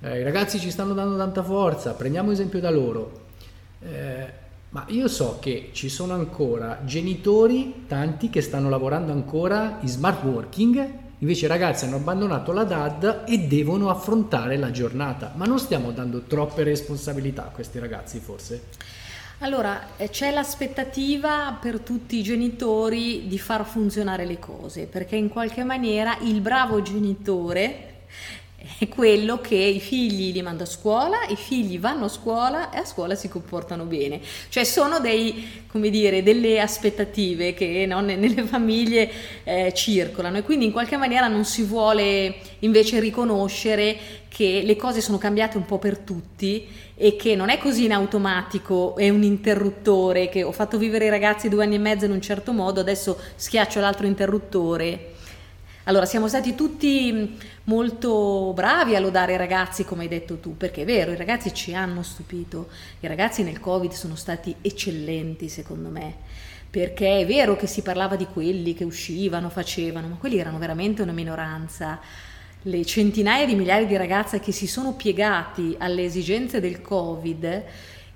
Eh, 0.02 0.20
I 0.20 0.22
ragazzi 0.22 0.58
ci 0.58 0.70
stanno 0.70 0.92
dando 0.92 1.16
tanta 1.16 1.42
forza, 1.42 1.94
prendiamo 1.94 2.32
esempio 2.32 2.60
da 2.60 2.68
loro. 2.68 3.28
Eh, 3.80 4.32
ma 4.68 4.84
io 4.88 5.08
so 5.08 5.38
che 5.40 5.70
ci 5.72 5.88
sono 5.88 6.12
ancora 6.12 6.82
genitori, 6.84 7.86
tanti, 7.88 8.28
che 8.28 8.42
stanno 8.42 8.68
lavorando 8.68 9.10
ancora 9.10 9.78
in 9.80 9.88
smart 9.88 10.22
working, 10.22 10.92
invece 11.16 11.46
i 11.46 11.48
ragazzi 11.48 11.86
hanno 11.86 11.96
abbandonato 11.96 12.52
la 12.52 12.64
DAD 12.64 13.22
e 13.26 13.38
devono 13.38 13.88
affrontare 13.88 14.58
la 14.58 14.70
giornata. 14.70 15.32
Ma 15.34 15.46
non 15.46 15.58
stiamo 15.58 15.92
dando 15.92 16.24
troppe 16.24 16.62
responsabilità 16.62 17.46
a 17.46 17.50
questi 17.50 17.78
ragazzi, 17.78 18.18
forse? 18.18 18.64
Allora, 19.42 19.96
eh, 19.96 20.10
c'è 20.10 20.30
l'aspettativa 20.32 21.56
per 21.58 21.80
tutti 21.80 22.18
i 22.18 22.22
genitori 22.22 23.26
di 23.26 23.38
far 23.38 23.64
funzionare 23.64 24.26
le 24.26 24.38
cose, 24.38 24.84
perché 24.84 25.16
in 25.16 25.30
qualche 25.30 25.64
maniera 25.64 26.18
il 26.20 26.42
bravo 26.42 26.82
genitore 26.82 27.89
è 28.78 28.88
quello 28.88 29.40
che 29.40 29.54
i 29.54 29.80
figli 29.80 30.32
li 30.32 30.42
manda 30.42 30.64
a 30.64 30.66
scuola, 30.66 31.24
i 31.28 31.36
figli 31.36 31.78
vanno 31.78 32.06
a 32.06 32.08
scuola 32.08 32.70
e 32.70 32.78
a 32.78 32.84
scuola 32.84 33.14
si 33.14 33.28
comportano 33.28 33.84
bene. 33.84 34.20
Cioè 34.48 34.64
sono 34.64 35.00
dei, 35.00 35.62
dire, 35.72 36.22
delle 36.22 36.60
aspettative 36.60 37.54
che 37.54 37.86
no, 37.86 38.00
nelle 38.00 38.42
famiglie 38.44 39.10
eh, 39.44 39.72
circolano 39.74 40.38
e 40.38 40.42
quindi 40.42 40.66
in 40.66 40.72
qualche 40.72 40.96
maniera 40.96 41.26
non 41.26 41.44
si 41.44 41.62
vuole 41.62 42.36
invece 42.60 43.00
riconoscere 43.00 43.98
che 44.28 44.62
le 44.64 44.76
cose 44.76 45.00
sono 45.00 45.18
cambiate 45.18 45.56
un 45.56 45.64
po' 45.64 45.78
per 45.78 45.98
tutti 45.98 46.66
e 46.94 47.16
che 47.16 47.34
non 47.34 47.48
è 47.48 47.56
così 47.58 47.84
in 47.84 47.92
automatico, 47.92 48.94
è 48.96 49.08
un 49.08 49.22
interruttore 49.22 50.28
che 50.28 50.42
ho 50.42 50.52
fatto 50.52 50.76
vivere 50.76 51.06
i 51.06 51.10
ragazzi 51.10 51.48
due 51.48 51.64
anni 51.64 51.76
e 51.76 51.78
mezzo 51.78 52.04
in 52.04 52.12
un 52.12 52.20
certo 52.20 52.52
modo, 52.52 52.80
adesso 52.80 53.18
schiaccio 53.36 53.80
l'altro 53.80 54.06
interruttore 54.06 55.14
allora, 55.90 56.06
siamo 56.06 56.28
stati 56.28 56.54
tutti 56.54 57.36
molto 57.64 58.52
bravi 58.54 58.94
a 58.94 59.00
lodare 59.00 59.34
i 59.34 59.36
ragazzi, 59.36 59.84
come 59.84 60.04
hai 60.04 60.08
detto 60.08 60.36
tu, 60.36 60.56
perché 60.56 60.82
è 60.82 60.84
vero, 60.84 61.10
i 61.10 61.16
ragazzi 61.16 61.52
ci 61.52 61.74
hanno 61.74 62.04
stupito. 62.04 62.68
I 63.00 63.08
ragazzi 63.08 63.42
nel 63.42 63.58
Covid 63.58 63.90
sono 63.90 64.14
stati 64.14 64.54
eccellenti, 64.60 65.48
secondo 65.48 65.88
me, 65.88 66.14
perché 66.70 67.18
è 67.18 67.26
vero 67.26 67.56
che 67.56 67.66
si 67.66 67.82
parlava 67.82 68.14
di 68.14 68.26
quelli 68.26 68.72
che 68.72 68.84
uscivano, 68.84 69.50
facevano, 69.50 70.06
ma 70.06 70.14
quelli 70.14 70.38
erano 70.38 70.58
veramente 70.58 71.02
una 71.02 71.10
minoranza. 71.10 71.98
Le 72.62 72.84
centinaia 72.84 73.44
di 73.44 73.56
migliaia 73.56 73.84
di 73.84 73.96
ragazze 73.96 74.38
che 74.38 74.52
si 74.52 74.68
sono 74.68 74.92
piegati 74.92 75.74
alle 75.76 76.04
esigenze 76.04 76.60
del 76.60 76.82
Covid 76.82 77.64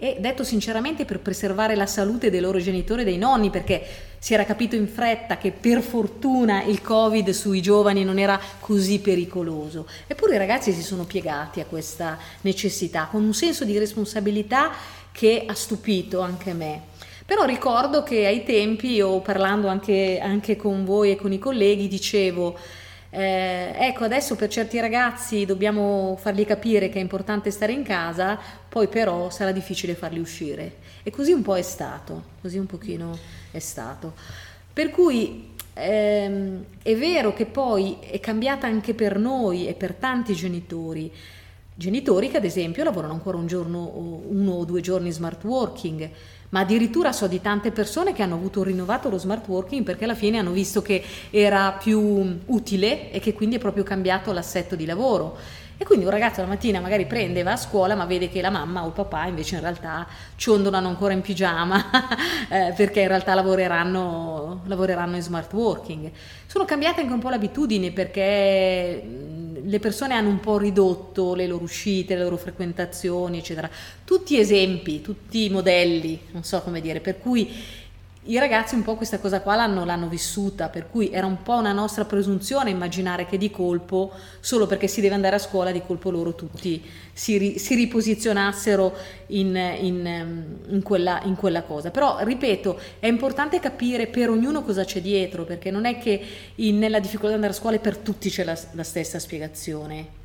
e 0.04 0.16
detto 0.20 0.44
sinceramente 0.44 1.06
per 1.06 1.20
preservare 1.20 1.74
la 1.74 1.86
salute 1.86 2.28
dei 2.28 2.40
loro 2.40 2.58
genitori 2.58 3.00
e 3.00 3.04
dei 3.06 3.16
nonni, 3.16 3.48
perché 3.48 3.82
si 4.18 4.34
era 4.34 4.44
capito 4.44 4.76
in 4.76 4.86
fretta 4.86 5.38
che 5.38 5.50
per 5.50 5.80
fortuna 5.80 6.62
il 6.62 6.82
Covid 6.82 7.30
sui 7.30 7.62
giovani 7.62 8.04
non 8.04 8.18
era 8.18 8.38
così 8.60 8.98
pericoloso. 8.98 9.86
Eppure 10.06 10.34
i 10.34 10.38
ragazzi 10.38 10.72
si 10.72 10.82
sono 10.82 11.04
piegati 11.04 11.60
a 11.60 11.64
questa 11.64 12.18
necessità 12.42 13.08
con 13.10 13.24
un 13.24 13.32
senso 13.32 13.64
di 13.64 13.78
responsabilità 13.78 14.72
che 15.10 15.44
ha 15.46 15.54
stupito 15.54 16.20
anche 16.20 16.52
me. 16.52 16.82
Però 17.24 17.44
ricordo 17.44 18.02
che 18.02 18.26
ai 18.26 18.44
tempi, 18.44 18.92
io 18.92 19.20
parlando 19.20 19.68
anche, 19.68 20.20
anche 20.20 20.54
con 20.56 20.84
voi 20.84 21.12
e 21.12 21.16
con 21.16 21.32
i 21.32 21.38
colleghi, 21.38 21.88
dicevo 21.88 22.58
eh, 23.16 23.72
ecco, 23.78 24.02
adesso 24.02 24.34
per 24.34 24.48
certi 24.48 24.80
ragazzi 24.80 25.44
dobbiamo 25.44 26.16
fargli 26.20 26.44
capire 26.44 26.88
che 26.88 26.98
è 26.98 27.00
importante 27.00 27.52
stare 27.52 27.70
in 27.70 27.84
casa, 27.84 28.36
poi 28.68 28.88
però 28.88 29.30
sarà 29.30 29.52
difficile 29.52 29.94
farli 29.94 30.18
uscire. 30.18 30.78
E 31.04 31.12
così 31.12 31.30
un 31.30 31.42
po' 31.42 31.56
è 31.56 31.62
stato, 31.62 32.24
così 32.40 32.58
un 32.58 32.66
pochino 32.66 33.16
è 33.52 33.60
stato. 33.60 34.14
Per 34.72 34.90
cui 34.90 35.52
ehm, 35.74 36.64
è 36.82 36.96
vero 36.96 37.32
che 37.32 37.46
poi 37.46 37.98
è 38.00 38.18
cambiata 38.18 38.66
anche 38.66 38.94
per 38.94 39.16
noi 39.16 39.68
e 39.68 39.74
per 39.74 39.94
tanti 39.94 40.34
genitori. 40.34 41.12
Genitori 41.72 42.28
che 42.28 42.38
ad 42.38 42.44
esempio 42.44 42.82
lavorano 42.82 43.12
ancora 43.12 43.36
un 43.36 43.46
giorno, 43.46 43.92
uno 44.28 44.52
o 44.54 44.64
due 44.64 44.80
giorni 44.80 45.12
smart 45.12 45.44
working, 45.44 46.10
ma 46.54 46.60
addirittura 46.60 47.10
so 47.10 47.26
di 47.26 47.40
tante 47.40 47.72
persone 47.72 48.12
che 48.12 48.22
hanno 48.22 48.36
avuto 48.36 48.62
rinnovato 48.62 49.10
lo 49.10 49.18
smart 49.18 49.48
working 49.48 49.82
perché 49.82 50.04
alla 50.04 50.14
fine 50.14 50.38
hanno 50.38 50.52
visto 50.52 50.82
che 50.82 51.02
era 51.30 51.72
più 51.72 52.38
utile 52.46 53.10
e 53.10 53.18
che 53.18 53.32
quindi 53.32 53.56
è 53.56 53.58
proprio 53.58 53.82
cambiato 53.82 54.30
l'assetto 54.32 54.76
di 54.76 54.86
lavoro. 54.86 55.36
E 55.76 55.84
quindi 55.84 56.04
un 56.04 56.12
ragazzo 56.12 56.40
la 56.40 56.46
mattina 56.46 56.78
magari 56.78 57.04
prende, 57.04 57.42
va 57.42 57.52
a 57.52 57.56
scuola, 57.56 57.96
ma 57.96 58.04
vede 58.04 58.28
che 58.28 58.40
la 58.40 58.50
mamma 58.50 58.84
o 58.84 58.86
il 58.86 58.92
papà 58.92 59.26
invece 59.26 59.56
in 59.56 59.62
realtà 59.62 60.06
ciondolano 60.36 60.86
ancora 60.86 61.14
in 61.14 61.20
pigiama 61.20 61.84
eh, 62.48 62.72
perché 62.76 63.00
in 63.00 63.08
realtà 63.08 63.34
lavoreranno, 63.34 64.62
lavoreranno 64.66 65.16
in 65.16 65.22
smart 65.22 65.52
working. 65.52 66.10
Sono 66.46 66.64
cambiate 66.64 67.00
anche 67.00 67.12
un 67.12 67.18
po' 67.18 67.28
le 67.28 67.36
abitudini 67.36 67.90
perché 67.90 69.02
le 69.66 69.78
persone 69.80 70.14
hanno 70.14 70.28
un 70.28 70.38
po' 70.40 70.58
ridotto 70.58 71.34
le 71.34 71.46
loro 71.48 71.64
uscite, 71.64 72.14
le 72.14 72.22
loro 72.22 72.36
frequentazioni, 72.36 73.38
eccetera. 73.38 73.68
Tutti 74.04 74.38
esempi, 74.38 75.00
tutti 75.00 75.50
modelli, 75.50 76.20
non 76.30 76.44
so 76.44 76.60
come 76.60 76.80
dire, 76.80 77.00
per 77.00 77.18
cui 77.18 77.52
i 78.26 78.38
ragazzi 78.38 78.74
un 78.74 78.82
po' 78.82 78.94
questa 78.94 79.18
cosa 79.18 79.40
qua 79.42 79.54
l'hanno, 79.54 79.84
l'hanno, 79.84 80.08
vissuta, 80.08 80.68
per 80.68 80.88
cui 80.88 81.10
era 81.10 81.26
un 81.26 81.42
po' 81.42 81.56
una 81.56 81.72
nostra 81.72 82.04
presunzione 82.04 82.70
immaginare 82.70 83.26
che 83.26 83.36
di 83.36 83.50
colpo, 83.50 84.12
solo 84.40 84.66
perché 84.66 84.88
si 84.88 85.02
deve 85.02 85.14
andare 85.14 85.36
a 85.36 85.38
scuola, 85.38 85.72
di 85.72 85.82
colpo 85.84 86.10
loro 86.10 86.34
tutti 86.34 86.82
si, 87.12 87.36
ri, 87.36 87.58
si 87.58 87.74
riposizionassero 87.74 88.94
in, 89.28 89.54
in, 89.80 90.44
in, 90.68 90.82
quella, 90.82 91.20
in, 91.24 91.36
quella, 91.36 91.62
cosa. 91.64 91.90
Però, 91.90 92.18
ripeto, 92.20 92.78
è 92.98 93.06
importante 93.06 93.60
capire 93.60 94.06
per 94.06 94.30
ognuno 94.30 94.62
cosa 94.62 94.84
c'è 94.84 95.02
dietro, 95.02 95.44
perché 95.44 95.70
non 95.70 95.84
è 95.84 95.98
che 95.98 96.24
nella 96.56 97.00
difficoltà 97.00 97.28
di 97.28 97.34
andare 97.34 97.52
a 97.52 97.56
scuola 97.56 97.78
per 97.78 97.98
tutti 97.98 98.30
c'è 98.30 98.44
la, 98.44 98.58
la 98.72 98.84
stessa 98.84 99.18
spiegazione. 99.18 100.22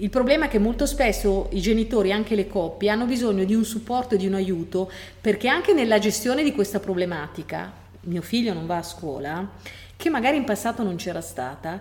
Il 0.00 0.08
problema 0.08 0.46
è 0.46 0.48
che 0.48 0.58
molto 0.58 0.86
spesso 0.86 1.48
i 1.52 1.60
genitori, 1.60 2.10
anche 2.10 2.34
le 2.34 2.46
coppie, 2.46 2.88
hanno 2.88 3.04
bisogno 3.04 3.44
di 3.44 3.54
un 3.54 3.66
supporto 3.66 4.14
e 4.14 4.18
di 4.18 4.26
un 4.26 4.32
aiuto 4.32 4.90
perché 5.20 5.46
anche 5.46 5.74
nella 5.74 5.98
gestione 5.98 6.42
di 6.42 6.54
questa 6.54 6.80
problematica, 6.80 7.70
mio 8.04 8.22
figlio 8.22 8.54
non 8.54 8.64
va 8.64 8.78
a 8.78 8.82
scuola, 8.82 9.46
che 9.96 10.08
magari 10.08 10.38
in 10.38 10.44
passato 10.44 10.82
non 10.82 10.96
c'era 10.96 11.20
stata, 11.20 11.78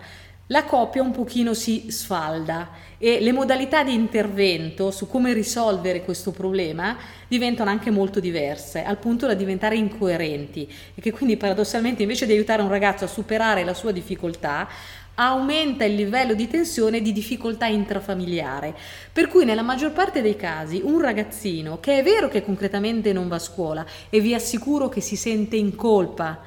la 0.47 0.63
coppia 0.63 1.03
un 1.03 1.11
pochino 1.11 1.53
si 1.53 1.91
sfalda 1.91 2.69
e 2.97 3.21
le 3.21 3.31
modalità 3.31 3.83
di 3.83 3.93
intervento 3.93 4.89
su 4.89 5.07
come 5.07 5.31
risolvere 5.31 6.03
questo 6.03 6.31
problema 6.31 6.97
diventano 7.27 7.69
anche 7.69 7.91
molto 7.91 8.19
diverse, 8.19 8.83
al 8.83 8.97
punto 8.97 9.27
da 9.27 9.35
diventare 9.35 9.77
incoerenti 9.77 10.67
e 10.95 11.01
che 11.01 11.11
quindi 11.11 11.37
paradossalmente 11.37 12.01
invece 12.01 12.25
di 12.25 12.33
aiutare 12.33 12.63
un 12.63 12.69
ragazzo 12.69 13.03
a 13.03 13.07
superare 13.07 13.63
la 13.63 13.75
sua 13.75 13.91
difficoltà, 13.91 14.67
aumenta 15.19 15.83
il 15.83 15.95
livello 15.95 16.33
di 16.33 16.47
tensione 16.47 16.97
e 16.97 17.01
di 17.01 17.11
difficoltà 17.11 17.65
intrafamiliare. 17.65 18.73
Per 19.11 19.27
cui 19.27 19.43
nella 19.43 19.61
maggior 19.61 19.91
parte 19.91 20.21
dei 20.21 20.37
casi 20.37 20.79
un 20.83 21.01
ragazzino 21.01 21.79
che 21.79 21.99
è 21.99 22.03
vero 22.03 22.29
che 22.29 22.43
concretamente 22.43 23.11
non 23.11 23.27
va 23.27 23.35
a 23.35 23.39
scuola 23.39 23.85
e 24.09 24.21
vi 24.21 24.33
assicuro 24.33 24.87
che 24.87 25.01
si 25.01 25.17
sente 25.17 25.57
in 25.57 25.75
colpa, 25.75 26.39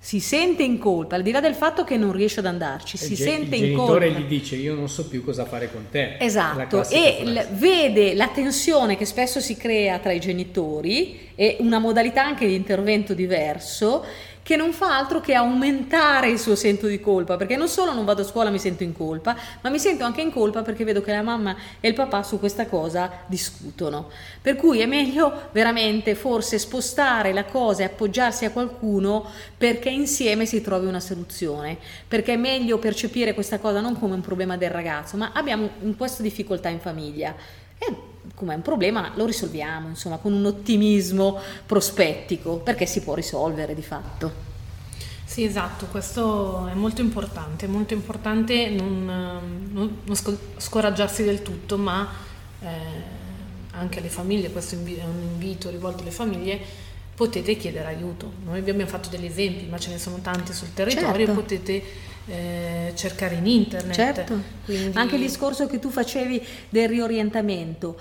si 0.00 0.20
sente 0.20 0.62
in 0.62 0.78
colpa, 0.78 1.16
al 1.16 1.22
di 1.22 1.32
là 1.32 1.40
del 1.40 1.54
fatto 1.54 1.84
che 1.84 1.98
non 1.98 2.12
riesce 2.12 2.38
ad 2.38 2.46
andarci, 2.46 2.94
il 2.94 3.02
si 3.02 3.14
ge- 3.14 3.24
sente 3.24 3.56
in 3.56 3.76
colpa. 3.76 3.96
Il 3.96 4.00
genitore 4.00 4.10
gli 4.10 4.28
dice 4.28 4.56
io 4.56 4.74
non 4.74 4.88
so 4.88 5.06
più 5.06 5.22
cosa 5.22 5.44
fare 5.44 5.70
con 5.70 5.86
te. 5.90 6.16
Esatto, 6.18 6.88
e 6.88 7.22
l- 7.24 7.46
vede 7.56 8.14
la 8.14 8.28
tensione 8.28 8.96
che 8.96 9.04
spesso 9.04 9.38
si 9.40 9.56
crea 9.56 9.98
tra 9.98 10.12
i 10.12 10.20
genitori 10.20 11.28
e 11.34 11.56
una 11.60 11.78
modalità 11.78 12.24
anche 12.24 12.46
di 12.46 12.54
intervento 12.54 13.12
diverso 13.12 14.04
che 14.48 14.56
non 14.56 14.72
fa 14.72 14.96
altro 14.96 15.20
che 15.20 15.34
aumentare 15.34 16.30
il 16.30 16.38
suo 16.38 16.56
senso 16.56 16.86
di 16.86 17.00
colpa, 17.00 17.36
perché 17.36 17.54
non 17.54 17.68
solo 17.68 17.92
non 17.92 18.06
vado 18.06 18.22
a 18.22 18.24
scuola 18.24 18.48
mi 18.48 18.58
sento 18.58 18.82
in 18.82 18.94
colpa, 18.94 19.36
ma 19.60 19.68
mi 19.68 19.78
sento 19.78 20.04
anche 20.04 20.22
in 20.22 20.32
colpa 20.32 20.62
perché 20.62 20.84
vedo 20.84 21.02
che 21.02 21.12
la 21.12 21.20
mamma 21.20 21.54
e 21.80 21.88
il 21.88 21.92
papà 21.92 22.22
su 22.22 22.38
questa 22.38 22.66
cosa 22.66 23.10
discutono. 23.26 24.08
Per 24.40 24.56
cui 24.56 24.80
è 24.80 24.86
meglio 24.86 25.50
veramente 25.52 26.14
forse 26.14 26.58
spostare 26.58 27.34
la 27.34 27.44
cosa 27.44 27.82
e 27.82 27.84
appoggiarsi 27.84 28.46
a 28.46 28.50
qualcuno 28.50 29.26
perché 29.54 29.90
insieme 29.90 30.46
si 30.46 30.62
trovi 30.62 30.86
una 30.86 31.00
soluzione, 31.00 31.76
perché 32.08 32.32
è 32.32 32.36
meglio 32.36 32.78
percepire 32.78 33.34
questa 33.34 33.58
cosa 33.58 33.82
non 33.82 33.98
come 33.98 34.14
un 34.14 34.22
problema 34.22 34.56
del 34.56 34.70
ragazzo, 34.70 35.18
ma 35.18 35.32
abbiamo 35.34 35.68
questa 35.94 36.22
difficoltà 36.22 36.70
in 36.70 36.80
famiglia. 36.80 37.34
E 37.76 38.07
come 38.34 38.54
un 38.54 38.62
problema 38.62 39.12
lo 39.14 39.26
risolviamo, 39.26 39.88
insomma, 39.88 40.16
con 40.18 40.32
un 40.32 40.44
ottimismo 40.46 41.38
prospettico, 41.66 42.56
perché 42.58 42.86
si 42.86 43.00
può 43.00 43.14
risolvere 43.14 43.74
di 43.74 43.82
fatto. 43.82 44.46
Sì, 45.24 45.44
esatto, 45.44 45.86
questo 45.86 46.66
è 46.68 46.74
molto 46.74 47.02
importante, 47.02 47.66
è 47.66 47.68
molto 47.68 47.92
importante 47.92 48.70
non, 48.70 49.04
non, 49.70 49.98
non 50.02 50.38
scoraggiarsi 50.56 51.22
del 51.22 51.42
tutto, 51.42 51.76
ma 51.76 52.08
eh, 52.60 52.66
anche 53.72 53.98
alle 53.98 54.08
famiglie, 54.08 54.50
questo 54.50 54.74
è 54.74 54.78
un 54.78 55.22
invito 55.22 55.68
rivolto 55.68 56.02
alle 56.02 56.10
famiglie, 56.10 56.58
potete 57.14 57.56
chiedere 57.56 57.88
aiuto. 57.88 58.32
Noi 58.44 58.58
abbiamo 58.58 58.86
fatto 58.86 59.08
degli 59.08 59.26
esempi, 59.26 59.66
ma 59.66 59.78
ce 59.78 59.90
ne 59.90 59.98
sono 59.98 60.18
tanti 60.22 60.52
sul 60.52 60.72
territorio, 60.72 61.26
certo. 61.26 61.40
potete 61.40 61.82
eh, 62.28 62.92
cercare 62.94 63.36
in 63.36 63.46
internet. 63.46 63.94
Certo, 63.94 64.42
Quindi... 64.64 64.96
anche 64.96 65.16
il 65.16 65.22
discorso 65.22 65.66
che 65.66 65.78
tu 65.78 65.90
facevi 65.90 66.44
del 66.68 66.88
riorientamento 66.88 67.98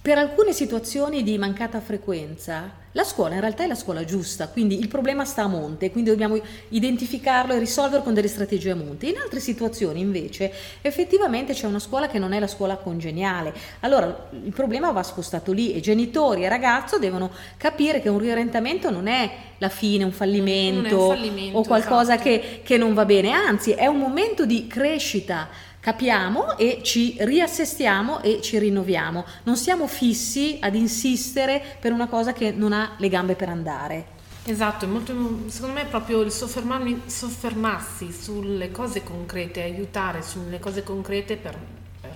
per 0.00 0.16
alcune 0.16 0.54
situazioni 0.54 1.22
di 1.22 1.36
mancata 1.36 1.78
frequenza, 1.80 2.80
la 2.92 3.04
scuola 3.04 3.34
in 3.34 3.40
realtà 3.40 3.64
è 3.64 3.66
la 3.66 3.74
scuola 3.74 4.04
giusta, 4.04 4.48
quindi 4.48 4.78
il 4.78 4.88
problema 4.88 5.24
sta 5.26 5.42
a 5.42 5.48
monte, 5.48 5.90
quindi 5.90 6.10
dobbiamo 6.10 6.40
identificarlo 6.68 7.52
e 7.52 7.58
risolverlo 7.58 8.02
con 8.02 8.14
delle 8.14 8.28
strategie 8.28 8.70
a 8.70 8.74
monte. 8.74 9.06
In 9.06 9.18
altre 9.18 9.38
situazioni 9.38 10.00
invece 10.00 10.50
effettivamente 10.80 11.52
c'è 11.52 11.66
una 11.66 11.78
scuola 11.78 12.08
che 12.08 12.18
non 12.18 12.32
è 12.32 12.40
la 12.40 12.46
scuola 12.46 12.76
congeniale, 12.76 13.52
allora 13.80 14.28
il 14.30 14.52
problema 14.52 14.92
va 14.92 15.02
spostato 15.02 15.52
lì 15.52 15.74
e 15.74 15.80
genitori 15.80 16.44
e 16.44 16.48
ragazzo 16.48 16.98
devono 16.98 17.30
capire 17.58 18.00
che 18.00 18.08
un 18.08 18.18
riorientamento 18.18 18.90
non 18.90 19.06
è 19.06 19.30
la 19.58 19.68
fine, 19.68 20.04
un 20.04 20.12
fallimento, 20.12 21.08
un 21.08 21.16
fallimento 21.16 21.58
o 21.58 21.64
qualcosa 21.64 22.14
esatto. 22.14 22.28
che, 22.28 22.60
che 22.64 22.76
non 22.78 22.94
va 22.94 23.04
bene, 23.04 23.32
anzi 23.32 23.72
è 23.72 23.86
un 23.86 23.98
momento 23.98 24.46
di 24.46 24.66
crescita 24.66 25.48
capiamo 25.82 26.56
e 26.56 26.78
ci 26.84 27.16
riassestiamo 27.18 28.22
e 28.22 28.40
ci 28.40 28.56
rinnoviamo. 28.56 29.24
Non 29.42 29.56
siamo 29.56 29.88
fissi 29.88 30.58
ad 30.60 30.76
insistere 30.76 31.60
per 31.80 31.90
una 31.90 32.06
cosa 32.06 32.32
che 32.32 32.52
non 32.52 32.72
ha 32.72 32.94
le 32.98 33.08
gambe 33.08 33.34
per 33.34 33.48
andare. 33.48 34.20
Esatto, 34.44 34.86
molto, 34.86 35.12
secondo 35.48 35.74
me 35.74 35.84
proprio 35.86 36.20
il 36.20 36.30
soffermarsi 36.30 38.12
sulle 38.12 38.70
cose 38.70 39.02
concrete, 39.02 39.62
aiutare 39.62 40.22
sulle 40.22 40.60
cose 40.60 40.84
concrete 40.84 41.36
per, 41.36 41.58
per 42.00 42.10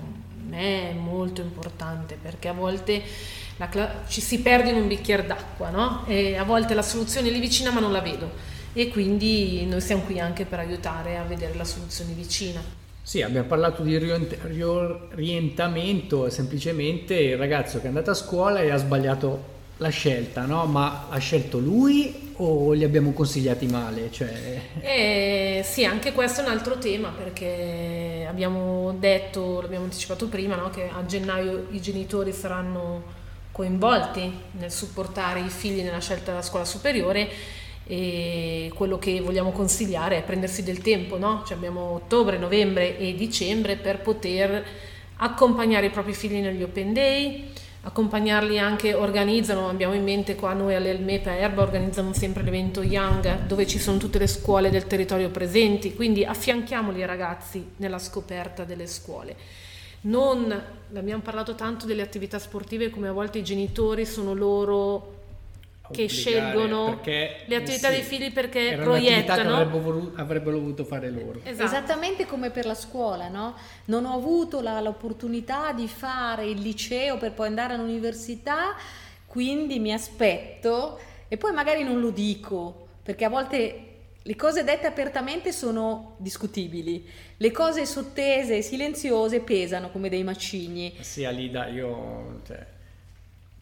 me 0.47 0.91
è 0.91 0.93
molto 0.93 1.41
importante 1.41 2.17
perché 2.21 2.47
a 2.47 2.53
volte 2.53 3.03
la, 3.57 3.69
ci 4.07 4.21
si 4.21 4.39
perde 4.41 4.71
in 4.71 4.77
un 4.77 4.87
bicchiere 4.87 5.27
d'acqua, 5.27 5.71
no? 5.71 6.05
E 6.07 6.37
a 6.37 6.45
volte 6.45 6.75
la 6.75 6.83
soluzione 6.83 7.29
è 7.29 7.31
lì 7.33 7.41
vicina 7.41 7.73
ma 7.73 7.81
non 7.81 7.91
la 7.91 8.01
vedo 8.01 8.31
e 8.73 8.89
quindi 8.91 9.67
noi 9.67 9.81
siamo 9.81 10.03
qui 10.03 10.21
anche 10.21 10.45
per 10.45 10.61
aiutare 10.61 11.19
a 11.19 11.25
vedere 11.25 11.55
la 11.57 11.65
soluzione 11.65 12.13
vicina. 12.13 12.85
Sì, 13.07 13.23
abbiamo 13.23 13.47
parlato 13.47 13.85
di 13.85 13.97
riorientamento, 13.97 16.29
semplicemente 16.29 17.15
il 17.15 17.37
ragazzo 17.37 17.79
che 17.79 17.85
è 17.85 17.87
andato 17.87 18.11
a 18.11 18.15
scuola 18.15 18.59
e 18.59 18.73
ha 18.73 18.77
sbagliato 18.79 19.45
la 19.77 19.91
scelta, 19.91 20.45
no? 20.45 20.67
Ma 20.67 21.07
ha 21.09 21.17
scelto 21.19 21.61
lui 21.61 22.33
o 22.39 22.75
gli 22.75 22.83
abbiamo 22.83 23.13
consigliati 23.13 23.69
male? 23.69 24.11
Cioè... 24.11 24.61
Eh, 24.83 25.63
sì, 25.65 25.85
anche 25.85 26.13
questo 26.13 26.41
è 26.41 26.45
un 26.47 26.51
altro 26.51 26.79
tema 26.79 27.13
perché 27.17 28.27
abbiamo 28.29 28.97
detto, 28.99 29.61
l'abbiamo 29.61 29.85
anticipato 29.85 30.27
prima, 30.27 30.57
no? 30.57 30.71
che 30.71 30.91
a 30.93 31.07
gennaio 31.07 31.69
i 31.71 31.81
genitori 31.81 32.33
saranno 32.33 33.05
coinvolti 33.53 34.33
nel 34.59 34.73
supportare 34.73 35.39
i 35.39 35.49
figli 35.49 35.83
nella 35.83 36.01
scelta 36.01 36.33
della 36.33 36.43
scuola 36.43 36.65
superiore 36.65 37.29
e 37.87 38.73
quello 38.75 38.99
che 38.99 39.21
vogliamo 39.21 39.53
consigliare 39.53 40.19
è 40.19 40.23
prendersi 40.25 40.65
del 40.65 40.81
tempo, 40.81 41.19
no? 41.19 41.45
cioè 41.47 41.57
abbiamo 41.57 41.93
ottobre, 41.93 42.37
novembre 42.37 42.99
e 42.99 43.15
dicembre 43.15 43.77
per 43.77 44.01
poter 44.01 44.65
accompagnare 45.19 45.87
i 45.87 45.91
propri 45.91 46.13
figli 46.13 46.41
negli 46.41 46.65
open 46.65 46.93
day, 46.93 47.53
accompagnarli 47.83 48.59
anche, 48.59 48.93
organizzano, 48.93 49.69
abbiamo 49.69 49.95
in 49.95 50.03
mente 50.03 50.35
qua 50.35 50.53
noi 50.53 50.75
all'Elmepa 50.75 51.37
Erba 51.37 51.63
organizzano 51.63 52.13
sempre 52.13 52.43
l'evento 52.43 52.83
Young 52.83 53.47
dove 53.47 53.67
ci 53.69 53.79
sono 53.79 53.99
tutte 53.99 54.19
le 54.19 54.27
scuole 54.27 54.69
del 54.69 54.89
territorio 54.89 55.31
presenti, 55.31 55.95
quindi 55.95 56.25
affianchiamoli 56.25 57.05
ragazzi 57.07 57.65
nella 57.77 58.01
scoperta 58.01 58.65
delle 58.65 58.89
scuole. 58.89 59.37
Non, 60.03 60.63
abbiamo 60.95 61.23
parlato 61.23 61.55
tanto 61.55 61.87
delle 61.87 62.03
attività 62.03 62.41
sportive 62.41 62.91
come 62.91 63.09
a 63.09 63.13
volte 63.13 63.39
i 63.39 63.45
genitori 63.45 64.05
sono 64.05 64.35
loro 64.35 65.16
che 65.93 66.09
scelgono 66.09 67.01
le 67.05 67.57
attività 67.57 67.89
sì, 67.89 67.95
dei 67.95 68.03
figli 68.03 68.33
perché 68.33 68.79
proiettano. 68.81 69.43
Che 69.43 69.49
avrebbero, 69.49 69.83
voluto, 69.83 70.21
avrebbero 70.21 70.59
voluto 70.59 70.85
fare 70.85 71.11
loro. 71.11 71.41
Esatto. 71.43 71.65
Esattamente 71.65 72.27
come 72.27 72.51
per 72.51 72.67
la 72.67 72.75
scuola, 72.75 73.29
no? 73.29 73.57
Non 73.87 74.05
ho 74.05 74.15
avuto 74.15 74.61
la, 74.61 74.81
l'opportunità 74.81 75.73
di 75.73 75.89
fare 75.89 76.47
il 76.47 76.61
liceo 76.61 77.19
per 77.19 77.33
poi 77.33 77.49
andare 77.49 77.75
all'università, 77.75 78.75
quindi 79.27 79.79
mi 79.79 79.93
aspetto 79.93 80.99
e 81.29 81.37
poi 81.37 81.53
magari 81.53 81.83
non 81.83 82.01
lo 82.01 82.11
dico, 82.11 82.89
perché 83.03 83.25
a 83.25 83.29
volte 83.29 83.83
le 84.23 84.37
cose 84.37 84.65
dette 84.65 84.87
apertamente 84.87 85.53
sono 85.53 86.17
discutibili, 86.19 87.09
le 87.37 87.51
cose 87.53 87.87
sottese 87.87 88.57
e 88.57 88.63
silenziose 88.63 89.41
pesano 89.41 89.91
come 89.91 90.09
dei 90.09 90.25
macigni. 90.25 90.97
Sì, 91.01 91.25
Alida, 91.25 91.69
io... 91.69 92.41
Cioè 92.45 92.75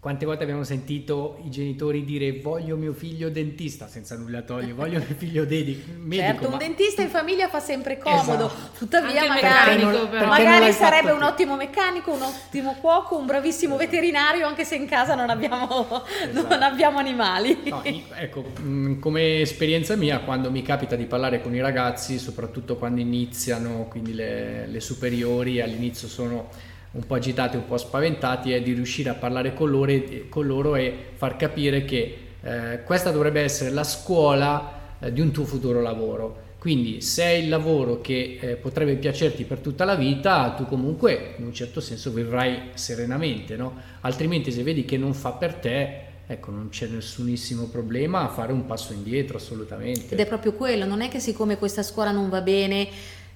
quante 0.04 0.26
volte 0.26 0.42
abbiamo 0.42 0.64
sentito 0.64 1.38
i 1.46 1.50
genitori 1.50 2.04
dire 2.04 2.38
voglio 2.42 2.76
mio 2.76 2.92
figlio 2.92 3.30
dentista 3.30 3.88
senza 3.88 4.18
nulla 4.18 4.42
togliere, 4.42 4.74
voglio 4.76 4.98
mio 4.98 5.16
figlio 5.16 5.46
dedi- 5.46 5.82
medico. 5.96 6.26
Certo, 6.26 6.48
ma... 6.48 6.52
un 6.52 6.58
dentista 6.58 7.00
in 7.00 7.08
famiglia 7.08 7.48
fa 7.48 7.58
sempre 7.58 7.96
comodo, 7.96 8.44
Esatto. 8.44 8.76
tuttavia 8.76 9.22
Anche 9.22 9.28
magari, 9.28 9.76
meccanico, 9.76 10.14
non 10.18 10.28
magari 10.28 10.72
sarebbe 10.72 11.10
un 11.10 11.22
ottimo 11.22 11.56
meccanico, 11.56 12.12
un 12.12 12.20
ottimo 12.20 12.74
cuoco, 12.82 13.16
un 13.16 13.24
bravissimo 13.24 13.78
veterinario, 13.78 14.46
anche 14.46 14.66
se 14.66 14.74
in 14.74 14.86
casa 14.86 15.14
non 15.14 15.30
abbiamo, 15.30 15.86
non 15.88 16.02
Esatto. 16.28 16.52
abbiamo 16.64 16.98
animali. 16.98 17.62
No, 17.64 17.82
ecco, 17.82 18.42
mh, 18.60 18.98
come 18.98 19.40
esperienza 19.40 19.96
mia, 19.96 20.18
quando 20.20 20.50
mi 20.50 20.60
capita 20.60 20.96
di 20.96 21.06
parlare 21.06 21.40
con 21.40 21.54
i 21.54 21.62
ragazzi, 21.62 22.18
soprattutto 22.18 22.76
quando 22.76 23.00
iniziano, 23.00 23.86
quindi 23.88 24.12
le, 24.12 24.66
le 24.66 24.80
superiori, 24.80 25.62
all'inizio 25.62 26.08
sono 26.08 26.72
un 26.94 27.06
po' 27.06 27.14
agitati, 27.14 27.56
un 27.56 27.66
po' 27.66 27.76
spaventati, 27.76 28.52
è 28.52 28.62
di 28.62 28.72
riuscire 28.72 29.10
a 29.10 29.14
parlare 29.14 29.54
con 29.54 29.70
loro 29.70 29.90
e, 29.90 30.26
con 30.28 30.46
loro 30.46 30.76
e 30.76 30.96
far 31.14 31.36
capire 31.36 31.84
che 31.84 32.18
eh, 32.40 32.82
questa 32.84 33.10
dovrebbe 33.10 33.40
essere 33.40 33.70
la 33.70 33.84
scuola 33.84 34.96
eh, 35.00 35.12
di 35.12 35.20
un 35.20 35.30
tuo 35.30 35.44
futuro 35.44 35.80
lavoro. 35.80 36.42
Quindi 36.58 37.02
se 37.02 37.24
è 37.24 37.32
il 37.32 37.50
lavoro 37.50 38.00
che 38.00 38.38
eh, 38.40 38.56
potrebbe 38.56 38.94
piacerti 38.94 39.44
per 39.44 39.58
tutta 39.58 39.84
la 39.84 39.96
vita, 39.96 40.54
tu 40.56 40.64
comunque 40.66 41.34
in 41.36 41.44
un 41.44 41.52
certo 41.52 41.80
senso 41.80 42.10
vivrai 42.10 42.70
serenamente, 42.72 43.54
no? 43.56 43.74
Altrimenti 44.00 44.50
se 44.50 44.62
vedi 44.62 44.86
che 44.86 44.96
non 44.96 45.12
fa 45.12 45.32
per 45.32 45.54
te, 45.54 46.00
ecco, 46.26 46.50
non 46.50 46.70
c'è 46.70 46.86
nessunissimo 46.86 47.64
problema 47.64 48.22
a 48.22 48.28
fare 48.28 48.52
un 48.52 48.64
passo 48.64 48.94
indietro, 48.94 49.36
assolutamente. 49.36 50.14
Ed 50.14 50.20
è 50.20 50.26
proprio 50.26 50.54
quello, 50.54 50.86
non 50.86 51.02
è 51.02 51.08
che 51.08 51.20
siccome 51.20 51.58
questa 51.58 51.82
scuola 51.82 52.12
non 52.12 52.30
va 52.30 52.40
bene 52.40 52.88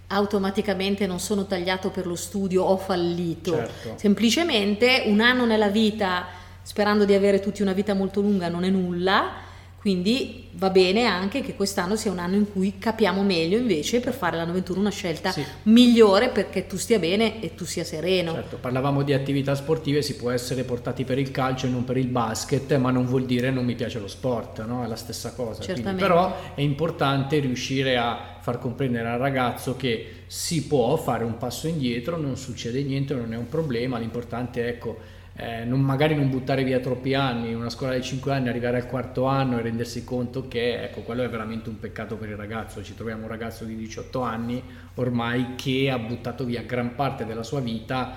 automaticamente 0.09 1.07
non 1.07 1.21
sono 1.21 1.47
tagliato 1.47 1.91
per 1.91 2.07
lo 2.07 2.15
studio, 2.15 2.65
ho 2.65 2.77
fallito. 2.77 3.53
Certo. 3.53 3.95
Semplicemente 3.97 5.05
un 5.07 5.21
anno 5.21 5.45
nella 5.45 5.69
vita, 5.69 6.27
sperando 6.63 7.05
di 7.05 7.15
avere 7.15 7.41
tutti 7.41 7.63
una 7.63 7.73
vita 7.73 7.95
molto 7.95 8.21
lunga, 8.21 8.49
non 8.49 8.65
è 8.65 8.69
nulla. 8.69 9.47
Quindi 9.81 10.49
va 10.55 10.71
bene 10.71 11.05
anche 11.05 11.41
che 11.41 11.55
quest'anno 11.55 11.95
sia 11.95 12.11
un 12.11 12.19
anno 12.19 12.35
in 12.35 12.51
cui 12.51 12.75
capiamo 12.79 13.23
meglio 13.23 13.57
invece 13.59 14.01
per 14.01 14.13
fare 14.13 14.37
l'anno 14.37 14.53
21 14.53 14.81
una 14.81 14.91
scelta 14.91 15.31
Sì. 15.31 15.45
migliore 15.65 16.31
perché 16.31 16.67
tu 16.67 16.77
stia 16.77 16.99
bene 16.99 17.41
e 17.41 17.55
tu 17.55 17.65
sia 17.65 17.85
sereno. 17.85 18.33
Certo, 18.33 18.57
parlavamo 18.57 19.03
di 19.03 19.13
attività 19.13 19.55
sportive, 19.55 20.03
si 20.03 20.17
può 20.17 20.31
essere 20.31 20.65
portati 20.65 21.05
per 21.05 21.19
il 21.19 21.31
calcio 21.31 21.67
e 21.67 21.71
non 21.71 21.85
per 21.85 21.97
il 21.97 22.09
basket, 22.09 22.77
ma 22.77 22.91
non 22.91 23.07
vuol 23.07 23.25
dire 23.25 23.51
non 23.53 23.65
mi 23.65 23.77
piace 23.77 24.01
lo 24.01 24.09
sport, 24.09 24.65
no? 24.67 24.83
È 24.83 24.89
la 24.89 24.97
stessa 24.97 25.33
cosa. 25.33 25.63
Quindi, 25.65 25.95
però 25.95 26.55
è 26.55 26.61
importante 26.61 27.39
riuscire 27.39 27.97
a 27.97 28.39
far 28.41 28.59
comprendere 28.59 29.09
al 29.09 29.19
ragazzo 29.19 29.77
che 29.77 30.25
si 30.27 30.67
può 30.67 30.97
fare 30.97 31.23
un 31.23 31.39
passo 31.39 31.69
indietro, 31.69 32.17
non 32.17 32.37
succede 32.37 32.83
niente, 32.83 33.15
non 33.15 33.33
è 33.33 33.37
un 33.37 33.49
problema, 33.49 33.99
l'importante 33.99 34.65
è 34.65 34.69
ecco, 34.69 34.99
eh, 35.41 35.65
non- 35.65 35.81
magari 35.81 36.17
non 36.17 36.29
buttare 36.31 36.65
via 36.65 36.81
troppi 36.81 37.15
anni, 37.15 37.55
una 37.55 37.71
scuola 37.71 37.95
di 37.95 38.03
5 38.03 38.33
anni, 38.33 38.49
arrivare 38.49 38.77
al 38.77 38.87
quarto 38.89 39.27
anno 39.27 39.57
e 39.57 39.63
rendersi 39.63 40.03
conto 40.03 40.49
che 40.49 40.83
ecco, 40.83 41.03
quello 41.03 41.23
è 41.23 41.29
veramente 41.29 41.69
un 41.69 41.79
peccato 41.79 42.17
per 42.17 42.29
il 42.29 42.35
ragazzo. 42.35 42.83
Ci 42.83 42.97
troviamo 42.97 43.23
un 43.23 43.29
ragazzo 43.29 43.65
di 43.65 43.77
18 43.77 44.21
anni 44.21 44.61
ormai 44.95 45.55
che 45.55 45.91
ha 45.91 45.99
buttato 45.99 46.45
via 46.45 46.63
gran 46.63 46.97
parte 46.97 47.25
della 47.25 47.45
sua 47.45 47.61
vita 47.61 48.17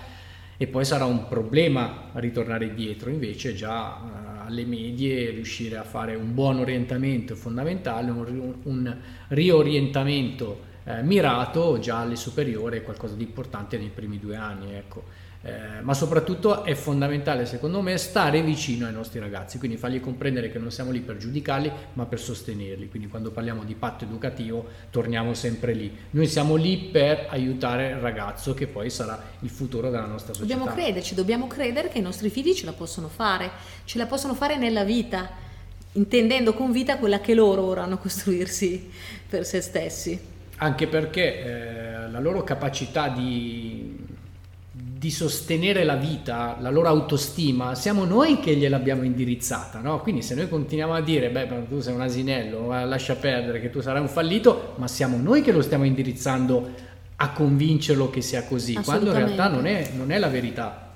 e 0.58 0.66
poi 0.66 0.84
sarà 0.84 1.06
un 1.06 1.28
problema 1.28 2.10
ritornare 2.14 2.66
indietro. 2.66 3.12
Invece 3.12 3.54
già 3.54 3.98
eh, 3.98 4.48
alle 4.48 4.66
medie 4.66 5.30
riuscire 5.30 5.78
a 5.78 5.84
fare 5.84 6.16
un 6.16 6.34
buon 6.34 6.58
orientamento 6.58 7.34
è 7.34 7.36
fondamentale, 7.36 8.10
un, 8.10 8.56
un 8.64 8.98
riorientamento 9.28 10.70
eh, 10.86 11.04
mirato 11.04 11.78
già 11.78 12.00
alle 12.00 12.16
superiori 12.16 12.80
è 12.80 12.82
qualcosa 12.82 13.14
di 13.14 13.26
importante 13.26 13.78
nei 13.78 13.92
primi 13.94 14.18
due 14.18 14.38
anni. 14.38 14.74
Ecco. 14.74 15.21
Eh, 15.44 15.82
ma 15.82 15.96
soprattutto 15.96 16.64
è 16.64 16.76
fondamentale 16.76 17.48
secondo 17.48 17.82
me 17.82 17.98
stare 17.98 18.44
vicino 18.44 18.86
ai 18.86 18.94
nostri 18.94 19.20
ragazzi, 19.20 19.58
quindi 19.58 19.76
fargli 19.76 20.00
comprendere 20.00 20.52
che 20.52 20.60
non 20.60 20.70
siamo 20.70 20.92
lì 20.92 21.00
per 21.00 21.18
giudicarli 21.18 21.72
ma 21.94 22.06
per 22.06 22.20
sostenerli, 22.20 22.88
quindi 22.90 23.08
quando 23.08 23.32
parliamo 23.32 23.64
di 23.64 23.74
patto 23.74 24.04
educativo 24.04 24.68
torniamo 24.92 25.34
sempre 25.34 25.74
lì, 25.74 25.92
noi 26.12 26.28
siamo 26.28 26.56
lì 26.56 26.78
per 26.92 27.26
aiutare 27.30 27.90
il 27.90 27.96
ragazzo 27.96 28.54
che 28.54 28.68
poi 28.68 28.92
sarà 28.92 29.20
il 29.40 29.50
futuro 29.50 29.90
della 29.90 30.06
nostra 30.06 30.32
società. 30.32 30.54
Dobbiamo 30.54 30.80
crederci, 30.80 31.16
dobbiamo 31.16 31.48
credere 31.48 31.90
che 31.90 31.98
i 31.98 32.04
nostri 32.04 32.30
figli 32.30 32.54
ce 32.54 32.66
la 32.66 32.74
possono 32.74 33.08
fare, 33.08 33.50
ce 33.86 33.98
la 33.98 34.06
possono 34.06 34.36
fare 34.36 34.58
nella 34.58 34.84
vita, 34.84 35.28
intendendo 35.94 36.54
con 36.54 36.72
vita 36.72 37.00
quella 37.00 37.20
che 37.20 37.34
loro 37.34 37.64
vorranno 37.64 37.98
costruirsi 37.98 38.92
per 39.28 39.44
se 39.44 39.60
stessi. 39.62 40.30
Anche 40.58 40.86
perché 40.86 41.44
eh, 41.44 42.10
la 42.12 42.20
loro 42.20 42.44
capacità 42.44 43.08
di, 43.08 43.81
di 45.02 45.10
sostenere 45.10 45.84
la 45.84 45.96
vita, 45.96 46.58
la 46.60 46.70
loro 46.70 46.88
autostima, 46.88 47.74
siamo 47.74 48.06
noi 48.06 48.40
che 48.40 48.56
gliel'abbiamo 48.56 49.02
indirizzata, 49.02 49.80
no? 49.80 50.00
Quindi 50.00 50.22
se 50.22 50.36
noi 50.36 50.48
continuiamo 50.48 50.94
a 50.94 51.02
dire, 51.02 51.32
beh, 51.32 51.66
tu 51.68 51.80
sei 51.80 51.96
un 51.96 52.02
asinello, 52.02 52.68
lascia 52.86 53.16
perdere 53.16 53.60
che 53.60 53.72
tu 53.72 53.82
sarai 53.82 54.00
un 54.00 54.08
fallito, 54.08 54.76
ma 54.76 54.88
siamo 54.88 55.18
noi 55.18 55.42
che 55.42 55.52
lo 55.52 55.64
stiamo 55.64 55.86
indirizzando 55.86 56.70
a 57.16 57.32
convincerlo 57.32 58.12
che 58.12 58.22
sia 58.22 58.44
così, 58.44 58.76
quando 58.76 59.10
in 59.10 59.16
realtà 59.16 59.48
non 59.48 59.66
è, 59.66 59.90
non 59.96 60.12
è 60.12 60.20
la 60.20 60.28
verità. 60.28 60.94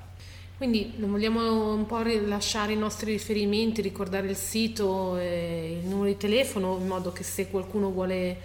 Quindi 0.55 0.93
vogliamo 0.97 1.73
un 1.73 1.87
po' 1.87 2.03
rilasciare 2.03 2.73
i 2.73 2.77
nostri 2.77 3.11
riferimenti, 3.11 3.81
ricordare 3.81 4.27
il 4.27 4.35
sito 4.35 5.17
e 5.17 5.79
il 5.81 5.87
numero 5.87 6.09
di 6.09 6.17
telefono 6.17 6.77
in 6.79 6.85
modo 6.85 7.11
che 7.11 7.23
se 7.23 7.49
qualcuno 7.49 7.89
vuole 7.89 8.37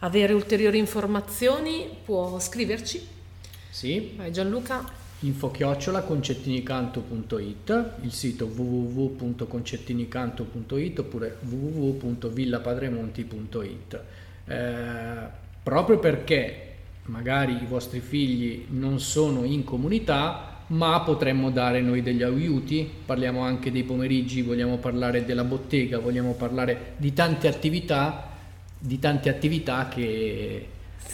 avere 0.00 0.34
ulteriori 0.34 0.76
informazioni 0.76 1.88
può 2.04 2.38
scriverci. 2.38 3.16
Sì, 3.70 4.12
Vai 4.16 4.32
Gianluca. 4.32 4.98
info 5.20 5.50
chiocciola 5.50 6.02
concettinicanto.it, 6.02 7.92
il 8.02 8.12
sito 8.12 8.46
www.concettinicanto.it 8.46 10.98
oppure 10.98 11.36
www.villapadremonti.it. 11.48 14.02
Eh, 14.46 15.38
proprio 15.62 15.98
perché 15.98 16.64
magari 17.04 17.62
i 17.62 17.66
vostri 17.66 18.00
figli 18.00 18.66
non 18.70 18.98
sono 18.98 19.44
in 19.44 19.62
comunità, 19.62 20.64
ma 20.68 21.00
potremmo 21.00 21.50
dare 21.50 21.80
noi 21.80 22.02
degli 22.02 22.22
aiuti, 22.22 22.90
parliamo 23.04 23.42
anche 23.42 23.70
dei 23.70 23.84
pomeriggi, 23.84 24.42
vogliamo 24.42 24.78
parlare 24.78 25.24
della 25.24 25.44
bottega, 25.44 25.98
vogliamo 25.98 26.32
parlare 26.32 26.94
di 26.96 27.12
tante 27.12 27.46
attività, 27.46 28.30
di 28.78 28.98
tante 28.98 29.28
attività 29.28 29.86
che, 29.88 30.66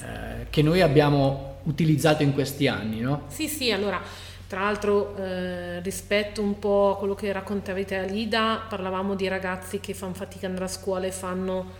eh, 0.03 0.47
che 0.49 0.63
noi 0.63 0.81
abbiamo 0.81 1.56
utilizzato 1.67 2.23
in 2.23 2.33
questi 2.33 2.67
anni, 2.67 3.01
no? 3.01 3.25
Sì, 3.29 3.49
sì, 3.49 3.71
allora, 3.71 4.01
tra 4.49 4.63
l'altro 4.63 5.17
eh, 5.17 5.81
rispetto 5.81 6.43
un 6.43 6.59
po' 6.59 6.93
a 6.95 6.99
quello 6.99 7.15
che 7.15 7.31
raccontavi 7.33 7.85
te 7.85 7.97
Alida, 7.97 8.65
parlavamo 8.69 9.15
di 9.15 9.29
ragazzi 9.29 9.81
che 9.81 9.95
fanno 9.95 10.15
fatica 10.15 10.47
ad 10.47 10.53
andare 10.53 10.65
a 10.65 10.69
scuola 10.69 11.07
e 11.07 11.13
fanno, 11.13 11.71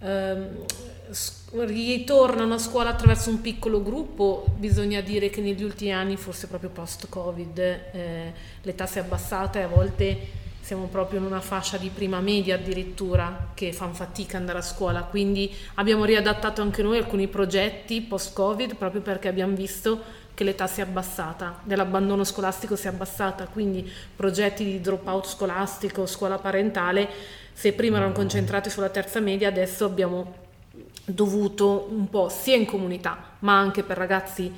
ehm, 0.00 0.48
ritornano 1.64 2.54
a 2.54 2.58
scuola 2.58 2.90
attraverso 2.90 3.30
un 3.30 3.40
piccolo 3.40 3.82
gruppo, 3.82 4.46
bisogna 4.56 5.00
dire 5.00 5.30
che 5.30 5.40
negli 5.40 5.62
ultimi 5.62 5.92
anni, 5.92 6.16
forse 6.16 6.46
proprio 6.46 6.70
post-Covid, 6.70 7.58
eh, 7.58 8.32
l'età 8.62 8.86
si 8.86 8.98
è 8.98 9.02
abbassata 9.02 9.58
e 9.58 9.62
a 9.62 9.68
volte 9.68 10.42
siamo 10.64 10.86
proprio 10.86 11.20
in 11.20 11.26
una 11.26 11.42
fascia 11.42 11.76
di 11.76 11.90
prima 11.90 12.20
media 12.20 12.54
addirittura 12.54 13.50
che 13.52 13.74
fanno 13.74 13.92
fatica 13.92 14.36
ad 14.36 14.40
andare 14.44 14.60
a 14.60 14.62
scuola, 14.62 15.02
quindi 15.02 15.54
abbiamo 15.74 16.06
riadattato 16.06 16.62
anche 16.62 16.82
noi 16.82 16.96
alcuni 16.96 17.28
progetti 17.28 18.00
post-Covid 18.00 18.76
proprio 18.76 19.02
perché 19.02 19.28
abbiamo 19.28 19.54
visto 19.54 20.02
che 20.32 20.42
l'età 20.42 20.66
si 20.66 20.80
è 20.80 20.84
abbassata, 20.84 21.60
dell'abbandono 21.64 22.24
scolastico 22.24 22.76
si 22.76 22.86
è 22.86 22.88
abbassata, 22.88 23.46
quindi 23.46 23.86
progetti 24.16 24.64
di 24.64 24.80
dropout 24.80 25.26
scolastico, 25.26 26.06
scuola 26.06 26.38
parentale, 26.38 27.10
se 27.52 27.74
prima 27.74 27.98
erano 27.98 28.12
concentrati 28.12 28.70
sulla 28.70 28.88
terza 28.88 29.20
media, 29.20 29.48
adesso 29.48 29.84
abbiamo 29.84 30.34
dovuto 31.04 31.88
un 31.90 32.08
po' 32.08 32.30
sia 32.30 32.56
in 32.56 32.64
comunità, 32.64 33.32
ma 33.40 33.58
anche 33.58 33.82
per 33.82 33.98
ragazzi 33.98 34.50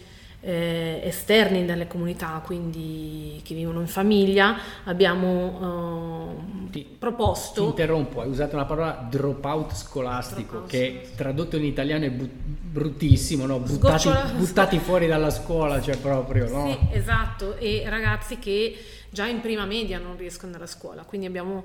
eh, 0.49 1.01
esterni 1.03 1.65
dalle 1.67 1.89
comunità, 1.89 2.41
quindi 2.45 3.41
che 3.43 3.55
vivono 3.55 3.81
in 3.81 3.89
famiglia, 3.89 4.57
abbiamo 4.85 6.31
eh, 6.69 6.71
Ti- 6.71 6.83
Ti 6.83 6.97
proposto 6.99 7.65
interrompo, 7.67 8.21
hai 8.21 8.29
usato 8.29 8.55
una 8.55 8.65
parola 8.65 9.07
dropout 9.11 9.75
scolastico 9.75 10.51
Dropout 10.51 10.71
che 10.71 10.87
scolastico. 10.91 11.17
tradotto 11.17 11.57
in 11.57 11.65
italiano 11.65 12.05
è 12.05 12.11
bu- 12.11 12.29
bruttissimo, 12.31 13.47
no? 13.47 13.59
buttati, 13.59 14.09
buttati 14.37 14.79
fuori 14.79 15.07
dalla 15.07 15.31
scuola, 15.31 15.81
cioè 15.81 15.97
proprio, 15.97 16.49
no? 16.49 16.67
Sì, 16.71 16.97
esatto, 16.97 17.57
e 17.57 17.83
ragazzi 17.89 18.39
che 18.39 18.77
già 19.11 19.27
in 19.27 19.41
prima 19.41 19.65
media 19.65 19.99
non 19.99 20.17
riescono 20.17 20.53
andare 20.53 20.65
a 20.65 20.69
scuola, 20.69 21.03
quindi 21.03 21.27
abbiamo 21.27 21.65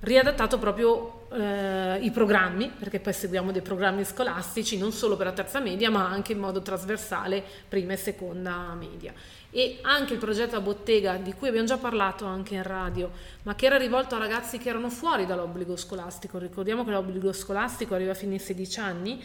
riadattato 0.00 0.58
proprio 0.58 1.26
eh, 1.32 1.98
i 2.00 2.10
programmi, 2.10 2.70
perché 2.78 3.00
poi 3.00 3.12
seguiamo 3.12 3.52
dei 3.52 3.62
programmi 3.62 4.04
scolastici 4.04 4.78
non 4.78 4.92
solo 4.92 5.16
per 5.16 5.26
la 5.26 5.32
terza 5.32 5.60
media, 5.60 5.90
ma 5.90 6.08
anche 6.08 6.32
in 6.32 6.38
modo 6.38 6.62
trasversale 6.62 7.42
prima 7.68 7.92
e 7.92 7.96
seconda 7.96 8.74
media. 8.78 9.12
E 9.50 9.78
anche 9.82 10.14
il 10.14 10.18
progetto 10.18 10.56
a 10.56 10.60
bottega, 10.60 11.16
di 11.16 11.32
cui 11.34 11.48
abbiamo 11.48 11.66
già 11.66 11.76
parlato 11.76 12.24
anche 12.24 12.54
in 12.54 12.62
radio, 12.62 13.10
ma 13.42 13.54
che 13.54 13.66
era 13.66 13.76
rivolto 13.76 14.14
a 14.14 14.18
ragazzi 14.18 14.58
che 14.58 14.68
erano 14.68 14.90
fuori 14.90 15.26
dall'obbligo 15.26 15.76
scolastico. 15.76 16.38
Ricordiamo 16.38 16.84
che 16.84 16.92
l'obbligo 16.92 17.32
scolastico 17.32 17.94
arriva 17.94 18.14
fino 18.14 18.32
ai 18.32 18.38
16 18.38 18.80
anni 18.80 19.22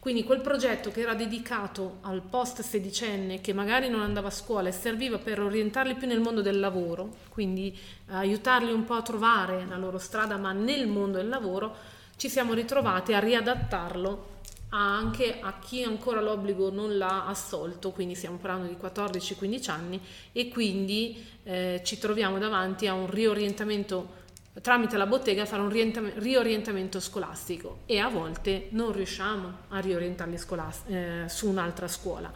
Quindi 0.00 0.22
quel 0.22 0.40
progetto 0.40 0.90
che 0.90 1.00
era 1.00 1.14
dedicato 1.14 1.98
al 2.02 2.22
post 2.22 2.62
sedicenne 2.62 3.40
che 3.40 3.52
magari 3.52 3.88
non 3.88 4.00
andava 4.00 4.28
a 4.28 4.32
scuola 4.32 4.68
e 4.68 4.72
serviva 4.72 5.18
per 5.18 5.40
orientarli 5.40 5.96
più 5.96 6.06
nel 6.06 6.20
mondo 6.20 6.40
del 6.40 6.60
lavoro, 6.60 7.16
quindi 7.30 7.76
aiutarli 8.06 8.72
un 8.72 8.84
po' 8.84 8.94
a 8.94 9.02
trovare 9.02 9.66
la 9.66 9.76
loro 9.76 9.98
strada 9.98 10.36
ma 10.36 10.52
nel 10.52 10.86
mondo 10.86 11.18
del 11.18 11.28
lavoro, 11.28 11.74
ci 12.16 12.28
siamo 12.28 12.52
ritrovati 12.52 13.12
a 13.12 13.18
riadattarlo 13.18 14.36
anche 14.70 15.38
a 15.40 15.58
chi 15.58 15.82
ancora 15.82 16.20
l'obbligo 16.20 16.70
non 16.70 16.96
l'ha 16.96 17.26
assolto, 17.26 17.90
quindi 17.90 18.14
stiamo 18.14 18.36
parlando 18.36 18.68
di 18.68 18.76
14-15 18.80 19.70
anni 19.70 20.00
e 20.32 20.48
quindi 20.48 21.24
eh, 21.44 21.80
ci 21.84 21.98
troviamo 21.98 22.38
davanti 22.38 22.86
a 22.86 22.92
un 22.92 23.10
riorientamento 23.10 24.26
tramite 24.60 24.96
la 24.96 25.06
bottega 25.06 25.46
fare 25.46 25.62
un 25.62 25.70
riorientamento 26.16 27.00
scolastico 27.00 27.80
e 27.86 27.98
a 27.98 28.08
volte 28.08 28.68
non 28.70 28.92
riusciamo 28.92 29.52
a 29.68 29.78
riorientarli 29.78 30.38
scolas- 30.38 30.82
eh, 30.86 31.24
su 31.28 31.48
un'altra 31.48 31.88
scuola. 31.88 32.32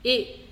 E 0.00 0.44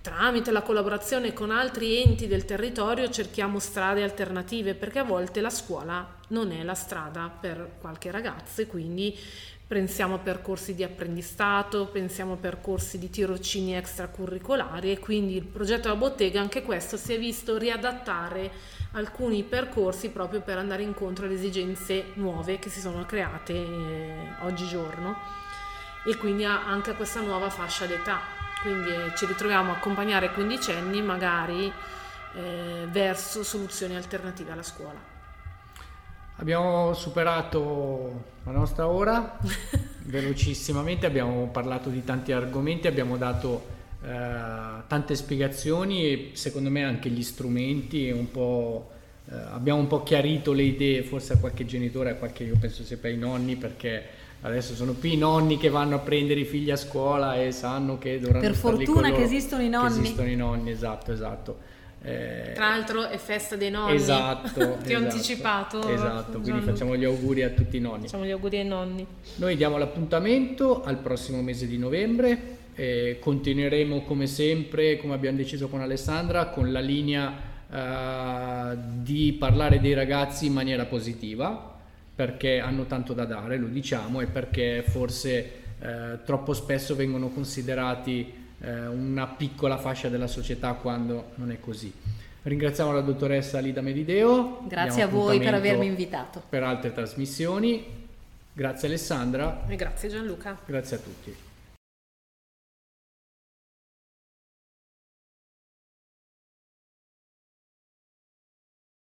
tramite 0.00 0.52
la 0.52 0.62
collaborazione 0.62 1.32
con 1.32 1.50
altri 1.50 2.00
enti 2.00 2.28
del 2.28 2.44
territorio 2.44 3.10
cerchiamo 3.10 3.58
strade 3.58 4.04
alternative 4.04 4.74
perché 4.74 5.00
a 5.00 5.04
volte 5.04 5.40
la 5.40 5.50
scuola 5.50 6.14
non 6.28 6.52
è 6.52 6.62
la 6.62 6.74
strada 6.74 7.28
per 7.28 7.72
qualche 7.80 8.12
ragazzo 8.12 8.60
e 8.60 8.66
quindi 8.68 9.18
pensiamo 9.66 10.14
a 10.14 10.18
percorsi 10.18 10.74
di 10.74 10.84
apprendistato, 10.84 11.86
pensiamo 11.86 12.34
a 12.34 12.36
percorsi 12.36 12.98
di 12.98 13.10
tirocini 13.10 13.74
extracurricolari 13.74 14.92
e 14.92 14.98
quindi 14.98 15.36
il 15.36 15.44
progetto 15.44 15.82
della 15.82 15.96
bottega 15.96 16.40
anche 16.40 16.62
questo 16.62 16.96
si 16.96 17.12
è 17.12 17.18
visto 17.18 17.58
riadattare 17.58 18.50
alcuni 18.92 19.42
percorsi 19.42 20.10
proprio 20.10 20.40
per 20.40 20.58
andare 20.58 20.82
incontro 20.82 21.26
alle 21.26 21.34
esigenze 21.34 22.12
nuove 22.14 22.58
che 22.58 22.70
si 22.70 22.80
sono 22.80 23.04
create 23.04 23.52
eh, 23.52 24.28
oggigiorno 24.42 25.16
e 26.06 26.16
quindi 26.16 26.44
anche 26.44 26.90
a 26.90 26.94
questa 26.94 27.20
nuova 27.20 27.50
fascia 27.50 27.86
d'età. 27.86 28.20
Quindi 28.62 28.90
eh, 28.90 29.16
ci 29.16 29.26
ritroviamo 29.26 29.72
a 29.72 29.76
accompagnare 29.76 30.32
quindicenni 30.32 31.02
magari 31.02 31.70
eh, 32.34 32.86
verso 32.88 33.42
soluzioni 33.42 33.96
alternative 33.96 34.52
alla 34.52 34.62
scuola. 34.62 35.15
Abbiamo 36.38 36.92
superato 36.92 38.24
la 38.44 38.52
nostra 38.52 38.88
ora 38.88 39.38
velocissimamente, 40.04 41.06
abbiamo 41.06 41.48
parlato 41.48 41.88
di 41.88 42.04
tanti 42.04 42.32
argomenti, 42.32 42.86
abbiamo 42.86 43.16
dato 43.16 43.64
eh, 44.04 44.08
tante 44.86 45.14
spiegazioni 45.14 46.04
e 46.04 46.30
secondo 46.34 46.68
me 46.68 46.84
anche 46.84 47.08
gli 47.08 47.22
strumenti, 47.22 48.10
un 48.10 48.30
po', 48.30 48.90
eh, 49.30 49.34
abbiamo 49.34 49.80
un 49.80 49.86
po' 49.86 50.02
chiarito 50.02 50.52
le 50.52 50.64
idee 50.64 51.02
forse 51.02 51.32
a 51.32 51.38
qualche 51.38 51.64
genitore, 51.64 52.10
a 52.10 52.14
qualche, 52.16 52.44
io 52.44 52.56
penso 52.60 52.84
sempre 52.84 53.10
ai 53.10 53.16
nonni 53.16 53.56
perché 53.56 54.04
adesso 54.42 54.74
sono 54.74 54.92
più 54.92 55.10
i 55.10 55.16
nonni 55.16 55.56
che 55.56 55.70
vanno 55.70 55.96
a 55.96 56.00
prendere 56.00 56.40
i 56.40 56.44
figli 56.44 56.70
a 56.70 56.76
scuola 56.76 57.40
e 57.40 57.50
sanno 57.50 57.96
che 57.96 58.20
dovranno 58.20 58.46
per 58.46 58.54
fortuna 58.54 59.10
che 59.10 59.22
esistono 59.22 59.62
i 59.62 59.70
nonni. 59.70 59.94
che 59.94 60.00
esistono 60.02 60.28
i 60.28 60.36
nonni 60.36 60.70
esatto 60.70 61.12
esatto 61.12 61.74
eh, 62.06 62.52
Tra 62.54 62.68
l'altro 62.68 63.08
è 63.08 63.18
festa 63.18 63.56
dei 63.56 63.70
nonni. 63.70 63.96
Esatto. 63.96 64.48
Ti 64.54 64.60
esatto, 64.60 64.92
ho 64.92 64.96
anticipato. 64.96 65.88
Esatto, 65.88 66.40
quindi 66.40 66.60
facciamo 66.60 66.96
gli 66.96 67.04
auguri 67.04 67.42
a 67.42 67.50
tutti 67.50 67.78
i 67.78 67.80
nonni. 67.80 68.02
Facciamo 68.02 68.24
gli 68.24 68.30
auguri 68.30 68.58
ai 68.58 68.66
nonni. 68.66 69.04
Noi 69.36 69.56
diamo 69.56 69.76
l'appuntamento 69.76 70.84
al 70.84 70.98
prossimo 70.98 71.42
mese 71.42 71.66
di 71.66 71.78
novembre. 71.78 72.54
Eh, 72.74 73.18
continueremo 73.20 74.02
come 74.02 74.28
sempre, 74.28 74.98
come 74.98 75.14
abbiamo 75.14 75.36
deciso 75.36 75.66
con 75.66 75.80
Alessandra, 75.80 76.46
con 76.46 76.70
la 76.70 76.80
linea 76.80 77.32
eh, 77.68 78.76
di 79.02 79.34
parlare 79.36 79.80
dei 79.80 79.94
ragazzi 79.94 80.46
in 80.46 80.52
maniera 80.52 80.84
positiva 80.84 81.74
perché 82.14 82.60
hanno 82.60 82.84
tanto 82.84 83.14
da 83.14 83.24
dare, 83.24 83.56
lo 83.58 83.66
diciamo, 83.66 84.20
e 84.20 84.26
perché 84.26 84.84
forse 84.86 85.52
eh, 85.78 86.18
troppo 86.24 86.54
spesso 86.54 86.94
vengono 86.94 87.28
considerati 87.28 88.44
eh, 88.66 88.86
una 88.86 89.28
piccola 89.28 89.78
fascia 89.78 90.08
della 90.08 90.26
società 90.26 90.72
quando 90.72 91.30
non 91.36 91.52
è 91.52 91.60
così. 91.60 91.92
Ringraziamo 92.42 92.92
la 92.92 93.00
dottoressa 93.00 93.60
Lida 93.60 93.80
Medideo. 93.80 94.62
Grazie 94.66 95.02
a 95.02 95.06
voi 95.06 95.38
per 95.38 95.54
avermi 95.54 95.86
invitato. 95.86 96.42
Per 96.48 96.62
altre 96.62 96.92
trasmissioni. 96.92 98.04
Grazie 98.52 98.88
Alessandra. 98.88 99.64
E 99.68 99.76
grazie 99.76 100.08
Gianluca. 100.08 100.58
Grazie 100.64 100.96
a 100.96 101.00
tutti. 101.00 101.45